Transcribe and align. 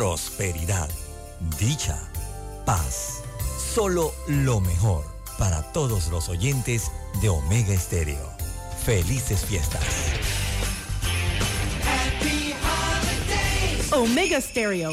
prosperidad, 0.00 0.88
dicha, 1.58 2.10
paz. 2.64 3.22
Solo 3.74 4.14
lo 4.28 4.58
mejor 4.58 5.04
para 5.38 5.60
todos 5.72 6.08
los 6.08 6.30
oyentes 6.30 6.90
de 7.20 7.28
Omega 7.28 7.74
Estéreo. 7.74 8.26
Felices 8.82 9.44
fiestas. 9.44 9.84
Omega 13.92 14.40
Stereo. 14.40 14.90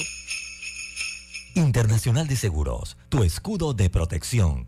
Internacional 1.55 2.27
de 2.27 2.35
Seguros, 2.35 2.97
tu 3.07 3.23
escudo 3.23 3.73
de 3.73 3.89
protección, 3.89 4.67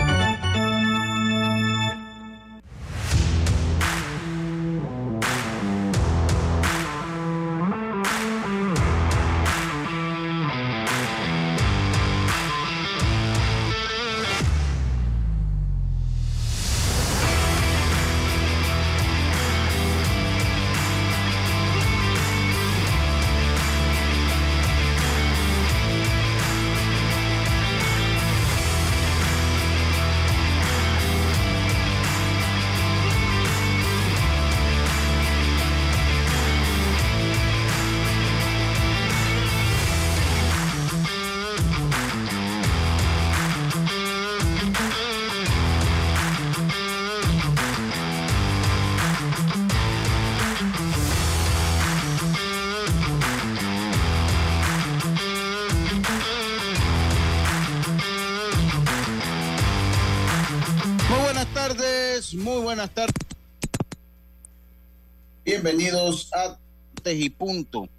Tejipunto. 67.11 67.89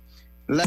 La... 0.48 0.64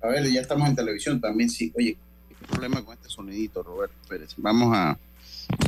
A 0.00 0.06
ver, 0.08 0.30
ya 0.32 0.40
estamos 0.40 0.66
en 0.70 0.74
televisión 0.74 1.20
también, 1.20 1.50
sí. 1.50 1.70
Oye, 1.76 1.98
¿qué 2.30 2.46
problema 2.46 2.82
con 2.82 2.94
este 2.94 3.10
sonidito, 3.10 3.62
Roberto 3.62 3.94
Pérez? 4.08 4.30
Vamos 4.38 4.74
a 4.74 4.98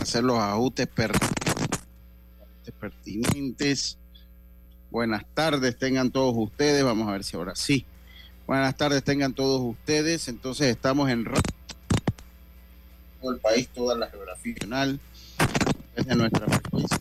hacer 0.00 0.24
los 0.24 0.38
ajustes 0.38 0.86
per- 0.86 1.12
ajustes 1.14 2.74
pertinentes. 2.80 3.98
Buenas 4.90 5.26
tardes, 5.34 5.76
tengan 5.76 6.10
todos 6.10 6.34
ustedes. 6.34 6.82
Vamos 6.82 7.06
a 7.06 7.12
ver 7.12 7.22
si 7.22 7.36
ahora 7.36 7.54
sí. 7.54 7.84
Buenas 8.46 8.74
tardes, 8.78 9.04
tengan 9.04 9.34
todos 9.34 9.60
ustedes. 9.60 10.26
Entonces 10.28 10.68
estamos 10.68 11.10
en 11.10 11.24
todo 13.20 13.30
el 13.30 13.40
país, 13.40 13.68
toda 13.68 13.94
la 13.98 14.08
geografía 14.08 14.54
regional, 14.54 14.98
desde 15.94 16.16
nuestra 16.16 16.46
frecuencia 16.46 16.98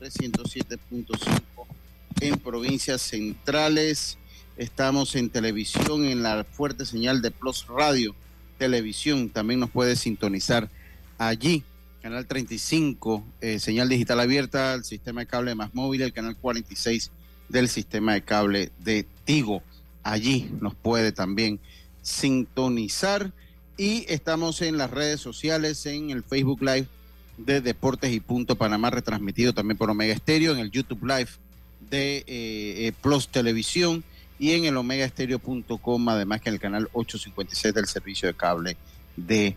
107.5 0.00 1.66
en 2.20 2.38
provincias 2.38 3.02
centrales. 3.02 4.18
Estamos 4.56 5.16
en 5.16 5.30
televisión, 5.30 6.04
en 6.04 6.22
la 6.22 6.44
fuerte 6.44 6.86
señal 6.86 7.22
de 7.22 7.30
Plus 7.30 7.66
Radio 7.66 8.14
Televisión. 8.58 9.30
También 9.30 9.60
nos 9.60 9.70
puede 9.70 9.96
sintonizar 9.96 10.70
allí. 11.18 11.64
Canal 12.02 12.26
35, 12.26 13.24
eh, 13.40 13.58
señal 13.58 13.88
digital 13.88 14.20
abierta, 14.20 14.74
el 14.74 14.84
sistema 14.84 15.22
de 15.22 15.26
cable 15.26 15.54
más 15.56 15.74
móvil, 15.74 16.02
el 16.02 16.12
canal 16.12 16.36
46 16.36 17.10
del 17.48 17.68
sistema 17.68 18.14
de 18.14 18.22
cable 18.22 18.70
de 18.78 19.06
Tigo. 19.24 19.62
Allí 20.04 20.48
nos 20.60 20.74
puede 20.74 21.10
también 21.10 21.58
sintonizar 22.02 23.32
y 23.76 24.06
estamos 24.08 24.62
en 24.62 24.78
las 24.78 24.90
redes 24.90 25.20
sociales, 25.20 25.84
en 25.86 26.10
el 26.10 26.22
Facebook 26.22 26.62
Live 26.62 26.86
de 27.38 27.60
Deportes 27.60 28.12
y 28.12 28.20
Punto 28.20 28.56
Panamá, 28.56 28.90
retransmitido 28.90 29.52
también 29.52 29.76
por 29.76 29.90
Omega 29.90 30.14
Estéreo, 30.14 30.52
en 30.52 30.58
el 30.58 30.70
YouTube 30.70 31.04
Live 31.04 31.30
de 31.90 32.18
eh, 32.18 32.24
eh, 32.26 32.92
Plus 33.00 33.28
Televisión 33.28 34.04
y 34.38 34.52
en 34.52 34.64
el 34.64 34.76
omegaestereo.com, 34.76 36.08
además 36.08 36.40
que 36.40 36.48
en 36.48 36.54
el 36.54 36.60
canal 36.60 36.88
856 36.92 37.74
del 37.74 37.86
servicio 37.86 38.28
de 38.28 38.34
cable 38.34 38.76
de 39.16 39.56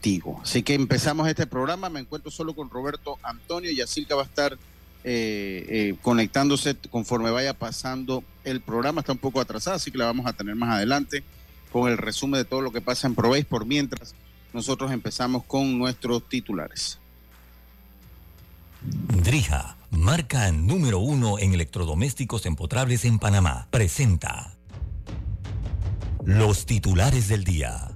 Tigo. 0.00 0.40
Así 0.42 0.62
que 0.62 0.74
empezamos 0.74 1.28
este 1.28 1.46
programa, 1.46 1.88
me 1.88 2.00
encuentro 2.00 2.30
solo 2.30 2.54
con 2.54 2.70
Roberto 2.70 3.18
Antonio 3.22 3.70
y 3.70 3.76
Yacilca 3.76 4.14
va 4.14 4.22
a 4.22 4.26
estar 4.26 4.56
eh, 5.06 5.66
eh, 5.68 5.96
conectándose 6.00 6.76
conforme 6.90 7.30
vaya 7.30 7.52
pasando 7.52 8.24
el 8.42 8.62
programa, 8.62 9.00
está 9.00 9.12
un 9.12 9.18
poco 9.18 9.38
atrasada, 9.38 9.76
así 9.76 9.90
que 9.90 9.98
la 9.98 10.06
vamos 10.06 10.26
a 10.26 10.32
tener 10.32 10.54
más 10.54 10.70
adelante 10.70 11.22
con 11.70 11.90
el 11.90 11.98
resumen 11.98 12.38
de 12.38 12.46
todo 12.46 12.62
lo 12.62 12.72
que 12.72 12.80
pasa 12.80 13.06
en 13.06 13.14
Proveis 13.14 13.44
por 13.44 13.66
mientras 13.66 14.14
nosotros 14.54 14.92
empezamos 14.92 15.44
con 15.44 15.76
nuestros 15.78 16.26
titulares. 16.28 16.98
Drija, 18.80 19.76
marca 19.90 20.50
número 20.52 21.00
uno 21.00 21.38
en 21.38 21.54
electrodomésticos 21.54 22.46
empotrables 22.46 23.04
en 23.04 23.18
Panamá, 23.18 23.66
presenta 23.70 24.56
los 26.24 26.66
titulares 26.66 27.28
del 27.28 27.44
día. 27.44 27.90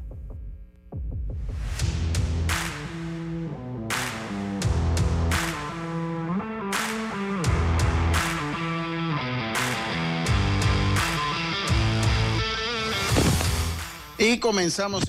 Y 14.18 14.40
comenzamos 14.40 15.04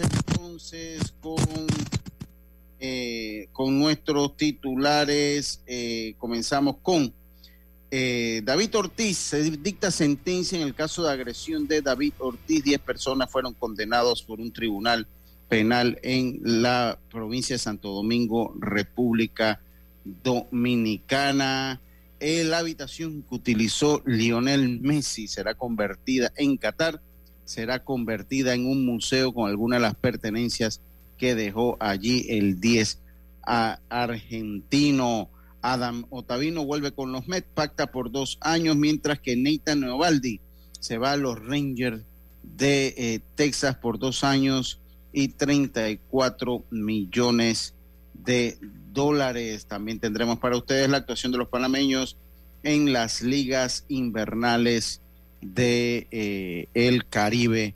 eh, 2.79 3.47
con 3.51 3.77
nuestros 3.77 4.35
titulares. 4.35 5.61
Eh, 5.67 6.15
comenzamos 6.17 6.77
con 6.81 7.13
eh, 7.91 8.41
David 8.43 8.75
Ortiz. 8.75 9.17
Se 9.17 9.43
dicta 9.43 9.91
sentencia 9.91 10.57
en 10.57 10.65
el 10.65 10.73
caso 10.73 11.03
de 11.03 11.11
agresión 11.11 11.67
de 11.67 11.81
David 11.81 12.13
Ortiz. 12.19 12.63
Diez 12.63 12.79
personas 12.79 13.29
fueron 13.29 13.53
condenados 13.53 14.23
por 14.23 14.39
un 14.39 14.51
tribunal 14.51 15.07
penal 15.47 15.99
en 16.03 16.39
la 16.43 16.99
provincia 17.11 17.55
de 17.55 17.59
Santo 17.59 17.89
Domingo, 17.89 18.53
República 18.59 19.61
Dominicana. 20.23 21.81
La 22.19 22.57
habitación 22.57 23.23
que 23.23 23.35
utilizó 23.35 24.01
Lionel 24.05 24.81
Messi 24.81 25.27
será 25.27 25.53
convertida 25.53 26.31
en 26.35 26.57
Qatar 26.57 27.01
será 27.49 27.83
convertida 27.83 28.53
en 28.53 28.67
un 28.67 28.85
museo 28.85 29.33
con 29.33 29.49
algunas 29.49 29.79
de 29.79 29.81
las 29.81 29.95
pertenencias 29.95 30.81
que 31.17 31.33
dejó 31.33 31.77
allí 31.79 32.27
el 32.29 32.59
10 32.59 32.99
a 33.41 33.79
argentino. 33.89 35.31
Adam 35.63 36.05
Otavino 36.11 36.63
vuelve 36.63 36.91
con 36.91 37.11
los 37.11 37.27
Mets, 37.27 37.47
pacta 37.51 37.87
por 37.87 38.11
dos 38.11 38.37
años, 38.41 38.75
mientras 38.75 39.19
que 39.19 39.35
Nathan 39.35 39.79
Novaldi 39.79 40.39
se 40.79 40.99
va 40.99 41.13
a 41.13 41.17
los 41.17 41.43
Rangers 41.43 42.03
de 42.43 42.93
eh, 42.95 43.19
Texas 43.33 43.75
por 43.77 43.97
dos 43.97 44.23
años 44.23 44.79
y 45.11 45.29
34 45.29 46.65
millones 46.69 47.73
de 48.13 48.59
dólares. 48.93 49.65
También 49.65 49.99
tendremos 49.99 50.37
para 50.37 50.55
ustedes 50.55 50.87
la 50.87 50.97
actuación 50.97 51.31
de 51.31 51.39
los 51.39 51.47
panameños 51.47 52.15
en 52.61 52.93
las 52.93 53.23
ligas 53.23 53.85
invernales 53.87 55.01
de 55.41 56.07
eh, 56.11 56.67
el 56.73 57.07
Caribe, 57.07 57.75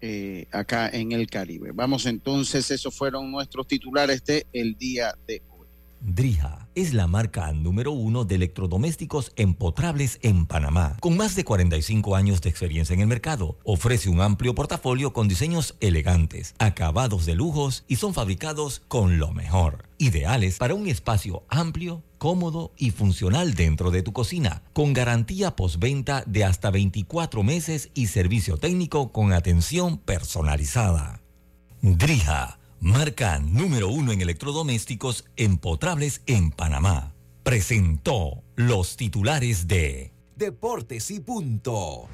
eh, 0.00 0.46
acá 0.50 0.88
en 0.88 1.12
el 1.12 1.28
Caribe. 1.28 1.70
Vamos 1.72 2.06
entonces, 2.06 2.70
esos 2.70 2.94
fueron 2.94 3.30
nuestros 3.30 3.66
titulares 3.66 4.24
de 4.24 4.46
el 4.52 4.76
día 4.76 5.14
de 5.26 5.42
hoy. 5.50 5.66
Drija 6.00 6.68
es 6.74 6.94
la 6.94 7.06
marca 7.06 7.52
número 7.52 7.92
uno 7.92 8.24
de 8.24 8.34
electrodomésticos 8.34 9.32
empotrables 9.36 10.18
en 10.22 10.46
Panamá. 10.46 10.96
Con 11.00 11.16
más 11.16 11.36
de 11.36 11.44
45 11.44 12.16
años 12.16 12.40
de 12.40 12.50
experiencia 12.50 12.94
en 12.94 13.00
el 13.00 13.06
mercado, 13.06 13.58
ofrece 13.62 14.08
un 14.08 14.20
amplio 14.20 14.54
portafolio 14.54 15.12
con 15.12 15.28
diseños 15.28 15.76
elegantes, 15.80 16.54
acabados 16.58 17.26
de 17.26 17.34
lujos 17.34 17.84
y 17.86 17.96
son 17.96 18.14
fabricados 18.14 18.82
con 18.88 19.18
lo 19.18 19.32
mejor. 19.32 19.84
Ideales 19.98 20.58
para 20.58 20.74
un 20.74 20.88
espacio 20.88 21.44
amplio, 21.48 22.02
cómodo 22.22 22.70
y 22.76 22.92
funcional 22.92 23.54
dentro 23.54 23.90
de 23.90 24.04
tu 24.04 24.12
cocina, 24.12 24.62
con 24.74 24.92
garantía 24.92 25.56
postventa 25.56 26.22
de 26.24 26.44
hasta 26.44 26.70
24 26.70 27.42
meses 27.42 27.90
y 27.94 28.06
servicio 28.06 28.58
técnico 28.58 29.10
con 29.10 29.32
atención 29.32 29.98
personalizada. 29.98 31.20
Drija 31.80 32.60
marca 32.78 33.40
número 33.40 33.88
uno 33.88 34.12
en 34.12 34.20
electrodomésticos 34.20 35.24
empotrables 35.34 36.22
en 36.26 36.52
Panamá. 36.52 37.12
Presentó 37.42 38.44
los 38.54 38.96
titulares 38.96 39.66
de 39.66 40.12
Deportes 40.36 41.10
y 41.10 41.18
punto. 41.18 42.08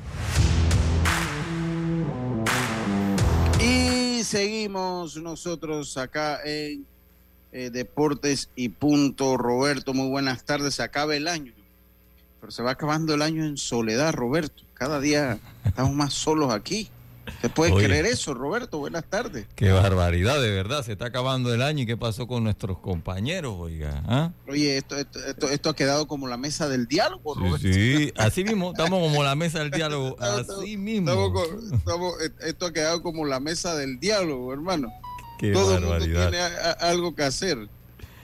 Y 3.60 4.25
seguimos 4.25 5.19
nosotros 5.19 5.99
acá 5.99 6.40
en 6.46 6.87
eh, 7.52 7.70
Deportes 7.70 8.50
y 8.56 8.70
punto. 8.70 9.36
Roberto, 9.36 9.94
muy 9.94 10.08
buenas 10.08 10.44
tardes. 10.44 10.74
Se 10.74 10.82
acaba 10.82 11.16
el 11.16 11.28
año, 11.28 11.52
pero 12.40 12.52
se 12.52 12.62
va 12.62 12.72
acabando 12.72 13.14
el 13.14 13.22
año 13.22 13.44
en 13.44 13.56
soledad, 13.56 14.12
Roberto. 14.12 14.64
Cada 14.74 15.00
día 15.00 15.38
estamos 15.64 15.92
más 15.92 16.14
solos 16.14 16.52
aquí. 16.52 16.90
¿Te 17.40 17.48
puedes 17.48 17.74
creer 17.74 18.06
eso, 18.06 18.34
Roberto? 18.34 18.78
Buenas 18.78 19.04
tardes. 19.04 19.46
Qué 19.54 19.70
barbaridad, 19.70 20.40
de 20.40 20.50
verdad. 20.50 20.82
Se 20.82 20.92
está 20.92 21.06
acabando 21.06 21.52
el 21.52 21.62
año 21.62 21.82
y 21.82 21.86
qué 21.86 21.96
pasó 21.96 22.26
con 22.26 22.44
nuestros 22.44 22.78
compañeros, 22.78 23.54
oiga. 23.58 24.02
¿Ah? 24.06 24.32
Oye, 24.48 24.76
esto, 24.76 24.96
esto, 24.96 25.48
esto, 25.48 25.70
ha 25.70 25.76
quedado 25.76 26.08
como 26.08 26.26
la 26.26 26.36
mesa 26.36 26.68
del 26.68 26.86
diálogo, 26.86 27.34
Roberto. 27.34 27.58
Sí, 27.58 28.12
así 28.16 28.44
mismo, 28.44 28.70
estamos 28.70 29.00
como 29.00 29.22
la 29.22 29.34
mesa 29.34 29.60
del 29.60 29.70
diálogo, 29.70 30.16
así 30.20 30.76
mismo. 30.76 31.34
esto 32.40 32.66
ha 32.66 32.72
quedado 32.72 33.02
como 33.02 33.24
la 33.24 33.40
mesa 33.40 33.74
del 33.76 34.00
diálogo, 34.00 34.52
hermano. 34.52 34.92
Qué 35.38 35.52
Todo 35.52 35.76
el 35.76 35.85
mundo 35.85 36.05
tiene 36.05 36.38
algo 36.81 37.14
que 37.14 37.23
hacer. 37.23 37.69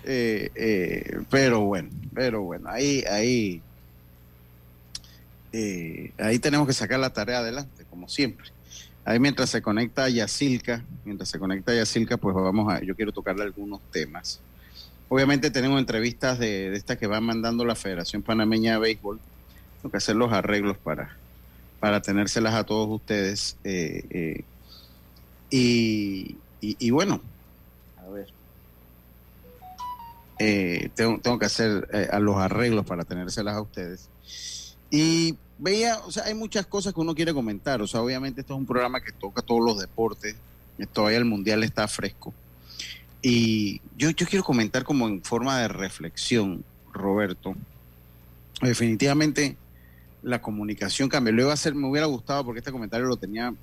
Eh, 0.06 0.50
eh, 0.54 1.18
pero 1.30 1.60
bueno, 1.60 1.88
pero 2.14 2.42
bueno, 2.42 2.68
ahí, 2.68 3.02
ahí, 3.10 3.62
eh, 5.52 6.12
ahí 6.18 6.38
tenemos 6.38 6.66
que 6.66 6.74
sacar 6.74 7.00
la 7.00 7.10
tarea 7.10 7.38
adelante, 7.38 7.84
como 7.88 8.08
siempre. 8.08 8.48
Ahí 9.04 9.18
mientras 9.18 9.50
se 9.50 9.62
conecta 9.62 10.08
Yacilca, 10.08 10.82
mientras 11.04 11.28
se 11.28 11.38
conecta 11.38 11.74
Yacilca, 11.74 12.16
pues 12.16 12.34
vamos 12.34 12.72
a, 12.72 12.82
yo 12.82 12.94
quiero 12.96 13.12
tocarle 13.12 13.44
algunos 13.44 13.80
temas. 13.90 14.40
Obviamente 15.08 15.50
tenemos 15.50 15.78
entrevistas 15.78 16.38
de, 16.38 16.74
estas 16.74 16.96
que 16.96 17.06
va 17.06 17.20
mandando 17.20 17.64
la 17.64 17.74
Federación 17.74 18.22
Panameña 18.22 18.72
de 18.72 18.78
Béisbol. 18.78 19.20
Tengo 19.80 19.90
que 19.90 19.98
hacer 19.98 20.16
los 20.16 20.32
arreglos 20.32 20.78
para, 20.78 21.16
para 21.78 22.00
tenérselas 22.00 22.54
a 22.54 22.64
todos 22.64 22.88
ustedes. 22.88 23.56
Eh, 23.62 24.04
eh, 24.10 24.44
y, 25.50 26.36
y, 26.78 26.90
bueno, 26.90 27.20
a 27.96 28.10
ver. 28.10 28.28
Eh, 30.38 30.90
tengo, 30.94 31.18
tengo, 31.20 31.38
que 31.38 31.46
hacer 31.46 31.88
a 32.10 32.18
los 32.18 32.36
arreglos 32.36 32.84
para 32.84 33.04
tenérselas 33.04 33.54
a 33.54 33.60
ustedes. 33.60 34.08
Y 34.90 35.36
veía, 35.58 35.98
o 35.98 36.10
sea, 36.10 36.24
hay 36.24 36.34
muchas 36.34 36.66
cosas 36.66 36.92
que 36.92 37.00
uno 37.00 37.14
quiere 37.14 37.34
comentar. 37.34 37.80
O 37.82 37.86
sea, 37.86 38.02
obviamente 38.02 38.40
esto 38.40 38.54
es 38.54 38.58
un 38.58 38.66
programa 38.66 39.00
que 39.00 39.12
toca 39.12 39.42
todos 39.42 39.64
los 39.64 39.78
deportes. 39.78 40.36
Todavía 40.92 41.18
el 41.18 41.24
mundial 41.24 41.62
está 41.62 41.86
fresco. 41.88 42.34
Y 43.22 43.80
yo, 43.96 44.10
yo 44.10 44.26
quiero 44.26 44.44
comentar 44.44 44.84
como 44.84 45.08
en 45.08 45.22
forma 45.22 45.60
de 45.60 45.68
reflexión, 45.68 46.64
Roberto. 46.92 47.54
Definitivamente 48.60 49.56
la 50.22 50.42
comunicación 50.42 51.08
cambia. 51.08 51.32
Lo 51.32 51.42
iba 51.42 51.50
a 51.50 51.54
hacer, 51.54 51.74
me 51.74 51.88
hubiera 51.88 52.06
gustado 52.06 52.44
porque 52.44 52.58
este 52.58 52.72
comentario 52.72 53.06
lo 53.06 53.16
tenía 53.16 53.54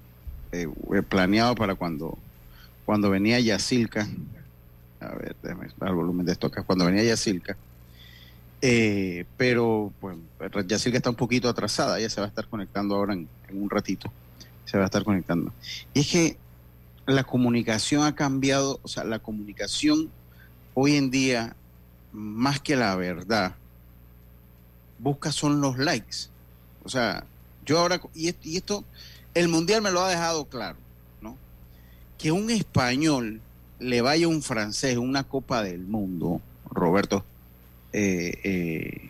eh, 0.51 0.67
planeado 1.07 1.55
para 1.55 1.75
cuando, 1.75 2.17
cuando 2.85 3.09
venía 3.09 3.39
Yacilca. 3.39 4.07
A 4.99 5.15
ver, 5.15 5.35
déjame 5.41 5.67
el 5.67 5.93
volumen 5.93 6.25
de 6.25 6.33
esto 6.33 6.47
acá. 6.47 6.63
Cuando 6.63 6.85
venía 6.85 7.03
Yacilca 7.03 7.57
eh, 8.61 9.25
pero 9.37 9.91
pues 9.99 10.15
que 10.83 10.97
está 10.97 11.09
un 11.09 11.15
poquito 11.15 11.49
atrasada, 11.49 11.97
ella 11.97 12.09
se 12.09 12.21
va 12.21 12.27
a 12.27 12.29
estar 12.29 12.47
conectando 12.47 12.95
ahora 12.95 13.13
en, 13.13 13.27
un 13.51 13.69
ratito, 13.69 14.11
se 14.65 14.77
va 14.77 14.83
a 14.83 14.85
estar 14.85 15.03
conectando. 15.03 15.51
Y 15.93 16.01
es 16.01 16.07
que 16.07 16.37
la 17.07 17.23
comunicación 17.23 18.03
ha 18.03 18.15
cambiado, 18.15 18.79
o 18.83 18.87
sea, 18.87 19.03
la 19.03 19.19
comunicación 19.19 20.09
hoy 20.75 20.95
en 20.95 21.09
día, 21.09 21.55
más 22.11 22.59
que 22.61 22.75
la 22.75 22.95
verdad, 22.95 23.55
busca 24.99 25.31
son 25.31 25.59
los 25.59 25.79
likes. 25.79 26.27
O 26.83 26.89
sea, 26.89 27.25
yo 27.65 27.79
ahora, 27.79 27.99
y 28.13 28.29
esto, 28.55 28.85
el 29.33 29.47
mundial 29.47 29.81
me 29.81 29.91
lo 29.91 30.01
ha 30.01 30.09
dejado 30.09 30.45
claro. 30.45 30.77
Que 32.21 32.31
un 32.31 32.51
español 32.51 33.41
le 33.79 34.01
vaya 34.01 34.27
a 34.27 34.29
un 34.29 34.43
francés 34.43 34.97
una 34.97 35.23
Copa 35.23 35.63
del 35.63 35.79
Mundo, 35.79 36.39
Roberto, 36.69 37.25
eh, 37.93 38.39
eh, 38.43 39.09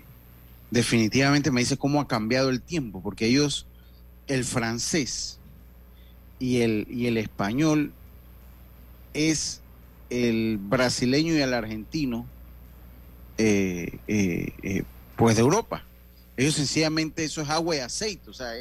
definitivamente 0.71 1.51
me 1.51 1.59
dice 1.59 1.75
cómo 1.75 1.99
ha 1.99 2.07
cambiado 2.07 2.49
el 2.49 2.61
tiempo, 2.61 3.01
porque 3.01 3.25
ellos, 3.25 3.65
el 4.27 4.45
francés 4.45 5.39
y 6.39 6.61
el, 6.61 6.87
y 6.89 7.07
el 7.07 7.17
español 7.17 7.91
es 9.13 9.59
el 10.09 10.57
brasileño 10.57 11.33
y 11.33 11.41
el 11.41 11.53
argentino, 11.53 12.25
eh, 13.37 14.83
pues 15.17 15.35
de 15.35 15.41
Europa. 15.41 15.83
Ellos 16.37 16.55
sencillamente 16.55 17.25
eso 17.25 17.41
es 17.41 17.49
agua 17.49 17.75
y 17.75 17.79
aceite, 17.79 18.29
o 18.29 18.33
sea, 18.33 18.55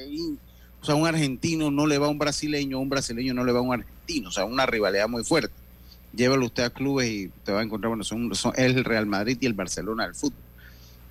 o 0.81 0.85
sea, 0.85 0.95
un 0.95 1.07
argentino 1.07 1.71
no 1.71 1.87
le 1.87 1.99
va 1.99 2.07
a 2.07 2.11
un 2.11 2.19
brasileño, 2.19 2.79
un 2.79 2.89
brasileño 2.89 3.35
no 3.35 3.45
le 3.45 3.53
va 3.53 3.59
a 3.59 3.63
un 3.63 3.75
argentino, 3.75 4.29
o 4.29 4.33
sea, 4.33 4.45
una 4.45 4.67
rivalidad 4.67 5.09
muy 5.09 5.25
fuerte 5.25 5.55
llévalo 6.13 6.47
usted 6.47 6.65
a 6.65 6.71
clubes 6.71 7.09
y 7.09 7.31
te 7.45 7.53
va 7.53 7.61
a 7.61 7.63
encontrar, 7.63 7.89
bueno, 7.89 8.05
son, 8.05 8.35
son 8.35 8.53
el 8.57 8.85
Real 8.85 9.07
Madrid 9.07 9.39
y 9.41 9.47
el 9.47 9.55
Barcelona 9.55 10.05
del 10.05 10.15
fútbol. 10.15 10.39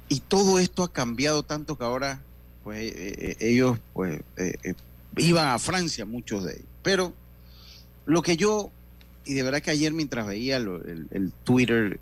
Y 0.08 0.22
todo 0.22 0.60
esto 0.60 0.84
ha 0.84 0.92
cambiado 0.92 1.44
tanto 1.44 1.78
que 1.78 1.84
ahora, 1.84 2.22
pues 2.64 2.80
eh, 2.80 2.94
eh, 2.96 3.38
ellos, 3.40 3.78
pues, 3.94 4.22
eh, 4.38 4.74
iban 5.18 5.48
a 5.48 5.60
Francia, 5.60 6.06
muchos 6.06 6.44
de 6.46 6.54
ellos. 6.54 6.66
Pero 6.84 7.14
lo 8.06 8.22
que 8.22 8.36
yo, 8.36 8.72
y 9.26 9.34
de 9.36 9.44
verdad 9.44 9.62
que 9.62 9.72
ayer 9.72 9.94
mientras 9.94 10.26
veía 10.26 10.58
el, 10.58 11.32
Twitter 11.44 12.00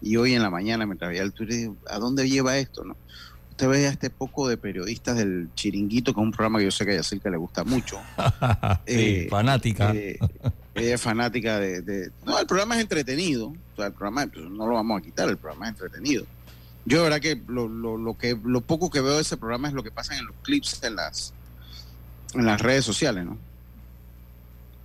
y 0.00 0.16
hoy 0.16 0.34
en 0.34 0.42
la 0.42 0.50
mañana 0.50 0.86
mientras 0.86 1.10
veía 1.10 1.22
el 1.22 1.32
Twitter, 1.32 1.56
digo, 1.56 1.76
¿a 1.88 1.98
dónde 1.98 2.28
lleva 2.28 2.56
esto? 2.58 2.84
no 2.84 2.96
Usted 3.54 3.68
ve 3.68 3.86
a 3.86 3.90
este 3.90 4.10
poco 4.10 4.48
de 4.48 4.56
periodistas 4.56 5.16
del 5.16 5.48
Chiringuito, 5.54 6.12
que 6.12 6.20
es 6.20 6.24
un 6.24 6.32
programa 6.32 6.58
que 6.58 6.64
yo 6.64 6.70
sé 6.72 6.84
que 6.84 6.92
a 6.92 6.96
Yacirca 6.96 7.30
le 7.30 7.36
gusta 7.36 7.62
mucho. 7.62 8.00
sí, 8.86 9.28
fanática 9.30 9.94
ella 10.74 10.94
es 10.94 11.00
fanática 11.00 11.60
de, 11.60 12.10
No, 12.24 12.38
el 12.38 12.46
programa 12.46 12.74
es 12.76 12.82
entretenido. 12.82 13.48
O 13.48 13.76
sea, 13.76 13.86
el 13.86 13.92
programa 13.92 14.26
pues, 14.26 14.44
no 14.44 14.66
lo 14.66 14.74
vamos 14.74 14.98
a 15.00 15.04
quitar, 15.04 15.28
el 15.28 15.36
programa 15.36 15.66
es 15.66 15.70
entretenido. 15.72 16.26
Yo, 16.84 16.98
de 16.98 17.04
verdad, 17.04 17.20
que 17.20 17.40
lo, 17.46 17.68
lo, 17.68 17.96
lo, 17.96 18.18
que 18.18 18.36
lo 18.44 18.60
poco 18.60 18.90
que 18.90 19.00
veo 19.00 19.14
de 19.14 19.22
ese 19.22 19.36
programa 19.36 19.68
es 19.68 19.74
lo 19.74 19.82
que 19.82 19.90
pasa 19.90 20.16
en 20.18 20.26
los 20.26 20.34
clips 20.42 20.82
en 20.82 20.96
las, 20.96 21.32
en 22.34 22.44
las 22.44 22.60
redes 22.60 22.84
sociales, 22.84 23.24
¿no? 23.24 23.38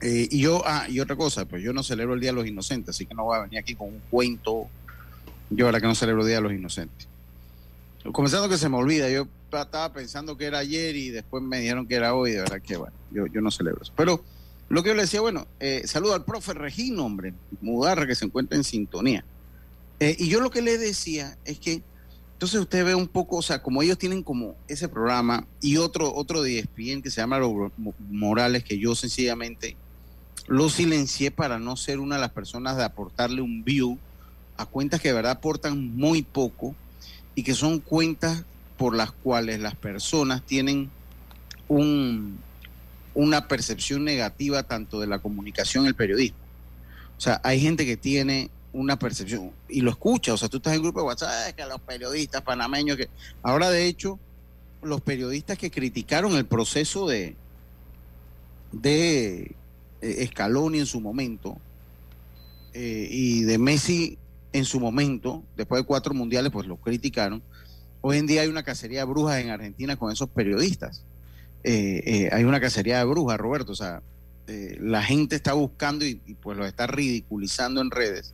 Eh, 0.01 0.29
y 0.32 0.39
yo, 0.39 0.62
ah, 0.65 0.86
y 0.88 1.01
otra 1.01 1.17
cosa, 1.17 1.44
pues 1.46 1.62
yo 1.62 1.74
no 1.74 1.84
celebro 1.84 2.13
el 2.13 2.22
Día 2.22 2.29
de 2.29 2.36
los 2.36 2.48
Inocentes, 2.48 2.96
así 2.96 3.05
que 3.05 3.13
no 3.13 3.25
voy 3.25 3.38
a 3.38 3.41
venir 3.41 3.60
aquí 3.60 3.75
con 3.75 3.88
un 3.88 4.01
cuento. 4.10 4.67
Yo, 5.50 5.65
ahora 5.65 5.82
que 5.82 5.88
no 5.88 5.96
celebro 5.96 6.22
el 6.22 6.27
Día 6.27 6.38
de 6.38 6.44
los 6.44 6.53
Inocentes. 6.53 7.09
Comenzando 8.12 8.48
que 8.48 8.58
se 8.58 8.70
me 8.70 8.77
olvida, 8.77 9.10
yo 9.10 9.27
estaba 9.51 9.91
pensando 9.91 10.38
que 10.38 10.46
era 10.46 10.60
ayer 10.60 10.96
y 10.96 11.10
después 11.10 11.44
me 11.44 11.60
dijeron 11.60 11.88
que 11.88 11.96
era 11.96 12.13
hoy, 12.13 12.32
de 12.32 12.41
verdad 12.41 12.62
que, 12.62 12.77
bueno, 12.77 12.96
yo, 13.12 13.27
yo 13.27 13.41
no 13.41 13.51
celebro 13.51 13.82
eso. 13.82 13.94
Pero 13.96 14.24
lo 14.70 14.84
que 14.84 14.89
yo 14.89 14.96
le 14.96 15.01
decía, 15.01 15.22
bueno, 15.22 15.48
eh, 15.60 15.84
saludo 15.86 16.13
al 16.13 16.24
profe 16.24 16.53
Regino, 16.53 17.06
hombre, 17.06 17.34
Mudarra, 17.62 18.08
que 18.08 18.15
se 18.15 18.25
encuentra 18.25 18.58
en 18.58 18.63
sintonía. 18.63 19.25
Eh, 20.00 20.15
y 20.18 20.29
yo 20.29 20.39
lo 20.39 20.50
que 20.50 20.62
le 20.62 20.77
decía 20.77 21.38
es 21.44 21.60
que, 21.60 21.82
entonces 22.34 22.62
usted 22.62 22.86
ve 22.86 22.96
un 22.96 23.08
poco, 23.08 23.38
o 23.38 23.41
sea, 23.41 23.62
como 23.62 23.82
ellos 23.82 23.98
tienen 23.98 24.24
como 24.24 24.56
ese 24.68 24.88
programa 24.88 25.46
y 25.60 25.77
otro, 25.77 26.13
otro 26.13 26.41
de 26.41 26.60
ESPN 26.60 27.01
que 27.01 27.12
se 27.12 27.20
llama 27.20 27.39
Los 27.39 27.72
Morales, 28.10 28.63
que 28.63 28.77
yo 28.77 28.96
sencillamente 28.96 29.75
lo 30.48 30.70
silencié 30.70 31.32
para 31.32 31.60
no 31.60 31.75
ser 31.75 32.00
una 32.00 32.15
de 32.15 32.22
las 32.22 32.32
personas 32.32 32.77
de 32.77 32.84
aportarle 32.84 33.41
un 33.41 33.63
view 33.63 33.98
a 34.56 34.65
cuentas 34.65 35.01
que 35.01 35.10
de 35.10 35.15
verdad 35.15 35.34
aportan 35.34 35.96
muy 35.96 36.22
poco 36.22 36.75
y 37.39 37.43
que 37.43 37.53
son 37.53 37.79
cuentas 37.79 38.43
por 38.77 38.93
las 38.93 39.13
cuales 39.13 39.62
las 39.62 39.74
personas 39.74 40.46
tienen 40.46 40.89
un, 41.69 42.38
una 43.13 43.48
percepción 43.48 44.03
negativa 44.03 44.63
tanto 44.63 45.00
de 45.00 45.08
la 45.08 45.19
comunicación 45.19 45.86
el 45.86 45.96
periodismo. 45.96 46.38
O 47.17 47.22
sea, 47.22 47.39
hay 47.46 47.62
gente 47.62 47.86
que 47.86 47.96
tiene 47.96 48.50
una 48.74 49.00
percepción 49.00 49.51
y 49.69 49.79
lo 49.79 49.89
escucha, 49.89 50.34
o 50.34 50.38
sea, 50.38 50.50
tú 50.50 50.58
estás 50.58 50.75
en 50.75 50.81
grupo 50.81 51.00
de 51.00 51.05
WhatsApp, 51.05 51.55
que 51.55 51.65
los 51.65 51.79
periodistas 51.79 52.41
panameños 52.41 52.98
que 52.98 53.08
ahora 53.41 53.69
de 53.69 53.86
hecho 53.86 54.19
los 54.81 55.00
periodistas 55.00 55.58
que 55.58 55.72
criticaron 55.72 56.36
el 56.36 56.46
proceso 56.46 57.08
de 57.08 57.38
de 58.74 59.55
eh, 60.01 60.27
Scaloni 60.27 60.79
en 60.79 60.86
su 60.86 61.00
momento 61.00 61.58
eh, 62.74 63.08
y 63.10 63.43
de 63.43 63.58
Messi 63.58 64.17
en 64.51 64.65
su 64.65 64.79
momento, 64.79 65.44
después 65.56 65.82
de 65.82 65.86
cuatro 65.86 66.13
mundiales, 66.13 66.51
pues 66.51 66.68
lo 66.68 66.77
criticaron. 66.77 67.41
Hoy 68.01 68.18
en 68.18 68.27
día 68.27 68.41
hay 68.41 68.48
una 68.48 68.63
cacería 68.63 69.00
de 69.00 69.06
brujas 69.06 69.41
en 69.41 69.50
Argentina 69.50 69.96
con 69.96 70.12
esos 70.12 70.29
periodistas. 70.29 71.03
Eh, 71.63 72.01
eh, 72.06 72.29
hay 72.32 72.44
una 72.46 72.60
cacería 72.60 73.00
de 73.00 73.06
brujas, 73.06 73.38
Roberto. 73.38 73.74
O 73.74 73.75
sea, 73.75 74.01
eh, 74.48 74.77
la 74.79 75.03
gente 75.03 75.36
está 75.36 75.53
buscando 75.53 76.06
y, 76.06 76.15
pues 76.41 76.58
lo 76.58 76.65
está 76.65 76.88
ridiculizando 76.88 77.82
en 77.82 77.91
redes. 77.91 78.34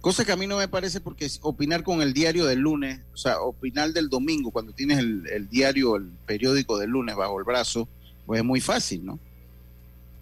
Cosa 0.00 0.24
que 0.24 0.32
a 0.32 0.36
mí 0.36 0.46
no 0.46 0.56
me 0.56 0.68
parece 0.68 1.00
porque 1.00 1.30
opinar 1.42 1.82
con 1.82 2.00
el 2.00 2.14
diario 2.14 2.46
del 2.46 2.60
lunes, 2.60 3.00
o 3.12 3.16
sea, 3.16 3.40
opinar 3.40 3.92
del 3.92 4.08
domingo 4.08 4.50
cuando 4.50 4.72
tienes 4.72 4.98
el, 4.98 5.26
el 5.30 5.48
diario, 5.48 5.96
el 5.96 6.10
periódico 6.26 6.78
del 6.78 6.90
lunes 6.90 7.16
bajo 7.16 7.38
el 7.38 7.44
brazo, 7.44 7.86
pues 8.24 8.40
es 8.40 8.46
muy 8.46 8.62
fácil, 8.62 9.04
¿no? 9.04 9.18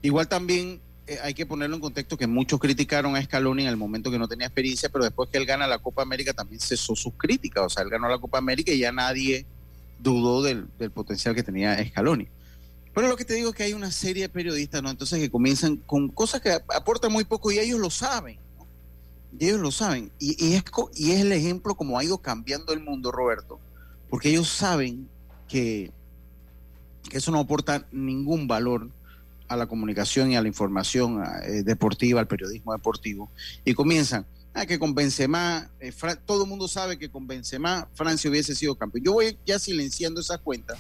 Igual 0.03 0.29
también 0.29 0.81
hay 1.23 1.35
que 1.35 1.47
ponerlo 1.47 1.77
en 1.77 1.83
contexto 1.83 2.17
que 2.17 2.27
muchos 2.27 2.61
criticaron 2.61 3.17
a 3.17 3.23
Scaloni 3.23 3.63
en 3.63 3.69
el 3.69 3.77
momento 3.77 4.11
que 4.11 4.19
no 4.19 4.29
tenía 4.29 4.47
experiencia, 4.47 4.89
pero 4.89 5.05
después 5.05 5.29
que 5.31 5.39
él 5.39 5.47
gana 5.47 5.67
la 5.67 5.79
Copa 5.79 6.03
América 6.03 6.33
también 6.33 6.61
cesó 6.61 6.95
sus 6.95 7.15
críticas. 7.15 7.65
O 7.65 7.69
sea, 7.69 7.83
él 7.83 7.91
ganó 7.91 8.09
la 8.09 8.19
Copa 8.19 8.39
América 8.39 8.73
y 8.73 8.79
ya 8.79 8.93
nadie 8.93 9.47
dudó 9.99 10.43
del, 10.43 10.69
potencial 10.93 11.35
que 11.35 11.43
tenía 11.43 11.83
Scaloni. 11.89 12.29
Pero 12.95 13.09
lo 13.09 13.17
que 13.17 13.25
te 13.25 13.35
digo 13.35 13.51
es 13.51 13.57
que 13.57 13.63
hay 13.63 13.73
una 13.73 13.91
serie 13.91 14.25
de 14.25 14.29
periodistas, 14.29 14.83
¿no? 14.83 14.91
Entonces 14.91 15.19
que 15.19 15.31
comienzan 15.31 15.77
con 15.77 16.09
cosas 16.09 16.41
que 16.41 16.51
aportan 16.51 17.13
muy 17.13 17.25
poco 17.25 17.51
y 17.53 17.59
ellos 17.59 17.79
lo 17.79 17.91
saben. 17.91 18.39
Y 19.39 19.47
ellos 19.47 19.61
lo 19.61 19.71
saben. 19.71 20.11
Y, 20.19 20.55
es, 20.55 20.65
y 20.95 21.13
es 21.13 21.21
el 21.21 21.33
ejemplo 21.33 21.75
como 21.75 21.99
ha 21.99 22.05
ido 22.05 22.19
cambiando 22.19 22.73
el 22.73 22.81
mundo, 22.81 23.13
Roberto. 23.13 23.61
Porque 24.11 24.31
ellos 24.31 24.49
saben 24.49 25.09
que 25.47 25.93
eso 27.13 27.31
no 27.31 27.39
aporta 27.39 27.87
ningún 27.93 28.49
valor 28.49 28.91
a 29.49 29.57
la 29.57 29.67
comunicación 29.67 30.31
y 30.31 30.37
a 30.37 30.43
la 30.43 30.49
información 30.49 31.23
eh, 31.45 31.63
deportiva, 31.63 32.21
al 32.21 32.27
periodismo 32.27 32.73
deportivo, 32.73 33.31
y 33.65 33.75
comienzan, 33.75 34.27
ah, 34.55 34.67
que 34.67 34.79
con 34.79 34.95
Benzema, 34.95 35.71
eh, 35.81 35.93
todo 36.27 36.45
el 36.45 36.49
mundo 36.49 36.69
sabe 36.69 36.99
que 36.99 37.09
con 37.09 37.27
Benzema 37.27 37.89
Francia 37.95 38.31
hubiese 38.31 38.55
sido 38.55 38.75
campeón. 38.75 39.05
Yo 39.05 39.13
voy 39.15 39.39
ya 39.47 39.59
silenciando 39.59 40.21
esas 40.21 40.39
cuentas, 40.39 40.79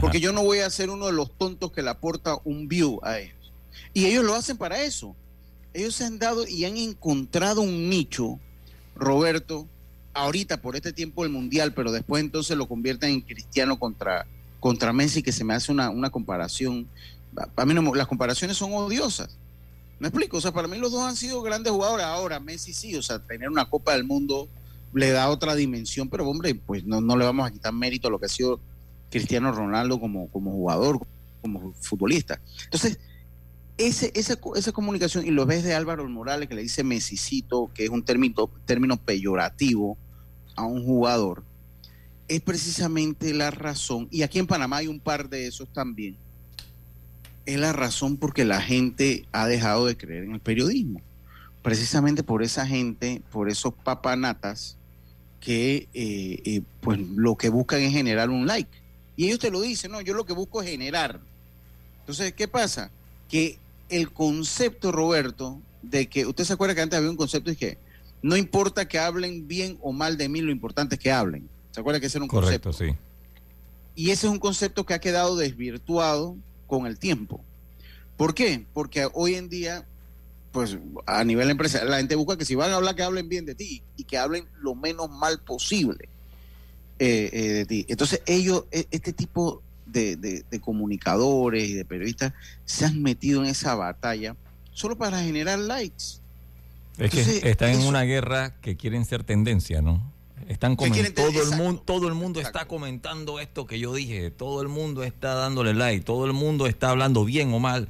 porque 0.00 0.20
yo 0.20 0.32
no 0.32 0.44
voy 0.44 0.58
a 0.58 0.70
ser 0.70 0.90
uno 0.90 1.06
de 1.06 1.12
los 1.12 1.36
tontos 1.36 1.72
que 1.72 1.82
le 1.82 1.90
aporta 1.90 2.36
un 2.44 2.68
view 2.68 3.00
a 3.02 3.18
ellos. 3.18 3.52
Y 3.92 4.06
ellos 4.06 4.24
lo 4.24 4.34
hacen 4.34 4.56
para 4.56 4.82
eso. 4.82 5.16
Ellos 5.72 5.94
se 5.94 6.04
han 6.04 6.18
dado 6.18 6.46
y 6.46 6.64
han 6.64 6.76
encontrado 6.76 7.60
un 7.62 7.88
nicho, 7.88 8.38
Roberto, 8.96 9.66
ahorita 10.14 10.60
por 10.60 10.76
este 10.76 10.92
tiempo 10.92 11.22
del 11.22 11.32
Mundial, 11.32 11.72
pero 11.72 11.92
después 11.92 12.22
entonces 12.22 12.56
lo 12.56 12.66
convierten 12.66 13.10
en 13.10 13.20
cristiano 13.20 13.78
contra, 13.78 14.26
contra 14.58 14.92
Messi, 14.92 15.22
que 15.22 15.32
se 15.32 15.44
me 15.44 15.54
hace 15.54 15.72
una, 15.72 15.90
una 15.90 16.10
comparación 16.10 16.88
para 17.54 17.66
mí 17.66 17.74
no, 17.74 17.94
las 17.94 18.06
comparaciones 18.06 18.56
son 18.56 18.72
odiosas. 18.72 19.38
¿Me 19.98 20.08
explico? 20.08 20.38
O 20.38 20.40
sea, 20.40 20.52
para 20.52 20.66
mí 20.66 20.78
los 20.78 20.92
dos 20.92 21.02
han 21.02 21.16
sido 21.16 21.42
grandes 21.42 21.72
jugadores. 21.72 22.06
Ahora, 22.06 22.40
Messi 22.40 22.72
sí, 22.72 22.96
o 22.96 23.02
sea, 23.02 23.18
tener 23.18 23.50
una 23.50 23.68
Copa 23.68 23.92
del 23.92 24.04
Mundo 24.04 24.48
le 24.94 25.10
da 25.10 25.28
otra 25.28 25.54
dimensión, 25.54 26.08
pero 26.08 26.28
hombre, 26.28 26.54
pues 26.54 26.84
no, 26.84 27.00
no 27.00 27.16
le 27.16 27.24
vamos 27.24 27.46
a 27.46 27.50
quitar 27.50 27.72
mérito 27.72 28.08
a 28.08 28.10
lo 28.10 28.18
que 28.18 28.26
ha 28.26 28.30
sido 28.30 28.60
Cristiano 29.10 29.52
Ronaldo 29.52 30.00
como, 30.00 30.28
como 30.30 30.52
jugador, 30.52 31.06
como 31.42 31.72
futbolista. 31.74 32.40
Entonces, 32.64 32.98
ese, 33.76 34.12
esa, 34.14 34.38
esa 34.56 34.72
comunicación, 34.72 35.26
y 35.26 35.30
lo 35.30 35.46
ves 35.46 35.64
de 35.64 35.74
Álvaro 35.74 36.08
Morales 36.08 36.48
que 36.48 36.54
le 36.54 36.62
dice 36.62 36.84
Messicito, 36.84 37.70
que 37.74 37.84
es 37.84 37.90
un 37.90 38.02
término, 38.02 38.50
término 38.66 38.96
peyorativo 38.96 39.96
a 40.56 40.64
un 40.64 40.84
jugador, 40.84 41.44
es 42.28 42.40
precisamente 42.40 43.34
la 43.34 43.50
razón, 43.50 44.06
y 44.10 44.22
aquí 44.22 44.38
en 44.38 44.46
Panamá 44.46 44.78
hay 44.78 44.86
un 44.86 45.00
par 45.00 45.28
de 45.28 45.46
esos 45.46 45.72
también, 45.72 46.16
es 47.54 47.60
la 47.60 47.72
razón 47.72 48.16
porque 48.16 48.44
la 48.44 48.60
gente 48.60 49.26
ha 49.32 49.46
dejado 49.46 49.86
de 49.86 49.96
creer 49.96 50.24
en 50.24 50.32
el 50.32 50.40
periodismo. 50.40 51.00
Precisamente 51.62 52.22
por 52.22 52.42
esa 52.42 52.66
gente, 52.66 53.22
por 53.30 53.48
esos 53.50 53.74
papanatas 53.74 54.76
que 55.40 55.88
eh, 55.94 56.40
eh, 56.44 56.62
pues 56.80 56.98
lo 56.98 57.36
que 57.36 57.48
buscan 57.48 57.80
es 57.80 57.92
generar 57.92 58.30
un 58.30 58.46
like. 58.46 58.70
Y 59.16 59.26
ellos 59.26 59.38
te 59.38 59.50
lo 59.50 59.60
dicen, 59.60 59.92
no, 59.92 60.00
yo 60.00 60.14
lo 60.14 60.24
que 60.24 60.32
busco 60.32 60.62
es 60.62 60.70
generar. 60.70 61.20
Entonces, 62.00 62.32
¿qué 62.32 62.48
pasa? 62.48 62.90
Que 63.28 63.58
el 63.88 64.12
concepto, 64.12 64.92
Roberto, 64.92 65.60
de 65.82 66.06
que, 66.08 66.26
usted 66.26 66.44
se 66.44 66.52
acuerda 66.52 66.74
que 66.74 66.82
antes 66.82 66.96
había 66.96 67.10
un 67.10 67.16
concepto 67.16 67.50
y 67.50 67.56
que 67.56 67.78
no 68.22 68.36
importa 68.36 68.86
que 68.86 68.98
hablen 68.98 69.48
bien 69.48 69.78
o 69.82 69.92
mal 69.92 70.16
de 70.16 70.28
mí, 70.28 70.40
lo 70.40 70.50
importante 70.50 70.94
es 70.94 71.00
que 71.00 71.10
hablen. 71.10 71.48
¿Se 71.72 71.80
acuerda 71.80 72.00
que 72.00 72.06
ese 72.06 72.18
era 72.18 72.24
un 72.24 72.28
Correcto, 72.28 72.70
concepto? 72.70 72.94
sí. 72.94 72.98
Y 73.94 74.10
ese 74.10 74.26
es 74.26 74.32
un 74.32 74.38
concepto 74.38 74.84
que 74.84 74.94
ha 74.94 75.00
quedado 75.00 75.36
desvirtuado 75.36 76.36
con 76.70 76.86
el 76.86 76.98
tiempo. 76.98 77.44
¿Por 78.16 78.32
qué? 78.32 78.64
Porque 78.72 79.08
hoy 79.12 79.34
en 79.34 79.48
día, 79.48 79.84
pues 80.52 80.78
a 81.04 81.24
nivel 81.24 81.50
empresarial, 81.50 81.90
la 81.90 81.96
gente 81.98 82.14
busca 82.14 82.38
que 82.38 82.44
si 82.44 82.54
van 82.54 82.70
a 82.70 82.76
hablar, 82.76 82.94
que 82.94 83.02
hablen 83.02 83.28
bien 83.28 83.44
de 83.44 83.56
ti 83.56 83.82
y 83.96 84.04
que 84.04 84.16
hablen 84.16 84.46
lo 84.62 84.76
menos 84.76 85.10
mal 85.10 85.40
posible 85.40 86.08
eh, 87.00 87.28
eh, 87.32 87.48
de 87.48 87.66
ti. 87.66 87.86
Entonces 87.88 88.22
ellos, 88.24 88.66
e, 88.70 88.86
este 88.92 89.12
tipo 89.12 89.62
de, 89.84 90.44
comunicadores 90.60 91.68
y 91.68 91.74
de 91.74 91.84
periodistas 91.84 92.32
se 92.64 92.84
han 92.84 93.02
metido 93.02 93.42
en 93.42 93.50
esa 93.50 93.74
batalla 93.74 94.36
solo 94.72 94.96
para 94.96 95.20
generar 95.24 95.58
likes. 95.58 96.20
Es 96.98 97.10
que 97.10 97.50
están 97.50 97.70
en 97.70 97.80
una 97.80 98.02
guerra 98.02 98.60
que 98.60 98.76
quieren 98.76 99.04
ser 99.04 99.24
tendencia, 99.24 99.82
¿no? 99.82 100.12
Están 100.48 100.76
comentando, 100.76 101.12
todo 101.14 101.42
el 101.42 101.56
mundo, 101.56 101.82
todo 101.84 102.08
el 102.08 102.14
mundo 102.14 102.40
está 102.40 102.66
comentando 102.66 103.40
esto 103.40 103.66
que 103.66 103.78
yo 103.78 103.94
dije, 103.94 104.30
todo 104.30 104.62
el 104.62 104.68
mundo 104.68 105.02
está 105.02 105.34
dándole 105.34 105.74
like, 105.74 106.04
todo 106.04 106.26
el 106.26 106.32
mundo 106.32 106.66
está 106.66 106.90
hablando 106.90 107.24
bien 107.24 107.52
o 107.52 107.58
mal. 107.58 107.88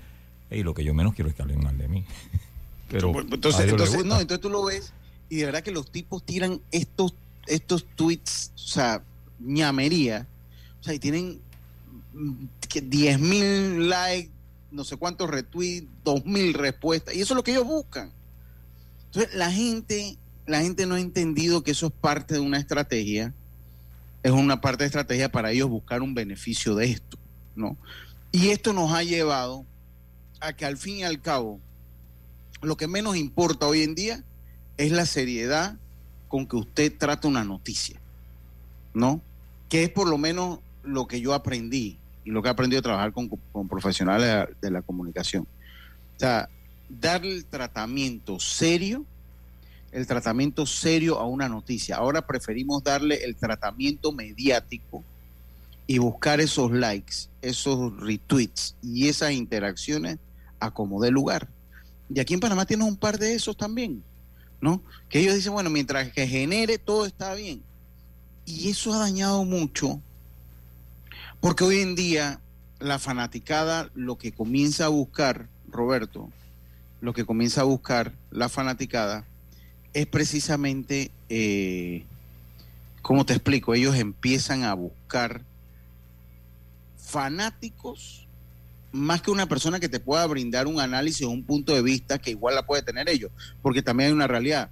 Y 0.50 0.62
lo 0.62 0.74
que 0.74 0.84
yo 0.84 0.92
menos 0.94 1.14
quiero 1.14 1.30
es 1.30 1.36
que 1.36 1.42
hablen 1.42 1.62
mal 1.62 1.78
de 1.78 1.88
mí. 1.88 2.04
Pero 2.88 3.12
entonces, 3.20 3.68
entonces, 3.68 4.04
no, 4.04 4.20
entonces 4.20 4.40
tú 4.40 4.50
lo 4.50 4.64
ves 4.64 4.92
y 5.28 5.36
de 5.36 5.44
verdad 5.46 5.62
que 5.62 5.70
los 5.70 5.90
tipos 5.90 6.24
tiran 6.24 6.60
estos 6.72 7.14
estos 7.46 7.84
tweets, 7.96 8.52
o 8.54 8.58
sea, 8.58 9.02
ñamería, 9.38 10.26
o 10.80 10.84
sea, 10.84 10.94
y 10.94 10.98
tienen 10.98 11.40
10 12.12 13.18
mm, 13.18 13.28
mil 13.28 13.88
likes, 13.88 14.30
no 14.70 14.84
sé 14.84 14.96
cuántos 14.96 15.28
retweets, 15.28 15.88
dos 16.04 16.24
mil 16.24 16.54
respuestas, 16.54 17.14
y 17.14 17.20
eso 17.20 17.34
es 17.34 17.36
lo 17.36 17.44
que 17.44 17.52
ellos 17.52 17.66
buscan. 17.66 18.12
Entonces, 19.06 19.34
la 19.34 19.50
gente 19.50 20.16
la 20.50 20.60
gente 20.60 20.84
no 20.84 20.96
ha 20.96 21.00
entendido 21.00 21.62
que 21.62 21.70
eso 21.70 21.86
es 21.86 21.92
parte 21.92 22.34
de 22.34 22.40
una 22.40 22.58
estrategia, 22.58 23.32
es 24.24 24.32
una 24.32 24.60
parte 24.60 24.82
de 24.82 24.86
estrategia 24.86 25.30
para 25.30 25.52
ellos 25.52 25.68
buscar 25.68 26.02
un 26.02 26.12
beneficio 26.12 26.74
de 26.74 26.86
esto, 26.86 27.18
¿no? 27.54 27.76
Y 28.32 28.48
esto 28.48 28.72
nos 28.72 28.92
ha 28.92 29.04
llevado 29.04 29.64
a 30.40 30.52
que 30.52 30.64
al 30.64 30.76
fin 30.76 30.98
y 30.98 31.02
al 31.04 31.20
cabo, 31.20 31.60
lo 32.62 32.76
que 32.76 32.88
menos 32.88 33.16
importa 33.16 33.68
hoy 33.68 33.82
en 33.82 33.94
día 33.94 34.24
es 34.76 34.90
la 34.90 35.06
seriedad 35.06 35.76
con 36.26 36.48
que 36.48 36.56
usted 36.56 36.98
trata 36.98 37.28
una 37.28 37.44
noticia, 37.44 38.00
¿no? 38.92 39.22
Que 39.68 39.84
es 39.84 39.90
por 39.90 40.08
lo 40.08 40.18
menos 40.18 40.58
lo 40.82 41.06
que 41.06 41.20
yo 41.20 41.32
aprendí 41.32 41.96
y 42.24 42.30
lo 42.32 42.42
que 42.42 42.48
he 42.48 42.52
aprendido 42.52 42.80
a 42.80 42.82
trabajar 42.82 43.12
con, 43.12 43.28
con 43.28 43.68
profesionales 43.68 44.48
de 44.60 44.70
la 44.72 44.82
comunicación. 44.82 45.46
O 46.16 46.18
sea, 46.18 46.48
darle 46.88 47.36
el 47.36 47.44
tratamiento 47.44 48.40
serio 48.40 49.06
el 49.92 50.06
tratamiento 50.06 50.66
serio 50.66 51.18
a 51.18 51.26
una 51.26 51.48
noticia. 51.48 51.96
Ahora 51.96 52.26
preferimos 52.26 52.82
darle 52.82 53.24
el 53.24 53.36
tratamiento 53.36 54.12
mediático 54.12 55.02
y 55.86 55.98
buscar 55.98 56.40
esos 56.40 56.70
likes, 56.70 57.28
esos 57.42 57.98
retweets 57.98 58.76
y 58.82 59.08
esas 59.08 59.32
interacciones 59.32 60.18
a 60.60 60.70
como 60.70 61.00
dé 61.02 61.10
lugar. 61.10 61.48
Y 62.12 62.20
aquí 62.20 62.34
en 62.34 62.40
Panamá 62.40 62.66
tienes 62.66 62.86
un 62.86 62.96
par 62.96 63.18
de 63.18 63.34
esos 63.34 63.56
también, 63.56 64.02
¿no? 64.60 64.82
Que 65.08 65.20
ellos 65.20 65.34
dicen, 65.34 65.52
bueno, 65.52 65.70
mientras 65.70 66.12
que 66.12 66.26
genere 66.26 66.78
todo 66.78 67.06
está 67.06 67.34
bien. 67.34 67.62
Y 68.44 68.70
eso 68.70 68.92
ha 68.92 68.98
dañado 68.98 69.44
mucho, 69.44 70.00
porque 71.40 71.64
hoy 71.64 71.80
en 71.80 71.94
día 71.94 72.40
la 72.78 72.98
fanaticada 72.98 73.90
lo 73.94 74.16
que 74.16 74.32
comienza 74.32 74.86
a 74.86 74.88
buscar, 74.88 75.48
Roberto, 75.68 76.30
lo 77.00 77.12
que 77.12 77.24
comienza 77.24 77.62
a 77.62 77.64
buscar 77.64 78.12
la 78.30 78.48
fanaticada 78.48 79.26
es 79.92 80.06
precisamente, 80.06 81.10
eh, 81.28 82.04
¿cómo 83.02 83.26
te 83.26 83.32
explico? 83.32 83.74
Ellos 83.74 83.96
empiezan 83.96 84.64
a 84.64 84.74
buscar 84.74 85.42
fanáticos 86.96 88.26
más 88.92 89.22
que 89.22 89.30
una 89.30 89.46
persona 89.46 89.80
que 89.80 89.88
te 89.88 90.00
pueda 90.00 90.26
brindar 90.26 90.66
un 90.66 90.80
análisis 90.80 91.26
o 91.26 91.30
un 91.30 91.44
punto 91.44 91.74
de 91.74 91.82
vista 91.82 92.18
que 92.18 92.30
igual 92.30 92.54
la 92.54 92.66
puede 92.66 92.82
tener 92.82 93.08
ellos, 93.08 93.30
porque 93.62 93.82
también 93.82 94.08
hay 94.08 94.14
una 94.14 94.26
realidad. 94.26 94.70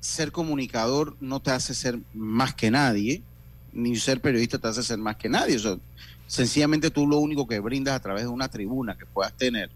Ser 0.00 0.32
comunicador 0.32 1.16
no 1.20 1.40
te 1.40 1.50
hace 1.50 1.74
ser 1.74 1.98
más 2.14 2.54
que 2.54 2.70
nadie, 2.70 3.22
ni 3.72 3.96
ser 3.96 4.20
periodista 4.20 4.58
te 4.58 4.68
hace 4.68 4.82
ser 4.82 4.98
más 4.98 5.16
que 5.16 5.28
nadie. 5.28 5.58
Sencillamente 6.26 6.90
tú 6.90 7.06
lo 7.06 7.18
único 7.18 7.46
que 7.46 7.60
brindas 7.60 7.94
a 7.94 8.00
través 8.00 8.24
de 8.24 8.28
una 8.28 8.48
tribuna 8.48 8.96
que 8.96 9.06
puedas 9.06 9.32
tener 9.34 9.70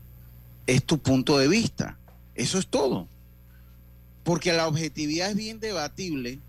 es 0.67 0.85
tu 0.85 0.99
punto 0.99 1.39
de 1.39 1.49
vista. 1.49 1.99
Eso 2.35 2.59
es 2.59 2.67
todo. 2.67 3.09
Porque 4.27 4.53
la 4.53 4.67
objetividad 4.67 5.31
es 5.31 5.37
bien 5.37 5.61
debatible, 5.61 6.41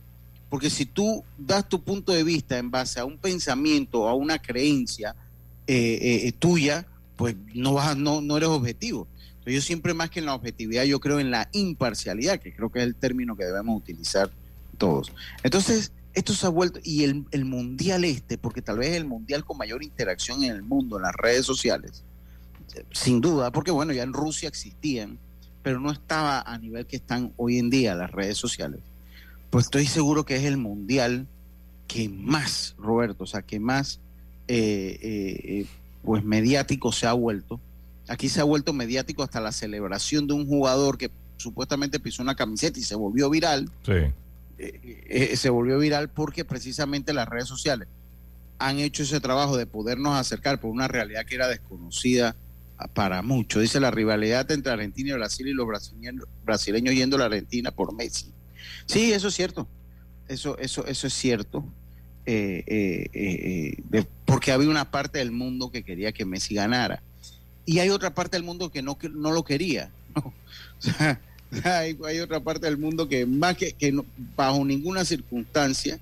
porque 0.50 0.72
si 0.72 0.88
tú 0.88 1.24
das 1.38 1.70
tu 1.70 1.84
punto 1.84 2.12
de 2.12 2.24
vista 2.24 2.58
en 2.58 2.72
base 2.72 3.00
a 3.00 3.06
un 3.06 3.20
pensamiento 3.20 4.02
o 4.02 4.08
a 4.08 4.16
una 4.16 4.40
creencia 4.40 5.16
eh, 5.68 6.24
eh, 6.26 6.32
tuya, 6.32 6.88
pues 7.16 7.36
no, 7.54 7.74
vas, 7.74 7.96
no, 7.96 8.20
no 8.20 8.38
eres 8.38 8.50
objetivo. 8.50 9.08
yo 9.46 9.62
siempre 9.62 9.94
más 9.94 10.10
que 10.10 10.22
en 10.22 10.26
la 10.26 10.34
objetividad, 10.34 10.86
yo 10.86 11.00
creo 11.00 11.20
en 11.20 11.30
la 11.30 11.50
imparcialidad, 11.52 12.40
que 12.40 12.52
creo 12.52 12.72
que 12.72 12.80
es 12.80 12.86
el 12.86 12.96
término 12.96 13.38
que 13.38 13.46
debemos 13.46 13.78
utilizar 13.78 14.32
todos. 14.80 15.12
Entonces, 15.44 15.92
esto 16.16 16.34
se 16.34 16.48
ha 16.48 16.50
vuelto, 16.50 16.80
y 16.84 17.04
el, 17.04 17.26
el 17.30 17.46
mundial 17.46 18.06
este, 18.06 18.40
porque 18.40 18.64
tal 18.64 18.80
vez 18.80 18.96
el 18.96 19.06
mundial 19.06 19.46
con 19.46 19.56
mayor 19.56 19.84
interacción 19.84 20.44
en 20.44 20.50
el 20.52 20.64
mundo, 20.64 20.98
en 20.98 21.04
las 21.04 21.14
redes 21.14 21.46
sociales, 21.46 22.04
sin 22.92 23.22
duda, 23.22 23.52
porque 23.52 23.70
bueno, 23.70 23.94
ya 23.94 24.02
en 24.02 24.14
Rusia 24.14 24.50
existían, 24.50 25.20
pero 25.68 25.82
no 25.82 25.92
estaba 25.92 26.40
a 26.40 26.58
nivel 26.58 26.86
que 26.86 26.96
están 26.96 27.34
hoy 27.36 27.58
en 27.58 27.70
día 27.70 27.94
las 27.94 28.10
redes 28.10 28.38
sociales. 28.38 28.80
Pues 29.50 29.66
estoy 29.66 29.86
seguro 29.86 30.24
que 30.24 30.38
es 30.38 30.46
el 30.46 30.56
mundial 30.56 31.28
que 31.90 32.08
más, 32.08 32.74
Roberto, 32.78 33.26
o 33.26 33.28
sea, 33.28 33.42
que 33.42 33.60
más 33.60 34.00
eh, 34.48 34.98
eh, 35.02 35.42
eh, 35.44 35.66
pues 36.06 36.24
mediático 36.24 36.94
se 36.94 37.06
ha 37.06 37.12
vuelto. 37.12 37.60
Aquí 38.08 38.30
se 38.30 38.40
ha 38.40 38.46
vuelto 38.46 38.72
mediático 38.72 39.24
hasta 39.24 39.42
la 39.42 39.52
celebración 39.52 40.26
de 40.26 40.36
un 40.36 40.48
jugador 40.48 40.98
que 40.98 41.12
supuestamente 41.36 42.00
pisó 42.00 42.24
una 42.24 42.36
camiseta 42.36 42.80
y 42.80 42.84
se 42.84 42.96
volvió 42.96 43.30
viral. 43.30 43.70
Sí. 43.86 45.36
se 45.36 45.50
volvió 45.50 45.80
viral 45.80 46.08
porque 46.08 46.46
precisamente 46.46 47.12
las 47.12 47.28
redes 47.28 47.50
sociales 47.50 47.90
han 48.58 48.80
hecho 48.80 49.04
ese 49.04 49.20
trabajo 49.20 49.58
de 49.58 49.66
podernos 49.66 50.16
acercar 50.16 50.62
por 50.62 50.72
una 50.72 50.88
realidad 50.88 51.26
que 51.26 51.36
era 51.36 51.50
desconocida 51.50 52.38
para 52.94 53.22
muchos. 53.22 53.62
Dice 53.62 53.80
la 53.80 53.92
rivalidad 53.92 54.50
entre 54.52 54.72
Argentina 54.72 55.12
y 55.12 55.14
Brasil 55.14 55.48
y 55.48 55.54
los 55.54 55.68
brasileños, 55.68 56.26
brasileños 56.46 56.94
yendo 56.94 57.16
a 57.16 57.20
la 57.20 57.26
Argentina 57.26 57.72
por 57.72 57.94
Messi. 57.94 58.32
Sí, 58.86 59.12
eso 59.12 59.30
es 59.30 59.36
cierto. 59.36 59.68
Eso, 60.28 60.58
eso, 60.58 60.86
eso 60.86 61.08
es 61.08 61.14
cierto. 61.14 61.66
Eh, 62.26 62.64
eh, 62.68 63.78
eh, 63.94 64.06
porque 64.26 64.52
había 64.52 64.70
una 64.70 64.92
parte 64.92 65.20
del 65.20 65.32
mundo 65.32 65.72
que 65.72 65.84
quería 65.84 66.12
que 66.12 66.26
Messi 66.26 66.56
ganara. 66.56 67.02
Y 67.66 67.80
hay 67.80 67.90
otra 67.90 68.14
parte 68.14 68.38
del 68.38 68.44
mundo 68.44 68.70
que 68.70 68.82
no, 68.82 68.98
que 68.98 69.10
no 69.10 69.32
lo 69.32 69.44
quería. 69.44 69.92
Hay, 71.64 72.20
otra 72.20 72.42
parte 72.42 72.66
del 72.66 72.78
mundo 72.78 73.08
que 73.08 73.26
más 73.26 73.56
que, 73.56 73.72
que 73.72 73.98
bajo 74.36 74.66
ninguna 74.66 75.06
circunstancia 75.06 75.98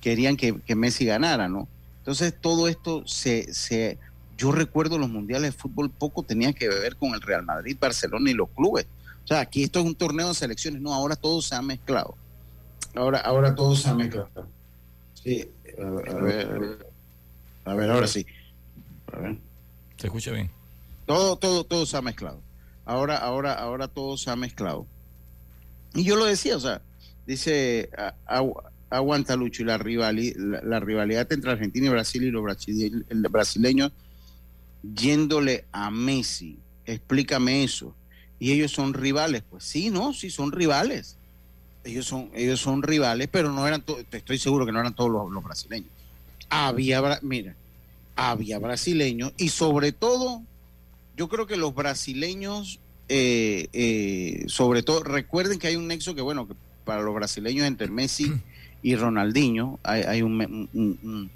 querían 0.00 0.36
que, 0.36 0.54
Messi 0.76 1.06
ganara, 1.06 1.48
¿no? 1.48 1.66
Entonces 1.98 2.34
todo 2.40 2.68
esto 2.68 3.04
se, 3.06 3.98
yo 4.44 4.52
recuerdo 4.52 4.98
los 4.98 5.08
mundiales 5.08 5.54
de 5.54 5.58
fútbol 5.58 5.88
poco 5.88 6.22
tenía 6.22 6.52
que 6.52 6.68
ver 6.68 6.96
con 6.96 7.14
el 7.14 7.22
Real 7.22 7.46
Madrid, 7.46 7.78
Barcelona 7.80 8.30
y 8.30 8.34
los 8.34 8.50
clubes. 8.50 8.86
O 9.24 9.26
sea, 9.26 9.40
aquí 9.40 9.62
esto 9.62 9.80
es 9.80 9.86
un 9.86 9.94
torneo 9.94 10.28
de 10.28 10.34
selecciones, 10.34 10.82
no, 10.82 10.92
ahora 10.92 11.16
todo 11.16 11.40
se 11.40 11.54
ha 11.54 11.62
mezclado. 11.62 12.14
Ahora, 12.94 13.20
ahora 13.20 13.54
todo 13.54 13.74
se 13.74 13.88
ha 13.88 13.94
mezclado. 13.94 14.28
Sí, 15.14 15.48
a 15.78 15.88
ver, 16.20 16.86
a 17.64 17.74
ver, 17.74 17.90
ahora 17.90 18.06
sí. 18.06 18.26
A 19.14 19.18
ver. 19.18 19.38
Se 19.96 20.08
escucha 20.08 20.30
bien. 20.32 20.50
Todo, 21.06 21.36
todo, 21.36 21.64
todo 21.64 21.86
se 21.86 21.96
ha 21.96 22.02
mezclado. 22.02 22.38
Ahora, 22.84 23.16
ahora, 23.16 23.54
ahora 23.54 23.88
todo 23.88 24.18
se 24.18 24.28
ha 24.28 24.36
mezclado. 24.36 24.86
Y 25.94 26.04
yo 26.04 26.16
lo 26.16 26.26
decía, 26.26 26.58
o 26.58 26.60
sea, 26.60 26.82
dice 27.26 27.88
aguanta 28.90 29.36
Lucho 29.36 29.62
y 29.62 29.64
la, 29.64 29.78
rivalidad, 29.78 30.36
la, 30.62 30.80
rivalidad 30.80 31.32
entre 31.32 31.50
Argentina 31.50 31.86
y 31.86 31.88
Brasil 31.88 32.24
y 32.24 32.30
los 32.30 33.32
brasileños 33.32 33.90
yéndole 34.96 35.64
a 35.72 35.90
Messi. 35.90 36.58
Explícame 36.86 37.64
eso. 37.64 37.94
Y 38.38 38.52
ellos 38.52 38.72
son 38.72 38.94
rivales. 38.94 39.42
Pues 39.48 39.64
sí, 39.64 39.90
no, 39.90 40.12
sí 40.12 40.30
son 40.30 40.52
rivales 40.52 41.16
ellos 41.84 42.06
son, 42.06 42.30
ellos 42.34 42.60
son 42.60 42.82
rivales, 42.82 43.28
pero 43.30 43.52
no 43.52 43.66
eran, 43.66 43.82
te 43.82 44.16
estoy 44.16 44.38
seguro 44.38 44.66
que 44.66 44.72
no 44.72 44.80
eran 44.80 44.94
todos 44.94 45.10
los, 45.10 45.44
brasileños. 45.44 45.90
Había, 46.48 47.20
mira, 47.22 47.54
había 48.16 48.58
brasileños 48.58 49.32
y 49.36 49.50
sobre 49.50 49.92
todo, 49.92 50.42
yo 51.16 51.28
creo 51.28 51.46
que 51.46 51.56
los 51.56 51.74
brasileños, 51.74 52.80
eh, 53.08 53.68
eh, 53.72 54.44
sobre 54.46 54.82
todo, 54.82 55.02
recuerden 55.02 55.58
que 55.58 55.68
hay 55.68 55.76
un 55.76 55.86
nexo 55.86 56.14
que, 56.14 56.22
bueno, 56.22 56.48
que 56.48 56.54
para 56.84 57.02
los 57.02 57.14
brasileños 57.14 57.66
entre 57.66 57.88
Messi 57.88 58.32
y 58.82 58.96
Ronaldinho 58.96 59.78
hay, 59.82 60.02
hay 60.02 60.22
un, 60.22 60.40
un, 60.40 60.98
un, 61.02 61.30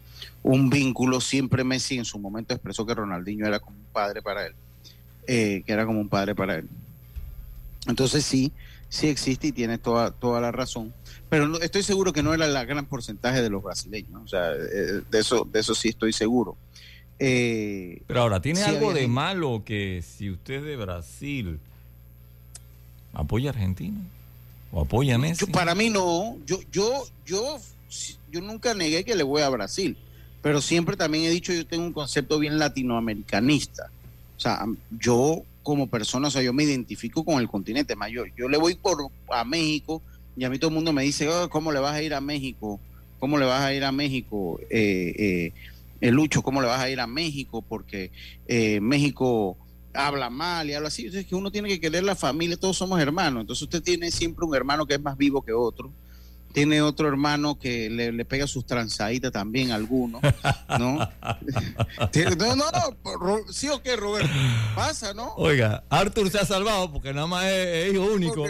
vínculo. 0.71 1.21
Siempre 1.21 1.65
Messi 1.65 1.99
en 1.99 2.05
su 2.05 2.19
momento 2.19 2.55
expresó 2.55 2.87
que 2.87 2.95
Ronaldinho 2.95 3.47
era 3.47 3.61
como 3.61 3.77
un 3.77 3.87
padre 3.93 4.23
para 4.23 4.47
él, 4.47 4.55
eh, 5.27 5.63
que 5.67 5.73
era 5.73 5.85
como 5.85 6.01
un 6.01 6.09
padre 6.09 6.35
para 6.35 6.57
él. 6.57 6.69
Entonces 7.87 8.25
sí, 8.25 8.53
sí 8.89 9.09
existe 9.09 9.49
y 9.49 9.53
tiene 9.53 9.79
toda, 9.79 10.11
toda 10.11 10.41
la 10.41 10.51
razón. 10.53 10.93
Pero 11.29 11.61
estoy 11.61 11.83
seguro 11.83 12.13
que 12.13 12.23
no 12.23 12.33
era 12.33 12.47
el 12.47 12.67
gran 12.67 12.87
porcentaje 12.87 13.43
de 13.43 13.51
los 13.51 13.63
brasileños. 13.63 14.23
O 14.25 14.29
sea, 14.29 14.53
eh, 14.53 15.03
de 15.11 15.19
eso, 15.19 15.47
de 15.51 15.61
eso 15.61 15.75
sí 15.75 15.89
estoy 15.89 16.13
seguro. 16.13 16.57
Eh, 17.19 18.03
Pero 18.07 18.23
ahora, 18.23 18.41
¿tiene 18.41 18.63
algo 18.63 18.95
de 18.95 19.09
malo 19.09 19.63
que 19.65 20.03
si 20.03 20.31
usted 20.31 20.55
es 20.55 20.63
de 20.63 20.77
Brasil 20.77 21.59
apoya 23.13 23.51
a 23.51 23.53
Argentina? 23.53 24.01
¿O 24.71 24.83
apoya 24.83 25.17
a 25.17 25.19
Messi? 25.19 25.47
para 25.47 25.75
mí 25.75 25.91
no. 25.91 26.37
Yo, 26.47 26.61
yo, 26.71 27.05
yo, 27.27 27.59
yo 28.31 28.41
nunca 28.41 28.75
negué 28.75 29.05
que 29.05 29.17
le 29.17 29.25
voy 29.25 29.43
a 29.43 29.49
Brasil. 29.49 29.97
Pero 30.43 30.61
siempre 30.61 30.97
también 30.97 31.25
he 31.25 31.31
dicho, 31.31 31.53
yo 31.53 31.67
tengo 31.67 31.85
un 31.85 31.93
concepto 31.93 32.39
bien 32.39 32.59
latinoamericanista. 32.59 33.91
O 34.37 34.41
sea, 34.41 34.65
yo 34.99 35.43
como 35.63 35.89
persona, 35.89 36.29
o 36.29 36.31
sea, 36.31 36.43
yo 36.43 36.53
me 36.53 36.65
identifico 36.65 37.25
con 37.25 37.41
el 37.41 37.49
continente 37.49 37.97
mayor. 37.97 38.31
Yo 38.37 38.49
le 38.49 38.57
voy 38.57 38.75
por 38.75 39.11
a 39.31 39.45
México 39.45 40.01
y 40.37 40.45
a 40.45 40.51
mí 40.51 40.59
todo 40.59 40.69
el 40.69 40.75
mundo 40.75 40.93
me 40.93 41.03
dice, 41.03 41.29
oh, 41.29 41.51
¿cómo 41.51 41.73
le 41.73 41.81
vas 41.81 41.95
a 41.95 42.03
ir 42.03 42.15
a 42.15 42.21
México? 42.21 42.81
¿Cómo 43.19 43.37
le 43.37 43.45
vas 43.45 43.63
a 43.63 43.75
ir 43.75 43.85
a 43.85 43.93
México? 43.93 44.61
Eh, 44.71 45.15
eh, 45.19 45.53
el 46.01 46.15
Lucho, 46.15 46.43
¿cómo 46.43 46.63
le 46.63 46.69
vas 46.69 46.81
a 46.81 46.89
ir 46.89 47.01
a 47.01 47.09
México? 47.09 47.61
Porque 47.61 48.13
eh, 48.47 48.81
México 48.81 49.57
habla 49.93 50.31
mal 50.31 50.71
y 50.71 50.75
habla 50.75 50.89
así. 50.89 51.07
Es 51.07 51.27
que 51.27 51.35
uno 51.35 51.51
tiene 51.51 51.69
que 51.69 51.81
querer 51.81 52.05
la 52.05 52.15
familia, 52.15 52.57
todos 52.57 52.77
somos 52.77 53.01
hermanos. 53.01 53.41
Entonces 53.41 53.65
usted 53.65 53.83
tiene 53.83 54.13
siempre 54.13 54.47
un 54.47 54.55
hermano 54.55 54.87
que 54.87 54.95
es 54.95 55.03
más 55.03 55.19
vivo 55.19 55.43
que 55.43 55.53
otro 55.53 55.91
tiene 56.59 56.83
otro 56.83 57.07
hermano 57.07 57.57
que 57.57 57.89
le, 57.89 58.25
pega 58.25 58.49
sus 58.49 58.67
tranzaditas 58.67 59.31
también, 59.31 59.71
alguno, 59.71 60.21
¿no? 60.77 60.99
no, 62.37 62.57
no, 62.57 62.57
no, 62.57 63.53
sí 63.53 63.69
o 63.69 63.81
qué, 63.81 63.95
Roberto, 63.95 64.29
pasa, 64.75 65.15
¿no? 65.15 65.35
Oiga, 65.37 65.85
Arthur 65.89 66.29
se 66.31 66.41
ha 66.41 66.45
salvado 66.45 66.93
porque 66.93 67.15
nada 67.15 67.29
más 67.29 67.45
es, 67.47 67.95
hijo 67.95 68.03
único. 68.07 68.45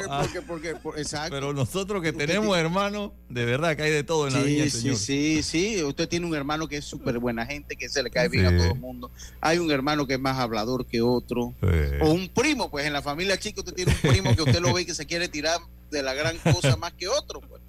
Porque, 0.46 0.74
ah. 0.74 0.96
exacto. 0.96 1.30
Pero 1.30 1.52
nosotros 1.52 2.02
que 2.02 2.14
tenemos 2.14 2.56
hermanos, 2.56 3.10
de 3.28 3.44
verdad 3.44 3.76
que 3.76 3.82
hay 3.82 3.90
de 3.90 4.04
todo 4.04 4.26
en 4.26 4.32
la 4.32 4.40
vida 4.40 4.64
Sí, 4.70 4.96
sí, 4.96 5.42
sí, 5.42 5.82
usted 5.82 6.08
tiene 6.08 6.24
un 6.24 6.34
hermano 6.34 6.66
que 6.66 6.78
es 6.78 6.86
súper 6.86 7.18
buena 7.18 7.44
gente, 7.44 7.76
que 7.76 7.90
se 7.90 8.02
le 8.02 8.10
cae 8.10 8.30
bien 8.30 8.46
a 8.46 8.56
todo 8.56 8.72
el 8.72 8.80
mundo. 8.80 9.10
Hay 9.42 9.58
un 9.58 9.70
hermano 9.70 10.06
que 10.06 10.14
es 10.14 10.20
más 10.20 10.38
hablador 10.38 10.86
que 10.86 11.02
otro. 11.02 11.52
O 12.00 12.10
un 12.10 12.30
primo, 12.30 12.70
pues 12.70 12.86
en 12.86 12.94
la 12.94 13.02
familia 13.02 13.38
chica 13.38 13.60
usted 13.60 13.74
tiene 13.74 13.92
un 13.92 14.10
primo 14.10 14.34
que 14.34 14.42
usted 14.42 14.60
lo 14.60 14.72
ve 14.72 14.86
que 14.86 14.94
se 14.94 15.04
quiere 15.04 15.28
tirar 15.28 15.60
de 15.90 16.02
la 16.02 16.14
gran 16.14 16.38
cosa 16.38 16.76
más 16.78 16.94
que 16.94 17.08
otro, 17.08 17.42
pues 17.42 17.67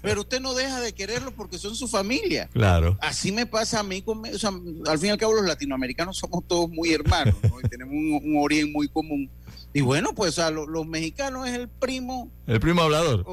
pero 0.00 0.22
usted 0.22 0.40
no 0.40 0.54
deja 0.54 0.80
de 0.80 0.92
quererlo 0.92 1.32
porque 1.32 1.58
son 1.58 1.74
su 1.74 1.88
familia. 1.88 2.48
Claro. 2.52 2.96
Así 3.00 3.32
me 3.32 3.46
pasa 3.46 3.80
a 3.80 3.82
mí, 3.82 4.02
con, 4.02 4.20
o 4.24 4.38
sea, 4.38 4.50
al 4.86 4.98
fin 4.98 5.08
y 5.08 5.10
al 5.10 5.18
cabo 5.18 5.34
los 5.34 5.46
latinoamericanos 5.46 6.16
somos 6.16 6.46
todos 6.46 6.68
muy 6.70 6.92
hermanos, 6.92 7.34
y 7.62 7.68
tenemos 7.68 7.94
un, 7.94 8.36
origen 8.38 8.72
muy 8.72 8.88
común. 8.88 9.30
Y 9.72 9.80
bueno, 9.80 10.14
pues 10.14 10.38
a 10.38 10.50
los, 10.50 10.86
mexicanos 10.86 11.48
es 11.48 11.54
el 11.54 11.68
primo. 11.68 12.30
El 12.46 12.60
primo 12.60 12.82
hablador. 12.82 13.24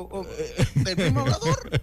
el 0.86 0.96
primo 0.96 1.22
hablador. 1.22 1.82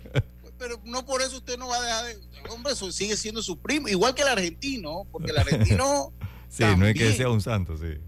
Pero 0.58 0.80
no 0.84 1.04
por 1.04 1.20
eso 1.20 1.36
usted 1.36 1.58
no 1.58 1.68
va 1.68 1.76
a 1.76 1.82
dejar 1.82 2.06
de. 2.06 2.18
Hombre, 2.48 2.72
eso 2.72 2.90
sigue 2.90 3.16
siendo 3.16 3.42
su 3.42 3.58
primo. 3.58 3.88
Igual 3.88 4.14
que 4.14 4.22
el 4.22 4.28
argentino, 4.28 5.02
porque 5.12 5.32
el 5.32 5.38
argentino. 5.38 6.12
sí, 6.48 6.64
no 6.78 6.86
es 6.86 6.94
que 6.94 7.12
sea 7.12 7.28
un 7.28 7.42
santo, 7.42 7.76
sí. 7.76 7.98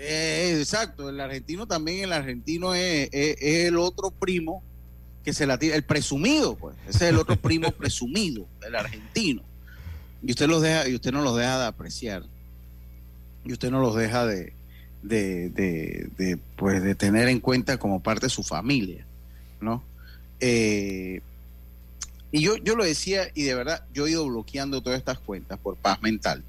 Eh, 0.00 0.58
exacto, 0.60 1.08
el 1.08 1.18
argentino 1.18 1.66
también, 1.66 2.04
el 2.04 2.12
argentino 2.12 2.74
es, 2.74 3.08
es 3.10 3.66
el 3.66 3.78
otro 3.78 4.10
primo 4.10 4.62
se 5.32 5.46
la 5.46 5.58
tira, 5.58 5.76
el 5.76 5.84
presumido, 5.84 6.56
pues, 6.56 6.76
ese 6.88 7.06
es 7.06 7.10
el 7.10 7.18
otro 7.18 7.36
primo 7.36 7.70
presumido, 7.72 8.46
el 8.66 8.74
argentino. 8.74 9.42
Y 10.22 10.30
usted 10.30 10.48
los 10.48 10.62
deja, 10.62 10.88
y 10.88 10.94
usted 10.94 11.12
no 11.12 11.22
los 11.22 11.36
deja 11.36 11.58
de 11.58 11.66
apreciar. 11.66 12.24
Y 13.44 13.52
usted 13.52 13.70
no 13.70 13.80
los 13.80 13.94
deja 13.94 14.26
de, 14.26 14.52
de, 15.02 15.50
de, 15.50 16.38
pues, 16.56 16.82
de 16.82 16.94
tener 16.94 17.28
en 17.28 17.40
cuenta 17.40 17.78
como 17.78 18.02
parte 18.02 18.26
de 18.26 18.30
su 18.30 18.42
familia, 18.42 19.04
¿no? 19.60 19.82
Eh, 20.40 21.20
y 22.30 22.42
yo, 22.42 22.56
yo 22.56 22.76
lo 22.76 22.84
decía, 22.84 23.30
y 23.34 23.44
de 23.44 23.54
verdad, 23.54 23.84
yo 23.94 24.06
he 24.06 24.10
ido 24.10 24.26
bloqueando 24.26 24.82
todas 24.82 24.98
estas 24.98 25.18
cuentas 25.18 25.58
por 25.58 25.76
paz 25.76 26.02
mental. 26.02 26.44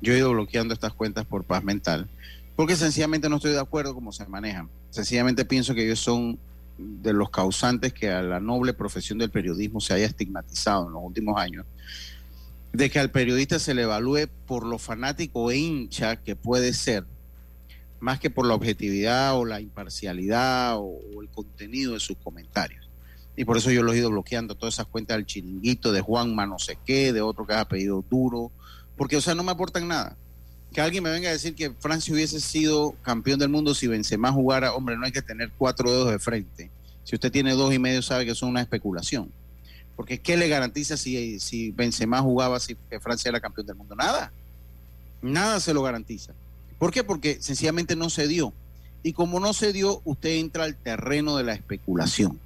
Yo 0.00 0.12
he 0.12 0.18
ido 0.18 0.30
bloqueando 0.30 0.74
estas 0.74 0.92
cuentas 0.92 1.24
por 1.24 1.44
paz 1.44 1.64
mental, 1.64 2.08
porque 2.54 2.76
sencillamente 2.76 3.28
no 3.28 3.36
estoy 3.36 3.52
de 3.52 3.60
acuerdo 3.60 3.94
cómo 3.94 4.12
se 4.12 4.26
manejan. 4.26 4.68
Sencillamente 4.90 5.44
pienso 5.44 5.74
que 5.74 5.84
ellos 5.84 5.98
son 5.98 6.38
de 6.78 7.12
los 7.12 7.30
causantes 7.30 7.92
que 7.92 8.10
a 8.10 8.22
la 8.22 8.40
noble 8.40 8.72
profesión 8.72 9.18
del 9.18 9.30
periodismo 9.30 9.80
se 9.80 9.94
haya 9.94 10.06
estigmatizado 10.06 10.86
en 10.86 10.92
los 10.94 11.02
últimos 11.02 11.40
años, 11.40 11.66
de 12.72 12.90
que 12.90 12.98
al 12.98 13.10
periodista 13.10 13.58
se 13.58 13.74
le 13.74 13.82
evalúe 13.82 14.28
por 14.46 14.66
lo 14.66 14.78
fanático 14.78 15.50
e 15.50 15.58
hincha 15.58 16.16
que 16.16 16.34
puede 16.34 16.72
ser, 16.72 17.04
más 18.00 18.18
que 18.18 18.30
por 18.30 18.46
la 18.46 18.54
objetividad 18.54 19.38
o 19.38 19.44
la 19.44 19.60
imparcialidad 19.60 20.76
o, 20.78 20.98
el 21.22 21.28
contenido 21.28 21.94
de 21.94 22.00
sus 22.00 22.16
comentarios. 22.18 22.90
Y 23.36 23.44
por 23.44 23.56
eso 23.56 23.70
yo 23.70 23.82
los 23.82 23.94
he 23.94 23.98
ido 23.98 24.10
bloqueando 24.10 24.54
todas 24.54 24.74
esas 24.74 24.86
cuentas 24.86 25.16
del 25.16 25.26
chiringuito, 25.26 25.92
de 25.92 26.00
Juan 26.00 26.34
no 26.34 26.58
sé 26.58 26.78
qué, 26.84 27.12
de 27.12 27.20
otro 27.20 27.46
que 27.46 27.54
ha 27.54 27.68
pedido 27.68 28.04
duro, 28.08 28.52
porque, 28.96 29.16
o 29.16 29.20
sea, 29.20 29.34
no 29.34 29.42
me 29.42 29.52
aportan 29.52 29.88
nada. 29.88 30.16
Que 30.74 30.80
alguien 30.80 31.04
me 31.04 31.10
venga 31.10 31.30
a 31.30 31.32
decir 31.32 31.54
que 31.54 31.70
Francia 31.70 32.12
hubiese 32.12 32.40
sido 32.40 32.96
campeón 33.02 33.38
del 33.38 33.48
mundo 33.48 33.74
si 33.74 33.86
Benzema 33.86 34.32
jugara, 34.32 34.74
hombre, 34.74 34.96
no 34.98 35.06
hay 35.06 35.12
que 35.12 35.22
tener 35.22 35.50
cuatro 35.56 35.90
dedos 35.90 36.10
de 36.10 36.18
frente. 36.18 36.70
Si 37.04 37.14
usted 37.14 37.30
tiene 37.30 37.52
dos 37.52 37.72
y 37.72 37.78
medio, 37.78 38.02
sabe 38.02 38.24
que 38.24 38.32
eso 38.32 38.44
es 38.44 38.50
una 38.50 38.60
especulación. 38.60 39.30
Porque 39.94 40.18
¿qué 40.18 40.36
le 40.36 40.48
garantiza 40.48 40.96
si, 40.96 41.38
si 41.38 41.70
Benzema 41.70 42.20
jugaba 42.20 42.58
si 42.58 42.76
Francia 43.00 43.28
era 43.28 43.40
campeón 43.40 43.68
del 43.68 43.76
mundo? 43.76 43.94
Nada. 43.94 44.32
Nada 45.22 45.60
se 45.60 45.72
lo 45.72 45.82
garantiza. 45.82 46.34
¿Por 46.78 46.90
qué? 46.90 47.04
Porque 47.04 47.40
sencillamente 47.40 47.94
no 47.94 48.10
se 48.10 48.26
dio. 48.26 48.52
Y 49.04 49.12
como 49.12 49.38
no 49.38 49.52
se 49.52 49.72
dio, 49.72 50.02
usted 50.04 50.30
entra 50.30 50.64
al 50.64 50.74
terreno 50.74 51.36
de 51.36 51.44
la 51.44 51.54
especulación. 51.54 52.40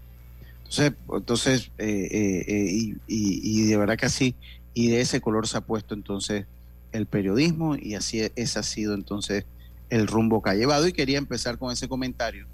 Entonces, 0.64 0.92
entonces 1.10 1.70
eh, 1.78 2.08
eh, 2.10 2.44
eh, 2.46 2.72
y, 2.74 2.96
y, 3.06 3.62
de 3.62 3.76
verdad 3.78 3.96
que 3.96 4.04
así, 4.04 4.34
y 4.74 4.88
de 4.88 5.00
ese 5.00 5.22
color 5.22 5.48
se 5.48 5.56
ha 5.56 5.62
puesto 5.62 5.94
entonces 5.94 6.44
el 6.92 7.06
periodismo 7.06 7.76
y 7.76 7.94
así 7.94 8.30
ese 8.34 8.58
ha 8.58 8.62
sido 8.62 8.94
entonces 8.94 9.44
el 9.90 10.06
rumbo 10.06 10.42
que 10.42 10.50
ha 10.50 10.54
llevado. 10.54 10.86
Y 10.86 10.92
quería 10.92 11.18
empezar 11.18 11.58
con 11.58 11.72
ese 11.72 11.88
comentario. 11.88 12.46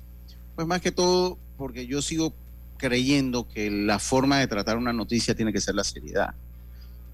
Pues 0.55 0.67
más 0.67 0.81
que 0.81 0.93
todo 0.93 1.39
porque 1.57 1.87
yo 1.87 2.03
sigo 2.03 2.33
creyendo 2.77 3.47
que 3.49 3.71
la 3.71 3.99
forma 3.99 4.39
de 4.39 4.47
tratar 4.47 4.77
una 4.77 4.93
noticia 4.93 5.35
tiene 5.35 5.53
que 5.53 5.61
ser 5.61 5.75
la 5.75 5.85
seriedad. 5.85 6.35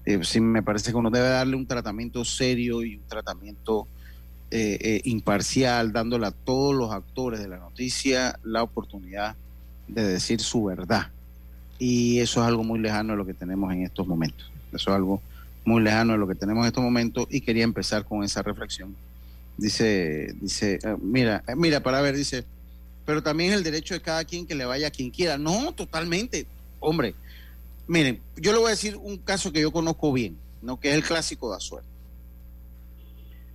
Eh, 0.05 0.19
sí, 0.23 0.41
me 0.41 0.63
parece 0.63 0.91
que 0.91 0.97
uno 0.97 1.11
debe 1.11 1.29
darle 1.29 1.55
un 1.55 1.67
tratamiento 1.67 2.25
serio 2.25 2.83
y 2.83 2.95
un 2.95 3.03
tratamiento 3.07 3.87
eh, 4.49 4.77
eh, 4.81 5.01
imparcial, 5.05 5.93
dándole 5.93 6.27
a 6.27 6.31
todos 6.31 6.75
los 6.75 6.91
actores 6.91 7.39
de 7.39 7.47
la 7.47 7.57
noticia 7.57 8.37
la 8.43 8.63
oportunidad 8.63 9.35
de 9.87 10.03
decir 10.03 10.41
su 10.41 10.65
verdad. 10.65 11.09
Y 11.77 12.19
eso 12.19 12.41
es 12.41 12.47
algo 12.47 12.63
muy 12.63 12.79
lejano 12.79 13.13
de 13.13 13.17
lo 13.17 13.25
que 13.25 13.33
tenemos 13.33 13.71
en 13.71 13.83
estos 13.83 14.07
momentos. 14.07 14.51
Eso 14.73 14.89
es 14.89 14.95
algo 14.95 15.21
muy 15.65 15.81
lejano 15.81 16.13
de 16.13 16.19
lo 16.19 16.27
que 16.27 16.35
tenemos 16.35 16.63
en 16.63 16.67
estos 16.67 16.83
momentos 16.83 17.27
y 17.29 17.41
quería 17.41 17.63
empezar 17.63 18.05
con 18.05 18.23
esa 18.23 18.41
reflexión. 18.41 18.95
Dice, 19.57 20.33
dice, 20.39 20.79
mira, 21.01 21.43
mira, 21.55 21.81
para 21.81 22.01
ver, 22.01 22.15
dice, 22.15 22.45
pero 23.05 23.21
también 23.21 23.53
el 23.53 23.63
derecho 23.63 23.93
de 23.93 24.01
cada 24.01 24.23
quien 24.23 24.45
que 24.45 24.55
le 24.55 24.65
vaya 24.65 24.87
a 24.87 24.91
quien 24.91 25.09
quiera. 25.09 25.37
No, 25.37 25.73
totalmente. 25.73 26.47
Hombre, 26.79 27.15
miren, 27.87 28.21
yo 28.37 28.51
le 28.51 28.57
voy 28.57 28.67
a 28.67 28.71
decir 28.71 28.95
un 28.97 29.17
caso 29.17 29.51
que 29.51 29.61
yo 29.61 29.71
conozco 29.71 30.11
bien, 30.13 30.37
¿no? 30.61 30.79
que 30.79 30.89
es 30.89 30.95
el 30.95 31.03
clásico 31.03 31.51
de 31.51 31.57
Azuero. 31.57 31.85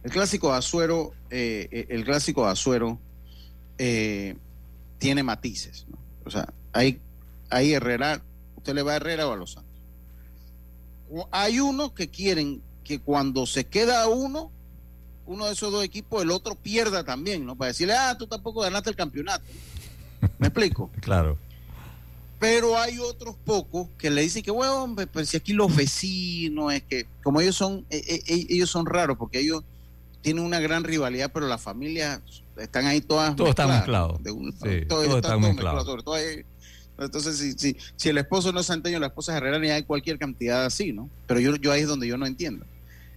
El 0.04 0.12
clásico 0.12 0.52
de 0.52 0.58
Azuero, 0.58 1.12
eh, 1.30 1.68
eh, 1.70 1.86
el 1.88 2.04
clásico 2.04 2.44
de 2.44 2.52
Azuero 2.52 3.00
eh, 3.78 4.36
tiene 4.98 5.22
matices. 5.22 5.86
O 6.24 6.30
sea, 6.30 6.52
hay, 6.72 7.00
hay 7.50 7.72
Herrera, 7.72 8.22
usted 8.56 8.74
le 8.74 8.82
va 8.82 8.92
a 8.92 8.96
Herrera 8.96 9.26
o 9.26 9.32
a 9.32 9.36
Los 9.36 9.52
Santos. 9.52 9.65
Hay 11.30 11.60
unos 11.60 11.92
que 11.92 12.08
quieren 12.08 12.62
que 12.84 13.00
cuando 13.00 13.46
se 13.46 13.64
queda 13.64 14.08
uno, 14.08 14.50
uno 15.26 15.46
de 15.46 15.52
esos 15.52 15.72
dos 15.72 15.84
equipos, 15.84 16.22
el 16.22 16.30
otro 16.30 16.54
pierda 16.54 17.04
también, 17.04 17.44
¿no? 17.44 17.56
Para 17.56 17.68
decirle, 17.68 17.94
ah, 17.94 18.16
tú 18.16 18.26
tampoco 18.26 18.60
ganaste 18.60 18.90
el 18.90 18.96
campeonato. 18.96 19.44
¿Me 20.38 20.48
explico? 20.48 20.90
claro. 21.00 21.38
Pero 22.38 22.78
hay 22.78 22.98
otros 22.98 23.34
pocos 23.46 23.88
que 23.96 24.10
le 24.10 24.20
dicen 24.20 24.42
que, 24.42 24.50
bueno, 24.50 24.94
pues 25.10 25.30
si 25.30 25.38
aquí 25.38 25.54
los 25.54 25.74
vecinos, 25.74 26.74
es 26.74 26.82
que, 26.82 27.06
como 27.22 27.40
ellos 27.40 27.56
son, 27.56 27.86
eh, 27.88 28.02
eh, 28.06 28.22
eh, 28.26 28.46
ellos 28.50 28.68
son 28.68 28.84
raros, 28.84 29.16
porque 29.16 29.40
ellos 29.40 29.64
tienen 30.20 30.44
una 30.44 30.60
gran 30.60 30.84
rivalidad, 30.84 31.30
pero 31.32 31.46
las 31.46 31.62
familias 31.62 32.20
están 32.58 32.86
ahí 32.86 33.00
todas. 33.00 33.34
Todos 33.36 33.50
están 33.50 33.70
mezclados. 33.70 34.20
todos, 34.86 35.16
están 35.16 35.40
mezclados. 35.40 35.86
Entonces, 36.98 37.36
si, 37.36 37.52
si, 37.52 37.76
si, 37.94 38.08
el 38.08 38.18
esposo 38.18 38.52
no 38.52 38.60
es 38.60 38.66
santeño, 38.66 38.98
la 38.98 39.08
esposa 39.08 39.32
es 39.32 39.38
herrera, 39.38 39.58
ni 39.58 39.68
hay 39.68 39.82
cualquier 39.82 40.18
cantidad 40.18 40.64
así, 40.64 40.92
¿no? 40.92 41.10
Pero 41.26 41.40
yo, 41.40 41.56
yo 41.56 41.72
ahí 41.72 41.82
es 41.82 41.88
donde 41.88 42.06
yo 42.06 42.16
no 42.16 42.26
entiendo. 42.26 42.64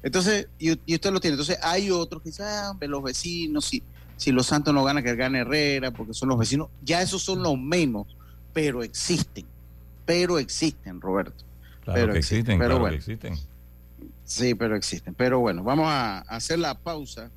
Entonces, 0.03 0.47
y, 0.59 0.71
usted 0.71 1.11
lo 1.11 1.19
tiene. 1.19 1.33
Entonces, 1.33 1.57
hay 1.61 1.91
otros 1.91 2.21
que 2.21 2.29
dicen, 2.29 2.45
ah, 2.47 2.77
los 2.81 3.03
vecinos, 3.03 3.65
si, 3.65 3.83
si 4.17 4.31
los 4.31 4.47
santos 4.47 4.73
no 4.73 4.83
ganan, 4.83 5.03
que 5.03 5.15
gane 5.15 5.39
Herrera, 5.39 5.91
porque 5.91 6.13
son 6.13 6.29
los 6.29 6.37
vecinos. 6.37 6.69
Ya 6.83 7.01
esos 7.01 7.21
son 7.21 7.41
los 7.41 7.57
menos, 7.57 8.07
pero 8.53 8.83
existen. 8.83 9.45
Pero 10.05 10.39
existen, 10.39 10.99
Roberto. 10.99 11.45
Claro 11.83 12.01
pero 12.01 12.13
que 12.13 12.19
existen, 12.19 12.59
pero 12.59 12.79
bueno, 12.79 12.95
existen. 12.95 13.35
Sí, 14.25 14.55
pero 14.55 14.75
existen. 14.75 15.13
Pero 15.15 15.39
bueno, 15.39 15.63
vamos 15.63 15.87
a 15.87 16.19
hacer 16.19 16.59
la 16.59 16.75
pausa. 16.77 17.31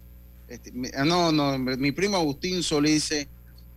Este, 0.49 0.73
ah, 0.97 1.05
no, 1.05 1.33
no, 1.33 1.59
mi 1.59 1.93
primo 1.93 2.17
Agustín 2.17 2.63
Solís 2.63 2.95
dice, 2.95 3.29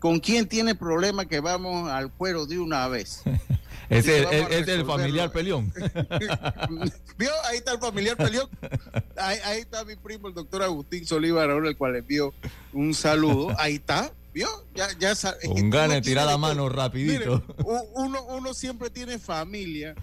¿con 0.05 0.19
quién 0.19 0.47
tiene 0.47 0.75
problema 0.75 1.25
que 1.25 1.39
vamos 1.39 1.89
al 1.89 2.11
cuero 2.11 2.45
de 2.45 2.59
una 2.59 2.87
vez? 2.87 3.23
Es, 3.87 4.07
el, 4.07 4.25
el 4.67 4.83
familiar 4.83 5.31
peleón. 5.31 5.71
¿Vio? 7.19 7.29
Ahí 7.47 7.57
está 7.57 7.73
el 7.73 7.79
familiar 7.79 8.17
peleón. 8.17 8.49
Ahí, 9.15 9.59
está 9.59 9.85
mi 9.85 9.95
primo, 9.95 10.27
el 10.27 10.33
doctor 10.33 10.63
Agustín 10.63 11.05
Solívar, 11.05 11.51
ahora 11.51 11.69
el 11.69 11.77
cual 11.77 11.93
le 11.93 11.99
envío 11.99 12.33
un 12.73 12.95
saludo. 12.95 13.55
Ahí 13.59 13.75
está. 13.75 14.11
¿Vio? 14.35 14.49
Ya, 14.75 14.89
ya 14.99 15.13
Un 15.47 15.69
gane, 15.69 16.01
tirar 16.01 16.25
la 16.25 16.37
mano 16.37 16.67
rapidito. 16.67 17.41
uno, 17.93 18.21
uno 18.25 18.53
siempre 18.53 18.89
tiene 18.89 19.17
familia 19.17 19.95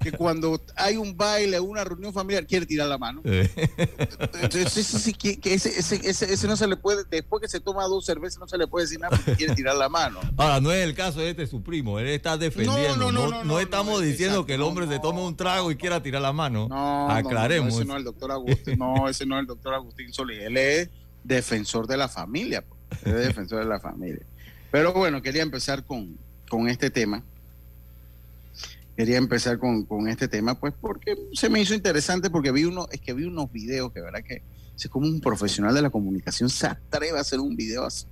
que 0.00 0.10
cuando 0.10 0.60
hay 0.74 0.96
un 0.96 1.16
baile, 1.16 1.60
una 1.60 1.84
reunión 1.84 2.12
familiar, 2.12 2.44
quiere 2.44 2.66
tirar 2.66 2.88
la 2.88 2.98
mano. 2.98 3.22
Entonces, 3.24 5.14
que, 5.16 5.38
ese, 5.44 5.78
ese, 5.78 6.32
ese, 6.32 6.48
no 6.48 6.56
se 6.56 6.66
le 6.66 6.76
puede, 6.76 7.04
después 7.08 7.40
que 7.40 7.46
se 7.46 7.60
toma 7.60 7.84
dos 7.84 8.04
cervezas, 8.04 8.40
no 8.40 8.48
se 8.48 8.58
le 8.58 8.66
puede 8.66 8.86
decir 8.86 8.98
nada 8.98 9.16
porque 9.16 9.36
quiere 9.36 9.54
tirar 9.54 9.76
la 9.76 9.88
mano. 9.88 10.18
Ahora, 10.36 10.60
no 10.60 10.72
es 10.72 10.82
el 10.82 10.96
caso 10.96 11.20
de 11.20 11.30
este 11.30 11.46
su 11.46 11.62
primo, 11.62 12.00
él 12.00 12.08
está 12.08 12.36
defendiendo. 12.36 13.12
No, 13.12 13.44
no, 13.44 13.60
estamos 13.60 14.02
diciendo 14.02 14.44
que 14.44 14.54
el 14.54 14.62
hombre 14.62 14.88
se 14.88 14.98
tome 14.98 15.20
un 15.22 15.36
trago 15.36 15.70
y 15.70 15.76
quiera 15.76 16.02
tirar 16.02 16.22
la 16.22 16.32
mano. 16.32 16.66
No, 16.68 17.08
Aclaremos. 17.08 17.74
ese 17.74 17.84
no 17.84 17.92
es 17.92 17.98
el 17.98 18.04
doctor 18.04 18.32
Agustín, 18.32 18.76
no, 18.76 19.08
ese 19.08 19.24
no 19.24 19.36
es 19.36 19.42
el 19.42 19.46
doctor 19.46 19.74
Agustín 19.74 20.12
Solís, 20.12 20.40
él 20.40 20.56
es 20.56 20.90
defensor 21.22 21.86
de 21.86 21.96
la 21.96 22.08
familia, 22.08 22.62
pues. 22.62 22.77
Defensor 23.04 23.60
de 23.60 23.66
la 23.66 23.80
familia. 23.80 24.24
Pero 24.70 24.92
bueno, 24.92 25.22
quería 25.22 25.42
empezar 25.42 25.84
con, 25.84 26.16
con 26.48 26.68
este 26.68 26.90
tema 26.90 27.22
quería 28.98 29.18
empezar 29.18 29.60
con, 29.60 30.08
este 30.08 30.26
tema, 30.26 30.58
pues 30.58 30.74
porque 30.80 31.14
se 31.32 31.48
me 31.48 31.60
hizo 31.60 31.72
interesante, 31.72 32.30
porque 32.30 32.50
vi 32.50 32.64
uno, 32.64 32.88
es 32.90 33.00
que 33.00 33.12
vi 33.12 33.26
unos 33.26 33.52
videos 33.52 33.92
que 33.92 34.00
verdad 34.00 34.24
que 34.24 34.42
es 34.76 34.88
como 34.88 35.06
un 35.06 35.20
profesional 35.20 35.72
de 35.72 35.82
la 35.82 35.90
comunicación 35.90 36.50
se 36.50 36.66
atreve 36.66 37.16
a 37.16 37.20
hacer 37.20 37.38
un 37.38 37.54
video 37.54 37.84
así. 37.84 38.06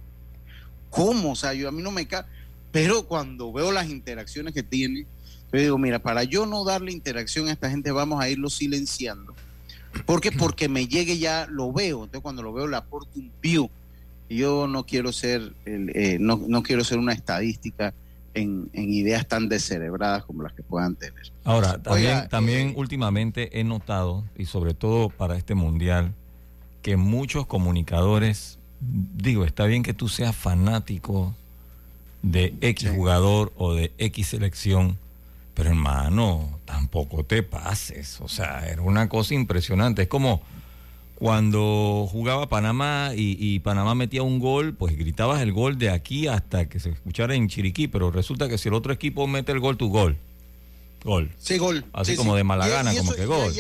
¿Cómo? 0.89 1.33
O 1.33 1.35
sea, 1.35 1.55
yo 1.55 1.69
a 1.69 1.73
mí 1.73 1.83
no 1.83 1.91
me 1.91 2.07
cae, 2.07 2.23
pero 2.71 3.05
cuando 3.09 3.53
veo 3.53 3.73
las 3.73 3.89
interacciones 3.89 4.55
que 4.55 4.63
tiene, 4.63 5.07
yo 5.53 5.59
digo, 5.59 5.77
mira, 5.77 5.99
para 5.99 6.23
yo 6.23 6.47
no 6.47 6.65
darle 6.65 6.93
interacción 6.93 7.49
a 7.49 7.53
esta 7.53 7.69
gente, 7.69 7.91
vamos 7.91 8.23
a 8.23 8.29
irlo 8.29 8.49
silenciando. 8.49 9.35
¿Por 10.05 10.21
qué? 10.21 10.31
Porque 10.31 10.69
me 10.69 10.87
llegue 10.87 11.19
ya, 11.19 11.49
lo 11.51 11.73
veo, 11.73 12.05
entonces 12.05 12.23
cuando 12.23 12.45
lo 12.45 12.53
veo 12.53 12.69
le 12.69 12.77
aporto 12.77 13.11
un 13.17 13.33
view. 13.43 13.69
Yo 14.29 14.67
no 14.67 14.85
quiero 14.85 15.13
ser, 15.13 15.53
el, 15.65 15.91
eh, 15.95 16.19
no, 16.21 16.41
no 16.47 16.63
quiero 16.63 16.85
ser 16.85 16.99
una 16.99 17.13
estadística 17.13 17.95
en, 18.37 18.71
ideas 18.73 19.27
tan 19.27 19.49
descerebradas 19.49 20.25
como 20.25 20.43
las 20.43 20.53
que 20.53 20.63
puedan 20.63 20.97
tener. 20.97 21.33
Ahora, 21.45 21.83
también, 21.83 22.29
también 22.29 22.69
eh, 22.69 22.75
últimamente 22.77 23.59
he 23.59 23.65
notado, 23.65 24.25
y 24.37 24.47
sobre 24.47 24.75
todo 24.75 25.09
para 25.09 25.37
este 25.37 25.55
mundial, 25.55 26.13
que 26.83 26.97
muchos 26.97 27.47
comunicadores, 27.47 28.59
digo, 28.81 29.45
está 29.45 29.65
bien 29.67 29.83
que 29.83 29.95
tú 29.95 30.09
seas 30.09 30.37
fanático 30.37 31.35
de 32.23 32.55
X 32.61 32.91
jugador 32.91 33.53
o 33.57 33.75
de 33.75 33.93
X 33.99 34.29
selección, 34.29 34.99
pero 35.55 35.71
hermano, 35.71 36.59
tampoco 36.65 37.25
te 37.25 37.43
pases. 37.43 38.21
O 38.21 38.29
sea, 38.29 38.67
era 38.67 38.83
una 38.83 39.09
cosa 39.09 39.35
impresionante. 39.35 40.03
Es 40.03 40.09
como 40.09 40.43
cuando 41.17 42.07
jugaba 42.11 42.47
Panamá 42.47 43.13
y, 43.15 43.59
Panamá 43.61 43.95
metía 43.95 44.23
un 44.23 44.39
gol, 44.39 44.75
pues 44.75 44.97
gritabas 44.97 45.41
el 45.41 45.53
gol 45.53 45.79
de 45.79 45.91
aquí 45.91 46.27
hasta 46.27 46.69
que 46.69 46.79
se 46.79 46.91
escuchara 46.91 47.35
en 47.35 47.49
Chiriquí, 47.49 47.89
pero 47.89 48.11
resulta 48.11 48.49
que 48.49 48.59
si 48.59 48.69
el 48.69 48.75
otro 48.75 48.93
equipo 48.93 49.27
mete 49.27 49.53
el 49.53 49.61
gol, 49.61 49.77
tu 49.77 49.89
gol. 49.89 50.17
Gol. 51.05 51.31
Sí, 51.39 51.57
gol. 51.57 51.85
Así 51.93 52.17
como 52.17 52.35
de 52.35 52.45
mala 52.45 52.69
gana, 52.69 52.95
como 52.95 53.13
que 53.15 53.25
gol. 53.25 53.51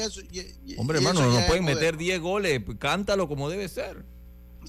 Hombre, 0.76 0.98
hermano, 0.98 1.30
no 1.30 1.46
pueden 1.46 1.64
meter 1.64 1.96
10 1.96 2.20
goles, 2.20 2.62
cántalo 2.78 3.26
como 3.26 3.48
debe 3.48 3.68
ser. 3.68 4.04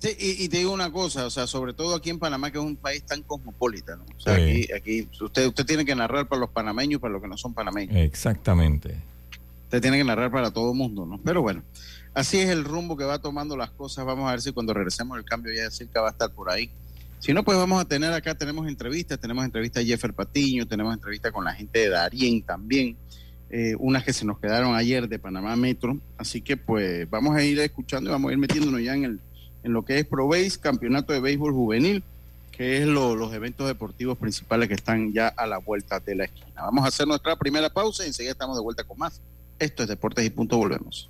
Sí, 0.01 0.15
y, 0.19 0.47
te 0.47 0.57
digo 0.57 0.71
una 0.71 0.91
cosa, 0.91 1.25
o 1.25 1.29
sea, 1.29 1.47
sobre 1.47 1.73
todo 1.73 1.95
aquí 1.95 2.11
en 2.11 2.19
Panamá, 2.19 2.51
que 2.51 2.59
es 2.59 2.63
un 2.63 2.75
país 2.75 3.03
tan 3.03 3.23
cosmopolita, 3.23 3.95
¿no? 3.95 4.05
O 4.15 4.19
sea, 4.19 4.35
aquí, 4.35 4.71
aquí 4.71 5.07
usted, 5.19 5.47
usted 5.47 5.65
tiene 5.65 5.85
que 5.85 5.95
narrar 5.95 6.27
para 6.27 6.39
los 6.39 6.51
panameños, 6.51 7.01
para 7.01 7.13
los 7.13 7.21
que 7.21 7.27
no 7.27 7.35
son 7.35 7.53
panameños. 7.53 7.95
Exactamente. 7.95 8.95
Usted 9.63 9.81
tiene 9.81 9.97
que 9.97 10.03
narrar 10.03 10.31
para 10.31 10.51
todo 10.51 10.71
el 10.71 10.77
mundo, 10.77 11.05
¿no? 11.05 11.19
Pero 11.25 11.41
bueno, 11.41 11.63
así 12.17 12.39
es 12.39 12.49
el 12.49 12.63
rumbo 12.63 12.97
que 12.97 13.03
va 13.03 13.19
tomando 13.19 13.55
las 13.55 13.69
cosas. 13.69 14.03
Vamos 14.03 14.27
a 14.27 14.31
ver 14.31 14.41
si 14.41 14.51
cuando 14.51 14.73
regresemos 14.73 15.17
el 15.17 15.23
cambio 15.23 15.53
ya 15.53 15.69
cerca 15.69 16.01
va 16.01 16.07
a 16.07 16.11
estar 16.11 16.31
por 16.31 16.49
ahí. 16.49 16.69
Si 17.19 17.31
no, 17.31 17.43
pues 17.43 17.57
vamos 17.57 17.79
a 17.79 17.85
tener 17.85 18.11
acá, 18.11 18.35
tenemos 18.35 18.67
entrevistas, 18.67 19.19
tenemos 19.19 19.45
entrevistas 19.45 19.83
a 19.83 19.85
Jeffer 19.85 20.13
Patiño, 20.13 20.67
tenemos 20.67 20.93
entrevistas 20.93 21.31
con 21.31 21.45
la 21.45 21.53
gente 21.53 21.79
de 21.79 21.89
Darien 21.89 22.41
también, 22.41 22.95
eh, 23.49 23.75
unas 23.79 24.03
que 24.03 24.13
se 24.13 24.25
nos 24.25 24.39
quedaron 24.39 24.75
ayer 24.75 25.07
de 25.07 25.19
Panamá 25.19 25.55
Metro. 25.55 25.97
Así 26.17 26.41
que 26.41 26.57
pues 26.57 27.07
vamos 27.09 27.35
a 27.35 27.43
ir 27.43 27.59
escuchando 27.59 28.09
y 28.09 28.13
vamos 28.13 28.29
a 28.29 28.33
ir 28.33 28.39
metiéndonos 28.39 28.81
ya 28.81 28.95
en, 28.95 29.05
el, 29.05 29.19
en 29.63 29.73
lo 29.73 29.85
que 29.85 29.99
es 29.99 30.05
ProBase, 30.05 30.59
Campeonato 30.59 31.13
de 31.13 31.19
Béisbol 31.19 31.53
Juvenil, 31.53 32.03
que 32.51 32.81
es 32.81 32.87
los 32.87 33.31
eventos 33.33 33.67
deportivos 33.67 34.17
principales 34.17 34.67
que 34.67 34.75
están 34.75 35.13
ya 35.13 35.27
a 35.27 35.45
la 35.45 35.59
vuelta 35.59 35.99
de 35.99 36.15
la 36.15 36.25
esquina. 36.25 36.63
Vamos 36.63 36.83
a 36.83 36.87
hacer 36.87 37.07
nuestra 37.07 37.35
primera 37.35 37.69
pausa 37.69 38.03
y 38.03 38.07
enseguida 38.07 38.31
estamos 38.31 38.57
de 38.57 38.63
vuelta 38.63 38.83
con 38.83 38.97
más. 38.97 39.21
Esto 39.59 39.83
es 39.83 39.89
Deportes 39.89 40.25
y 40.25 40.31
Punto, 40.31 40.57
volvemos. 40.57 41.09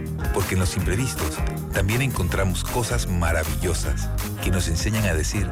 Porque 0.33 0.53
en 0.53 0.61
los 0.61 0.75
imprevistos 0.77 1.37
también 1.73 2.01
encontramos 2.01 2.63
cosas 2.63 3.07
maravillosas 3.07 4.09
que 4.43 4.51
nos 4.51 4.67
enseñan 4.67 5.05
a 5.05 5.13
decir 5.13 5.49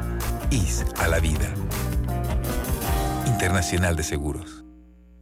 IS 0.50 0.84
a 0.98 1.08
la 1.08 1.20
vida. 1.20 1.54
Internacional 3.26 3.96
de 3.96 4.02
Seguros. 4.02 4.64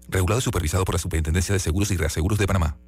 Regulado 0.08 0.40
y 0.40 0.42
supervisado 0.42 0.84
por 0.84 0.94
la 0.94 0.98
Superintendencia 0.98 1.52
de 1.52 1.58
Seguros 1.58 1.90
y 1.90 1.96
Reaseguros 1.96 2.38
de 2.38 2.46
Panamá. 2.46 2.78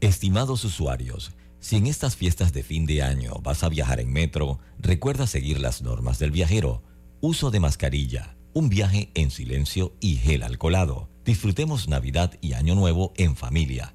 Estimados 0.00 0.64
usuarios, 0.64 1.32
si 1.60 1.76
en 1.76 1.86
estas 1.86 2.16
fiestas 2.16 2.52
de 2.52 2.62
fin 2.62 2.86
de 2.86 3.02
año 3.02 3.34
vas 3.42 3.62
a 3.62 3.68
viajar 3.68 4.00
en 4.00 4.12
metro, 4.12 4.60
recuerda 4.78 5.26
seguir 5.26 5.60
las 5.60 5.82
normas 5.82 6.18
del 6.18 6.30
viajero. 6.30 6.82
Uso 7.20 7.50
de 7.50 7.60
mascarilla, 7.60 8.36
un 8.54 8.68
viaje 8.68 9.10
en 9.14 9.30
silencio 9.30 9.96
y 10.00 10.16
gel 10.16 10.42
alcoholado. 10.42 11.08
Disfrutemos 11.24 11.88
Navidad 11.88 12.38
y 12.40 12.52
Año 12.52 12.74
Nuevo 12.74 13.12
en 13.16 13.36
familia, 13.36 13.94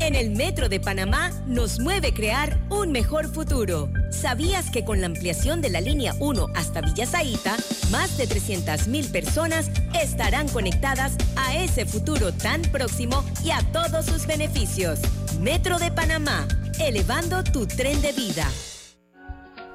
En 0.00 0.14
el 0.14 0.30
Metro 0.30 0.68
de 0.68 0.80
Panamá 0.80 1.30
nos 1.46 1.80
mueve 1.80 2.12
crear 2.12 2.58
un 2.68 2.92
mejor 2.92 3.28
futuro. 3.28 3.88
¿Sabías 4.10 4.70
que 4.70 4.84
con 4.84 5.00
la 5.00 5.06
ampliación 5.06 5.60
de 5.60 5.70
la 5.70 5.80
línea 5.80 6.14
1 6.20 6.48
hasta 6.54 6.80
Villa 6.80 7.06
Zaita, 7.06 7.56
más 7.90 8.16
de 8.16 8.28
300.000 8.28 9.10
personas 9.10 9.70
estarán 10.00 10.48
conectadas 10.48 11.16
a 11.36 11.56
ese 11.56 11.86
futuro 11.86 12.32
tan 12.32 12.62
próximo 12.62 13.24
y 13.42 13.50
a 13.50 13.60
todos 13.72 14.06
sus 14.06 14.26
beneficios? 14.26 15.00
Metro 15.40 15.78
de 15.78 15.90
Panamá, 15.90 16.46
elevando 16.78 17.42
tu 17.44 17.66
tren 17.66 18.00
de 18.02 18.12
vida. 18.12 18.46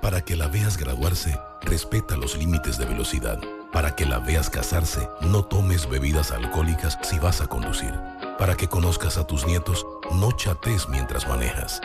Para 0.02 0.22
que 0.22 0.36
la 0.36 0.48
veas 0.48 0.78
graduarse, 0.78 1.38
respeta 1.62 2.16
los 2.16 2.38
límites 2.38 2.78
de 2.78 2.86
velocidad. 2.86 3.40
Para 3.74 3.96
que 3.96 4.06
la 4.06 4.20
veas 4.20 4.50
casarse, 4.50 5.08
no 5.22 5.46
tomes 5.46 5.88
bebidas 5.90 6.32
alcohólicas 6.32 6.98
si 7.04 7.20
vas 7.20 7.42
a 7.42 7.48
conducir. 7.48 7.94
Para 8.40 8.56
que 8.56 8.68
conozcas 8.68 9.18
a 9.18 9.28
tus 9.28 9.46
nietos, 9.46 9.86
no 10.14 10.32
chates 10.32 10.88
mientras 10.90 11.28
manejas. 11.28 11.82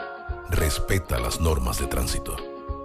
Respeta 0.50 1.18
las 1.18 1.40
normas 1.40 1.78
de 1.78 1.86
tránsito. 1.86 2.36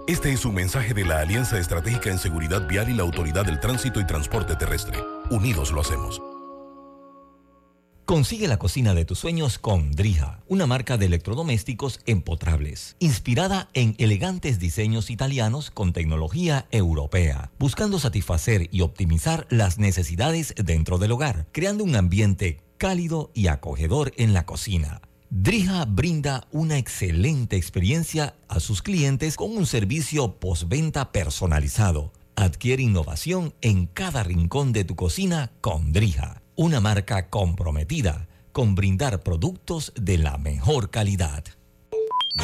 Este 0.06 0.32
es 0.32 0.44
un 0.44 0.54
mensaje 0.54 0.92
de 0.94 1.04
la 1.04 1.20
Alianza 1.20 1.58
Estratégica 1.58 2.10
en 2.10 2.18
Seguridad 2.18 2.66
Vial 2.66 2.90
y 2.90 2.94
la 2.94 3.02
Autoridad 3.02 3.44
del 3.44 3.60
Tránsito 3.60 4.00
y 4.00 4.06
Transporte 4.06 4.56
Terrestre. 4.56 4.98
Unidos 5.30 5.72
lo 5.72 5.80
hacemos. 5.80 6.20
Consigue 8.10 8.48
la 8.48 8.58
cocina 8.58 8.92
de 8.92 9.04
tus 9.04 9.20
sueños 9.20 9.60
con 9.60 9.92
Drija, 9.92 10.40
una 10.48 10.66
marca 10.66 10.96
de 10.96 11.06
electrodomésticos 11.06 12.00
empotrables, 12.06 12.96
inspirada 12.98 13.68
en 13.72 13.94
elegantes 13.98 14.58
diseños 14.58 15.10
italianos 15.10 15.70
con 15.70 15.92
tecnología 15.92 16.66
europea, 16.72 17.52
buscando 17.60 18.00
satisfacer 18.00 18.68
y 18.72 18.80
optimizar 18.80 19.46
las 19.48 19.78
necesidades 19.78 20.54
dentro 20.56 20.98
del 20.98 21.12
hogar, 21.12 21.46
creando 21.52 21.84
un 21.84 21.94
ambiente 21.94 22.58
cálido 22.78 23.30
y 23.32 23.46
acogedor 23.46 24.12
en 24.16 24.32
la 24.32 24.44
cocina. 24.44 25.02
Drija 25.32 25.84
brinda 25.84 26.48
una 26.50 26.76
excelente 26.76 27.56
experiencia 27.56 28.34
a 28.48 28.58
sus 28.58 28.82
clientes 28.82 29.36
con 29.36 29.56
un 29.56 29.64
servicio 29.64 30.40
postventa 30.40 31.12
personalizado. 31.12 32.12
Adquiere 32.34 32.82
innovación 32.82 33.54
en 33.60 33.86
cada 33.86 34.24
rincón 34.24 34.72
de 34.72 34.82
tu 34.82 34.96
cocina 34.96 35.52
con 35.60 35.92
Drija, 35.92 36.42
una 36.56 36.80
marca 36.80 37.28
comprometida 37.28 38.26
con 38.50 38.74
brindar 38.74 39.22
productos 39.22 39.92
de 39.94 40.18
la 40.18 40.36
mejor 40.36 40.90
calidad. 40.90 41.44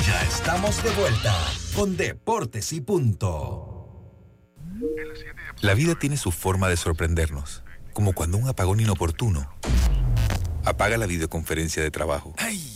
Ya 0.06 0.22
estamos 0.22 0.80
de 0.84 0.90
vuelta 0.92 1.34
con 1.74 1.96
Deportes 1.96 2.72
y 2.72 2.80
Punto. 2.80 4.12
La 5.60 5.74
vida 5.74 5.98
tiene 5.98 6.16
su 6.16 6.30
forma 6.30 6.68
de 6.68 6.76
sorprendernos, 6.76 7.64
como 7.92 8.12
cuando 8.12 8.38
un 8.38 8.46
apagón 8.46 8.78
inoportuno 8.78 9.48
apaga 10.64 10.96
la 10.98 11.06
videoconferencia 11.06 11.82
de 11.82 11.90
trabajo. 11.90 12.32
¡Ay! 12.38 12.75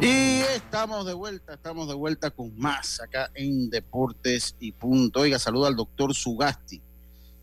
Y 0.00 0.40
estamos 0.54 1.06
de 1.06 1.14
vuelta, 1.14 1.54
estamos 1.54 1.88
de 1.88 1.94
vuelta 1.94 2.30
con 2.30 2.56
más 2.58 3.00
acá 3.00 3.30
en 3.34 3.68
Deportes 3.68 4.54
y 4.60 4.72
Punto. 4.72 5.20
Oiga, 5.20 5.38
saluda 5.38 5.68
al 5.68 5.76
doctor 5.76 6.14
Sugasti, 6.14 6.80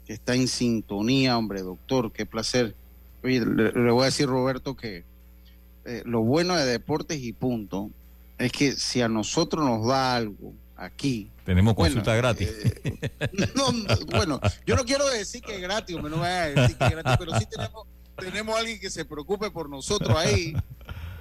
que 0.05 0.13
está 0.13 0.35
en 0.35 0.47
sintonía, 0.47 1.37
hombre, 1.37 1.61
doctor, 1.61 2.11
qué 2.13 2.25
placer. 2.25 2.75
Oye, 3.23 3.41
le, 3.45 3.71
le 3.71 3.91
voy 3.91 4.03
a 4.03 4.05
decir, 4.05 4.27
Roberto, 4.27 4.75
que 4.75 5.03
eh, 5.83 6.01
lo 6.05 6.21
bueno 6.21 6.55
de 6.55 6.65
Deportes 6.65 7.21
y 7.21 7.33
Punto 7.33 7.89
es 8.37 8.51
que 8.51 8.71
si 8.73 9.01
a 9.01 9.09
nosotros 9.09 9.65
nos 9.65 9.85
da 9.85 10.15
algo 10.15 10.53
aquí. 10.77 11.29
Tenemos 11.45 11.75
consulta 11.75 12.11
bueno, 12.11 12.17
gratis. 12.17 12.49
eh, 12.49 12.99
no, 13.55 13.71
no, 13.71 13.95
bueno, 14.11 14.39
yo 14.65 14.75
no 14.75 14.85
quiero 14.85 15.07
decir 15.09 15.41
que 15.41 15.55
es 15.55 15.61
gratis, 15.61 15.95
me 16.01 16.09
no 16.09 16.17
voy 16.17 16.27
a 16.27 16.45
decir 16.49 16.77
que 16.77 16.85
es 16.85 16.91
gratis, 16.91 17.15
pero 17.19 17.37
sí 17.37 17.45
tenemos, 17.47 17.87
tenemos 18.17 18.57
alguien 18.57 18.79
que 18.79 18.89
se 18.89 19.03
preocupe 19.03 19.51
por 19.51 19.69
nosotros 19.69 20.15
ahí. 20.17 20.55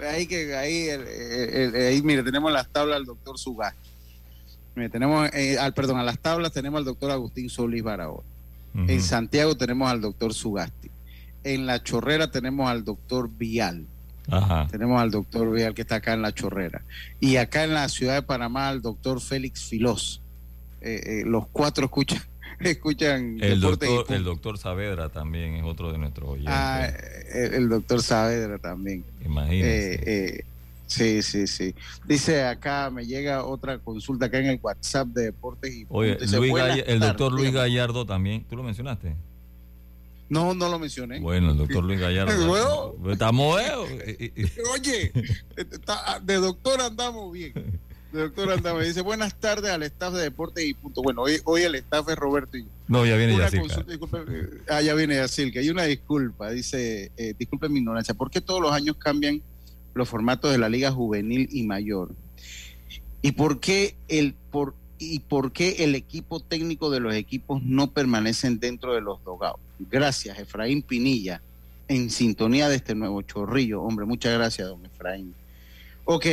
Ahí 0.09 0.27
que 0.27 0.55
ahí, 0.55 0.88
ahí 0.88 2.03
mire, 2.03 2.23
tenemos 2.23 2.53
las 2.53 2.69
tablas 2.69 2.99
del 2.99 3.07
doctor 3.07 3.38
Sugasti. 3.38 3.90
Mire, 4.75 4.88
tenemos, 4.88 5.29
eh, 5.33 5.59
al, 5.59 5.73
perdón, 5.75 5.99
a 5.99 6.03
las 6.03 6.19
tablas 6.19 6.53
tenemos 6.53 6.79
al 6.79 6.85
doctor 6.85 7.11
Agustín 7.11 7.49
Solís 7.49 7.83
Barahona. 7.83 8.29
En 8.75 9.01
Santiago 9.01 9.57
tenemos 9.57 9.88
al 9.88 10.01
doctor 10.01 10.35
Sugasti. 10.35 10.90
En 11.45 11.64
La 11.64 11.81
Chorrera 11.81 12.33
tenemos 12.33 12.69
al 12.69 12.85
doctor 12.85 13.31
Vial. 13.31 13.87
Tenemos 14.71 15.01
al 15.01 15.12
doctor 15.12 15.53
Vial 15.53 15.75
que 15.75 15.83
está 15.83 15.97
acá 15.97 16.14
en 16.14 16.23
La 16.23 16.33
Chorrera. 16.33 16.83
Y 17.21 17.37
acá 17.37 17.62
en 17.62 17.73
la 17.75 17.88
ciudad 17.88 18.14
de 18.14 18.23
Panamá 18.23 18.69
al 18.69 18.83
doctor 18.83 19.21
Félix 19.21 19.62
Filós. 19.69 20.21
Eh, 20.81 21.21
eh, 21.21 21.23
los 21.25 21.47
cuatro 21.47 21.85
escuchan 21.85 22.21
escuchan 22.61 23.38
el 23.40 23.61
doctor, 23.61 24.07
el 24.09 24.25
doctor 24.25 24.59
Saavedra 24.59 25.09
también 25.09 25.57
es 25.57 25.64
otro 25.64 25.93
de 25.93 25.99
nuestros 25.99 26.31
oyentes. 26.31 26.55
Ah, 26.55 26.88
el, 27.35 27.69
doctor 27.69 28.03
Saavedra 28.03 28.59
también. 28.59 29.05
Imagínese. 29.25 30.01
Eh, 30.07 30.45
sí, 30.87 31.23
sí, 31.23 31.47
sí. 31.47 31.75
Dice 32.07 32.45
acá, 32.45 32.90
me 32.90 33.07
llega 33.07 33.45
otra 33.45 33.79
consulta 33.79 34.27
acá 34.27 34.38
en 34.38 34.47
el 34.47 34.61
WhatsApp 34.62 35.09
de 35.09 35.25
Deportes 35.25 35.75
y 35.75 35.87
Oye, 35.88 36.19
el 36.87 37.01
doctor 37.01 37.33
Luis 37.33 37.53
Gallardo 37.53 38.07
también, 38.07 38.45
¿tú 38.45 38.57
lo 38.57 38.62
mencionaste? 38.62 39.14
No, 40.29 40.55
no 40.55 40.69
lo 40.69 40.79
mencioné. 40.79 41.21
Bueno, 41.21 41.51
el 41.51 41.59
doctor 41.59 41.85
Luis 41.85 42.01
Gallardo. 42.01 42.97
Estamos. 43.11 43.61
Oye, 44.73 45.12
de 46.23 46.35
doctor 46.37 46.81
andamos 46.81 47.33
bien. 47.33 47.81
Doctor 48.18 48.50
Andame 48.50 48.85
dice 48.85 49.00
buenas 49.00 49.35
tardes 49.38 49.70
al 49.70 49.83
staff 49.83 50.14
de 50.14 50.22
Deportes 50.22 50.64
y 50.64 50.74
Punto. 50.74 51.03
Bueno, 51.03 51.22
hoy, 51.22 51.40
hoy 51.44 51.62
el 51.62 51.74
staff 51.77 52.09
es 52.09 52.16
Roberto 52.16 52.57
y 52.57 52.62
yo. 52.62 52.68
No, 52.88 53.05
ya 53.05 53.16
viene 53.16 53.37
Yacilca. 53.37 53.85
ah, 54.68 54.83
ya 54.83 54.94
viene 54.94 55.16
Yacilca. 55.16 55.61
Hay 55.61 55.70
una 55.70 55.85
disculpa, 55.85 56.50
dice, 56.50 57.11
eh, 57.16 57.35
disculpe 57.38 57.68
mi 57.68 57.79
ignorancia, 57.81 58.14
¿por 58.14 58.31
qué 58.31 58.40
todos 58.40 58.61
los 58.61 58.72
años 58.72 58.96
cambian 58.96 59.42
los 59.94 60.09
formatos 60.09 60.50
de 60.53 60.59
la 60.59 60.68
liga 60.68 60.90
juvenil 60.90 61.48
y 61.50 61.62
mayor? 61.64 62.14
¿Y 63.22 63.33
por 63.33 63.61
qué 63.61 63.96
el, 64.09 64.35
por, 64.50 64.74
y 64.98 65.20
por 65.20 65.53
qué 65.53 65.85
el 65.85 65.94
equipo 65.94 66.40
técnico 66.40 66.90
de 66.90 67.00
los 67.00 67.14
equipos 67.14 67.62
no 67.62 67.90
permanecen 67.90 68.61
dentro 68.61 68.94
de 68.94 69.00
los 69.00 69.22
dogados? 69.24 69.61
Gracias, 69.79 70.38
Efraín 70.38 70.83
Pinilla, 70.83 71.40
en 71.88 72.11
sintonía 72.11 72.68
de 72.68 72.77
este 72.77 72.94
nuevo 72.94 73.22
chorrillo. 73.22 73.83
Hombre, 73.83 74.05
muchas 74.05 74.35
gracias, 74.35 74.68
don 74.68 74.85
Efraín. 74.85 75.35
Ok, 76.05 76.27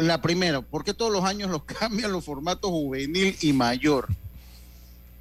la 0.00 0.20
primera, 0.22 0.60
¿por 0.62 0.84
qué 0.84 0.94
todos 0.94 1.12
los 1.12 1.24
años 1.24 1.50
los 1.50 1.62
cambian 1.80 2.12
los 2.12 2.24
formatos 2.24 2.70
juvenil 2.70 3.36
y 3.40 3.52
mayor? 3.52 4.08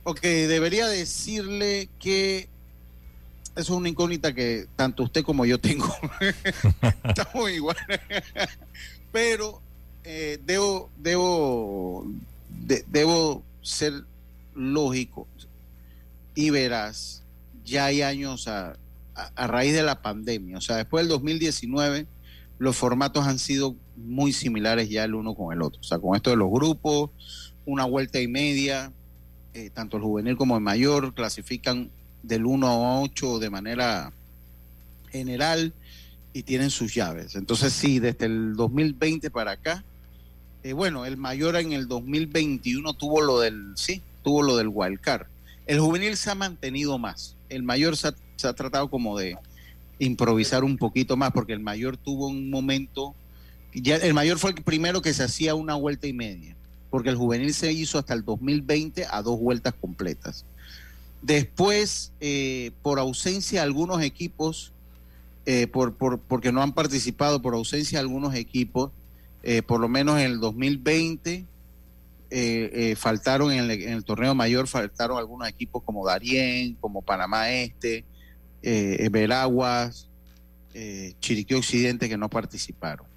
Ok, 0.04 0.22
debería 0.22 0.88
decirle 0.88 1.90
que 2.00 2.48
eso 3.56 3.74
es 3.74 3.78
una 3.78 3.90
incógnita 3.90 4.34
que 4.34 4.68
tanto 4.76 5.04
usted 5.04 5.24
como 5.24 5.46
yo 5.46 5.60
tengo. 5.60 5.94
Estamos 7.04 7.52
igual. 7.52 7.76
Pero 9.12 9.62
eh, 10.04 10.40
debo, 10.46 10.90
debo, 10.98 12.06
debo 12.88 13.44
ser 13.62 14.04
lógico 14.56 15.28
y 16.36 16.52
verás, 16.52 17.24
ya 17.66 17.86
hay 17.86 18.04
años 18.04 18.48
a, 18.48 18.78
a 19.14 19.48
raíz 19.48 19.74
de 19.74 19.84
la 19.84 20.02
pandemia, 20.02 20.60
o 20.60 20.62
sea, 20.62 20.78
después 20.78 21.04
del 21.04 21.10
2019 21.10 22.06
los 22.60 22.76
formatos 22.76 23.26
han 23.26 23.40
sido 23.40 23.76
muy 23.98 24.32
similares 24.32 24.90
ya 24.90 25.04
el 25.04 25.16
uno 25.16 25.36
con 25.36 25.54
el 25.54 25.62
otro. 25.62 25.82
O 25.82 25.84
sea, 25.84 26.00
con 26.00 26.16
esto 26.16 26.30
de 26.30 26.36
los 26.36 26.50
grupos, 26.50 27.10
una 27.66 27.86
vuelta 27.86 28.22
y 28.22 28.28
media, 28.28 28.92
eh, 29.54 29.70
tanto 29.74 29.98
el 29.98 30.04
juvenil 30.04 30.38
como 30.38 30.56
el 30.56 30.64
mayor 30.64 31.14
clasifican 31.14 31.90
del 32.24 32.46
1 32.46 32.68
a 32.68 33.02
8 33.02 33.40
de 33.40 33.50
manera 33.50 34.12
general 35.12 35.74
y 36.34 36.44
tienen 36.44 36.70
sus 36.70 36.94
llaves. 36.94 37.36
Entonces, 37.36 37.74
sí, 37.74 38.00
desde 38.00 38.26
el 38.26 38.56
2020 38.56 39.30
para 39.30 39.52
acá, 39.52 39.84
eh, 40.64 40.74
bueno, 40.74 41.06
el 41.06 41.18
mayor 41.18 41.56
en 41.56 41.74
el 41.74 41.88
2021 41.88 42.94
tuvo 42.94 43.22
lo 43.22 43.40
del, 43.40 43.74
sí, 43.76 44.02
tuvo 44.24 44.44
lo 44.44 44.58
del 44.58 44.70
wildcard. 44.70 45.28
El 45.66 45.80
juvenil 45.80 46.16
se 46.16 46.32
ha 46.32 46.36
mantenido 46.36 46.98
más. 46.98 47.36
El 47.50 47.64
mayor 47.64 47.98
se 47.98 48.08
ha 48.08 48.54
tratado 48.54 48.90
como 48.90 49.18
de, 49.18 49.38
improvisar 50.00 50.64
un 50.64 50.78
poquito 50.78 51.18
más, 51.18 51.32
porque 51.32 51.54
el 51.54 51.60
mayor 51.60 51.98
tuvo 51.98 52.28
un 52.28 52.50
momento, 52.50 53.16
el 53.86 54.14
mayor 54.14 54.40
fue 54.40 54.52
el 54.52 54.64
primero 54.64 55.02
que 55.02 55.14
se 55.14 55.24
hacía 55.24 55.56
una 55.56 55.76
vuelta 55.76 56.08
y 56.08 56.14
media, 56.14 56.56
porque 56.90 57.10
el 57.10 57.16
juvenil 57.16 57.54
se 57.54 57.72
hizo 57.72 58.00
hasta 58.00 58.14
el 58.14 58.24
2020 58.24 59.06
a 59.10 59.22
dos 59.22 59.40
vueltas 59.40 59.74
completas. 59.80 60.46
Después, 61.22 62.12
eh, 62.20 62.72
por 62.82 63.00
ausencia 63.00 63.60
de 63.60 63.66
algunos 63.66 64.02
equipos, 64.02 64.72
eh, 65.46 65.68
por, 65.68 65.96
por, 65.96 66.20
porque 66.20 66.52
no 66.52 66.62
han 66.62 66.74
participado, 66.74 67.42
por 67.42 67.54
ausencia 67.54 67.98
de 67.98 68.02
algunos 68.02 68.36
equipos, 68.36 68.92
eh, 69.44 69.62
por 69.62 69.80
lo 69.80 69.88
menos 69.90 70.20
en 70.20 70.26
el 70.26 70.40
2020, 70.40 71.46
faltaron 72.98 73.52
en 73.52 73.60
el, 73.60 73.72
en 73.72 73.94
el, 73.94 74.04
torneo 74.04 74.36
mayor, 74.36 74.68
faltaron 74.68 75.18
algunos 75.18 75.48
equipos 75.48 75.82
como 75.84 76.06
Darien, 76.06 76.76
como 76.76 77.02
Panamá 77.02 77.52
Este, 77.52 78.04
Veraguas, 78.62 80.10
Chiriquí 81.22 81.54
Occidente 81.54 82.10
que 82.10 82.18
no 82.18 82.30
participaron. 82.30 83.17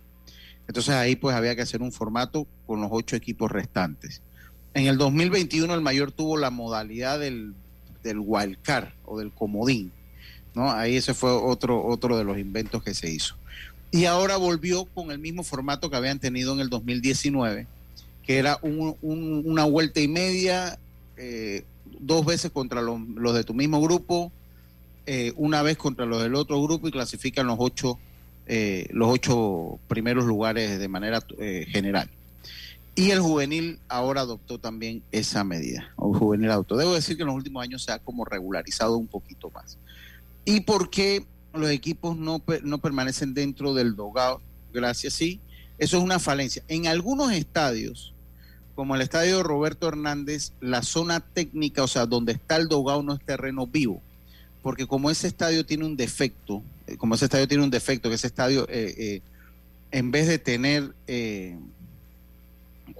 Entonces 0.70 0.94
ahí 0.94 1.16
pues 1.16 1.35
había 1.35 1.56
que 1.56 1.62
hacer 1.62 1.83
un 1.83 1.90
formato 1.90 2.46
con 2.64 2.80
los 2.80 2.90
ocho 2.92 3.16
equipos 3.16 3.50
restantes. 3.50 4.22
En 4.72 4.87
el 4.87 4.98
2021 4.98 5.74
el 5.74 5.80
mayor 5.80 6.12
tuvo 6.12 6.37
la 6.37 6.50
modalidad 6.50 7.18
del, 7.18 7.54
del 8.04 8.20
wildcard 8.20 8.90
o 9.04 9.18
del 9.18 9.33
comodín. 9.33 9.90
¿no? 10.54 10.70
Ahí 10.70 10.94
ese 10.94 11.12
fue 11.12 11.33
otro, 11.33 11.85
otro 11.85 12.16
de 12.16 12.22
los 12.22 12.38
inventos 12.38 12.85
que 12.85 12.94
se 12.94 13.11
hizo. 13.11 13.35
Y 13.90 14.04
ahora 14.04 14.37
volvió 14.37 14.85
con 14.85 15.11
el 15.11 15.18
mismo 15.18 15.42
formato 15.42 15.90
que 15.90 15.96
habían 15.96 16.20
tenido 16.20 16.52
en 16.52 16.61
el 16.61 16.70
2019, 16.70 17.66
que 18.22 18.38
era 18.38 18.61
una 18.62 19.64
vuelta 19.64 19.98
y 19.98 20.06
media, 20.06 20.78
eh, 21.16 21.64
dos 21.98 22.24
veces 22.24 22.52
contra 22.52 22.80
los, 22.80 23.00
los, 23.16 23.35
de 23.35 23.42
tu 23.42 23.54
mismo 23.54 23.80
grupo, 23.80 24.30
eh, 25.06 25.33
una 25.35 25.62
vez 25.62 25.76
contra 25.78 26.06
los 26.06 26.22
del 26.22 26.37
otro 26.37 26.62
grupo 26.62 26.87
y 26.87 26.92
clasifican 26.92 27.48
los 27.48 27.56
ocho, 27.59 27.98
eh, 28.46 28.88
los 28.90 29.09
ocho 29.11 29.79
primeros 29.88 30.24
lugares 30.24 30.79
de 30.79 30.88
manera 30.88 31.22
eh, 31.38 31.66
general. 31.68 32.11
Y 32.94 33.11
el 33.11 33.20
juvenil 33.20 33.79
ahora 33.88 34.22
adoptó 34.22 34.59
también 34.59 35.03
esa 35.12 35.44
medida, 35.44 35.92
o 35.96 36.12
juvenil 36.12 36.50
adoptó. 36.50 36.76
Debo 36.76 36.94
decir 36.94 37.16
que 37.16 37.22
en 37.22 37.29
los 37.29 37.37
últimos 37.37 37.62
años 37.62 37.83
se 37.85 37.92
ha 37.92 37.98
como 37.98 38.24
regularizado 38.24 38.96
un 38.96 39.07
poquito 39.07 39.50
más. 39.50 39.79
¿Y 40.44 40.61
por 40.61 40.90
qué 40.90 41.24
los 41.55 41.70
equipos 41.70 42.16
no, 42.16 42.42
no 42.62 42.79
permanecen 42.79 43.33
dentro 43.33 43.74
del 43.74 43.94
dogado? 43.94 44.40
Gracias, 44.72 45.14
sí. 45.14 45.40
Eso 45.79 45.96
es 45.96 46.03
una 46.03 46.18
falencia. 46.18 46.62
En 46.68 46.88
algunos 46.88 47.33
estadios, 47.33 48.12
como 48.74 48.96
el 48.96 49.00
estadio 49.00 49.42
Roberto 49.42 49.88
Hernández, 49.88 50.53
la 50.61 50.83
zona 50.83 51.20
técnica, 51.20 51.83
o 51.83 51.88
sea, 51.88 52.07
donde 52.07 52.33
está 52.33 52.57
el 52.57 52.68
dogado 52.68 53.03
no 53.03 53.14
es 53.14 53.20
terreno 53.24 53.66
vivo 53.66 54.03
porque 54.62 54.87
como 54.87 55.11
ese 55.11 55.26
estadio 55.26 55.64
tiene 55.64 55.85
un 55.85 55.96
defecto, 55.96 56.62
como 56.98 57.14
ese 57.14 57.26
estadio 57.26 57.48
tiene 57.48 57.64
un 57.64 57.70
defecto, 57.70 58.09
que 58.09 58.14
ese 58.14 58.26
estadio, 58.26 58.66
eh, 58.68 58.94
eh, 58.96 59.22
en 59.90 60.11
vez 60.11 60.29
de 60.29 60.38
tener 60.38 60.94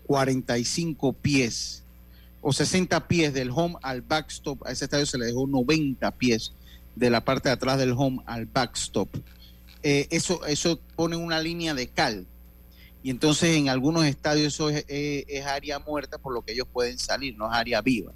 45 0.07 1.12
pies 1.12 1.85
o 2.40 2.53
60 2.53 3.07
pies 3.07 3.33
del 3.33 3.50
home 3.50 3.76
al 3.83 4.03
backstop, 4.03 4.66
a 4.66 4.72
ese 4.72 4.87
estadio 4.87 5.07
se 5.07 5.18
le 5.18 5.26
dejó 5.26 5.46
90 5.46 6.11
pies 6.12 6.53
de 6.96 7.11
la 7.11 7.24
parte 7.24 7.48
de 7.48 7.53
atrás 7.53 7.79
del 7.79 7.92
home 7.96 8.20
al 8.26 8.46
backstop. 8.46 9.09
eso, 9.83 10.44
eso 10.46 10.81
pone 10.96 11.16
una 11.16 11.40
línea 11.40 11.74
de 11.74 11.88
cal. 11.88 12.26
Y 13.03 13.11
entonces 13.11 13.57
en 13.57 13.68
algunos 13.68 14.05
estadios 14.05 14.55
eso 14.55 14.68
es, 14.68 14.85
área 15.46 15.79
muerta 15.79 16.18
por 16.18 16.35
lo 16.35 16.42
que 16.42 16.53
ellos 16.53 16.66
pueden 16.70 16.98
salir, 16.98 17.37
no 17.37 17.46
es 17.46 17.53
área 17.57 17.81
viva. 17.81 18.12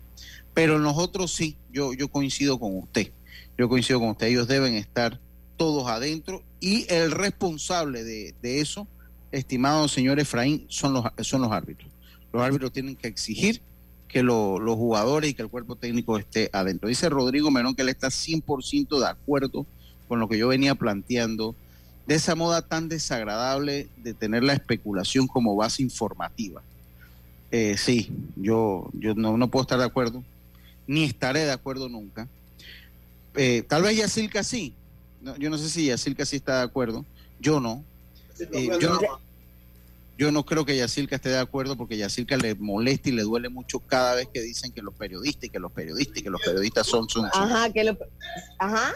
Pero 0.52 0.76
en 0.76 0.82
los 0.82 0.96
otros 0.96 1.32
sí, 1.32 1.56
yo, 1.72 1.92
yo 1.92 2.08
coincido 2.08 2.58
con 2.58 2.76
usted. 2.76 3.10
Yo 3.56 3.68
coincido 3.68 4.00
con 4.00 4.10
usted, 4.10 4.26
ellos 4.26 4.48
deben 4.48 4.74
estar 4.74 5.20
todos 5.56 5.88
adentro 5.88 6.42
y 6.60 6.86
el 6.92 7.10
responsable 7.10 8.04
de, 8.04 8.34
eso, 8.42 8.86
estimado 9.32 9.88
señor 9.88 10.20
Efraín, 10.20 10.66
son 10.68 10.92
los, 10.94 11.04
son 11.20 11.42
los 11.42 11.52
árbitros. 11.52 11.90
Los 12.32 12.42
árbitros 12.42 12.72
tienen 12.72 12.96
que 12.96 13.08
exigir 13.08 13.60
que 14.08 14.22
los 14.22 14.76
jugadores 14.76 15.30
y 15.30 15.34
que 15.34 15.42
el 15.42 15.48
cuerpo 15.48 15.76
técnico 15.76 16.18
esté 16.18 16.50
adentro. 16.52 16.88
Dice 16.88 17.08
Rodrigo 17.08 17.50
Menón 17.50 17.74
que 17.74 17.82
él 17.82 17.88
está 17.88 18.08
100% 18.08 18.98
de 18.98 19.06
acuerdo 19.06 19.66
con 20.08 20.20
lo 20.20 20.28
que 20.28 20.38
yo 20.38 20.48
venía 20.48 20.74
planteando 20.74 21.54
de 22.06 22.14
esa 22.16 22.34
moda 22.34 22.62
tan 22.62 22.88
desagradable 22.88 23.88
de 23.96 24.14
tener 24.14 24.44
la 24.44 24.52
especulación 24.52 25.26
como 25.26 25.56
base 25.56 25.82
informativa. 25.82 26.62
Eh, 27.50 27.76
sí, 27.78 28.12
yo, 28.36 28.90
yo 28.92 29.14
no, 29.14 29.36
no 29.36 29.48
puedo 29.48 29.62
estar 29.62 29.78
de 29.78 29.84
acuerdo, 29.84 30.22
ni 30.86 31.04
estaré 31.04 31.40
de 31.40 31.52
acuerdo 31.52 31.88
nunca 31.88 32.28
eh, 33.36 33.64
tal 33.66 33.82
vez 33.82 33.96
Yacilca 33.96 34.42
sí. 34.42 34.74
Yo 35.38 35.50
no 35.50 35.58
sé 35.58 35.68
si 35.68 35.86
Yacilca 35.86 36.24
sí 36.24 36.36
está 36.36 36.58
de 36.58 36.64
acuerdo. 36.64 37.04
Yo 37.40 37.60
no. 37.60 37.84
Eh, 38.52 38.70
yo, 40.16 40.30
no 40.30 40.44
creo 40.44 40.64
que 40.64 40.76
Yacilca 40.76 41.16
esté 41.16 41.30
de 41.30 41.38
acuerdo 41.38 41.76
porque 41.76 41.96
Yacilca 41.96 42.36
le 42.36 42.54
molesta 42.54 43.08
y 43.08 43.12
le 43.12 43.22
duele 43.22 43.48
mucho 43.48 43.80
cada 43.80 44.14
vez 44.14 44.28
que 44.32 44.40
dicen 44.40 44.72
que 44.72 44.82
los 44.82 44.94
periodistas 44.94 45.44
y 45.44 45.50
que 45.50 45.58
los 45.58 45.72
periodistas 45.72 46.18
y 46.18 46.22
que 46.22 46.30
los 46.30 46.40
periodistas 46.40 46.86
son... 46.86 47.08
son, 47.08 47.26
Ajá, 47.26 47.72
que 47.72 47.84
lo... 47.84 47.98
Ajá. 48.58 48.94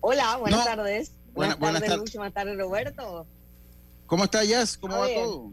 Hola, 0.00 0.36
buenas 0.38 0.64
tardes. 0.64 1.12
Buenas, 1.34 1.58
tardes, 1.58 2.14
Buenas 2.14 2.34
tardes, 2.34 2.58
Roberto. 2.58 3.26
¿Cómo 4.06 4.24
está 4.24 4.44
Jazz? 4.44 4.76
¿Cómo 4.76 4.98
va 4.98 5.06
todo? 5.06 5.52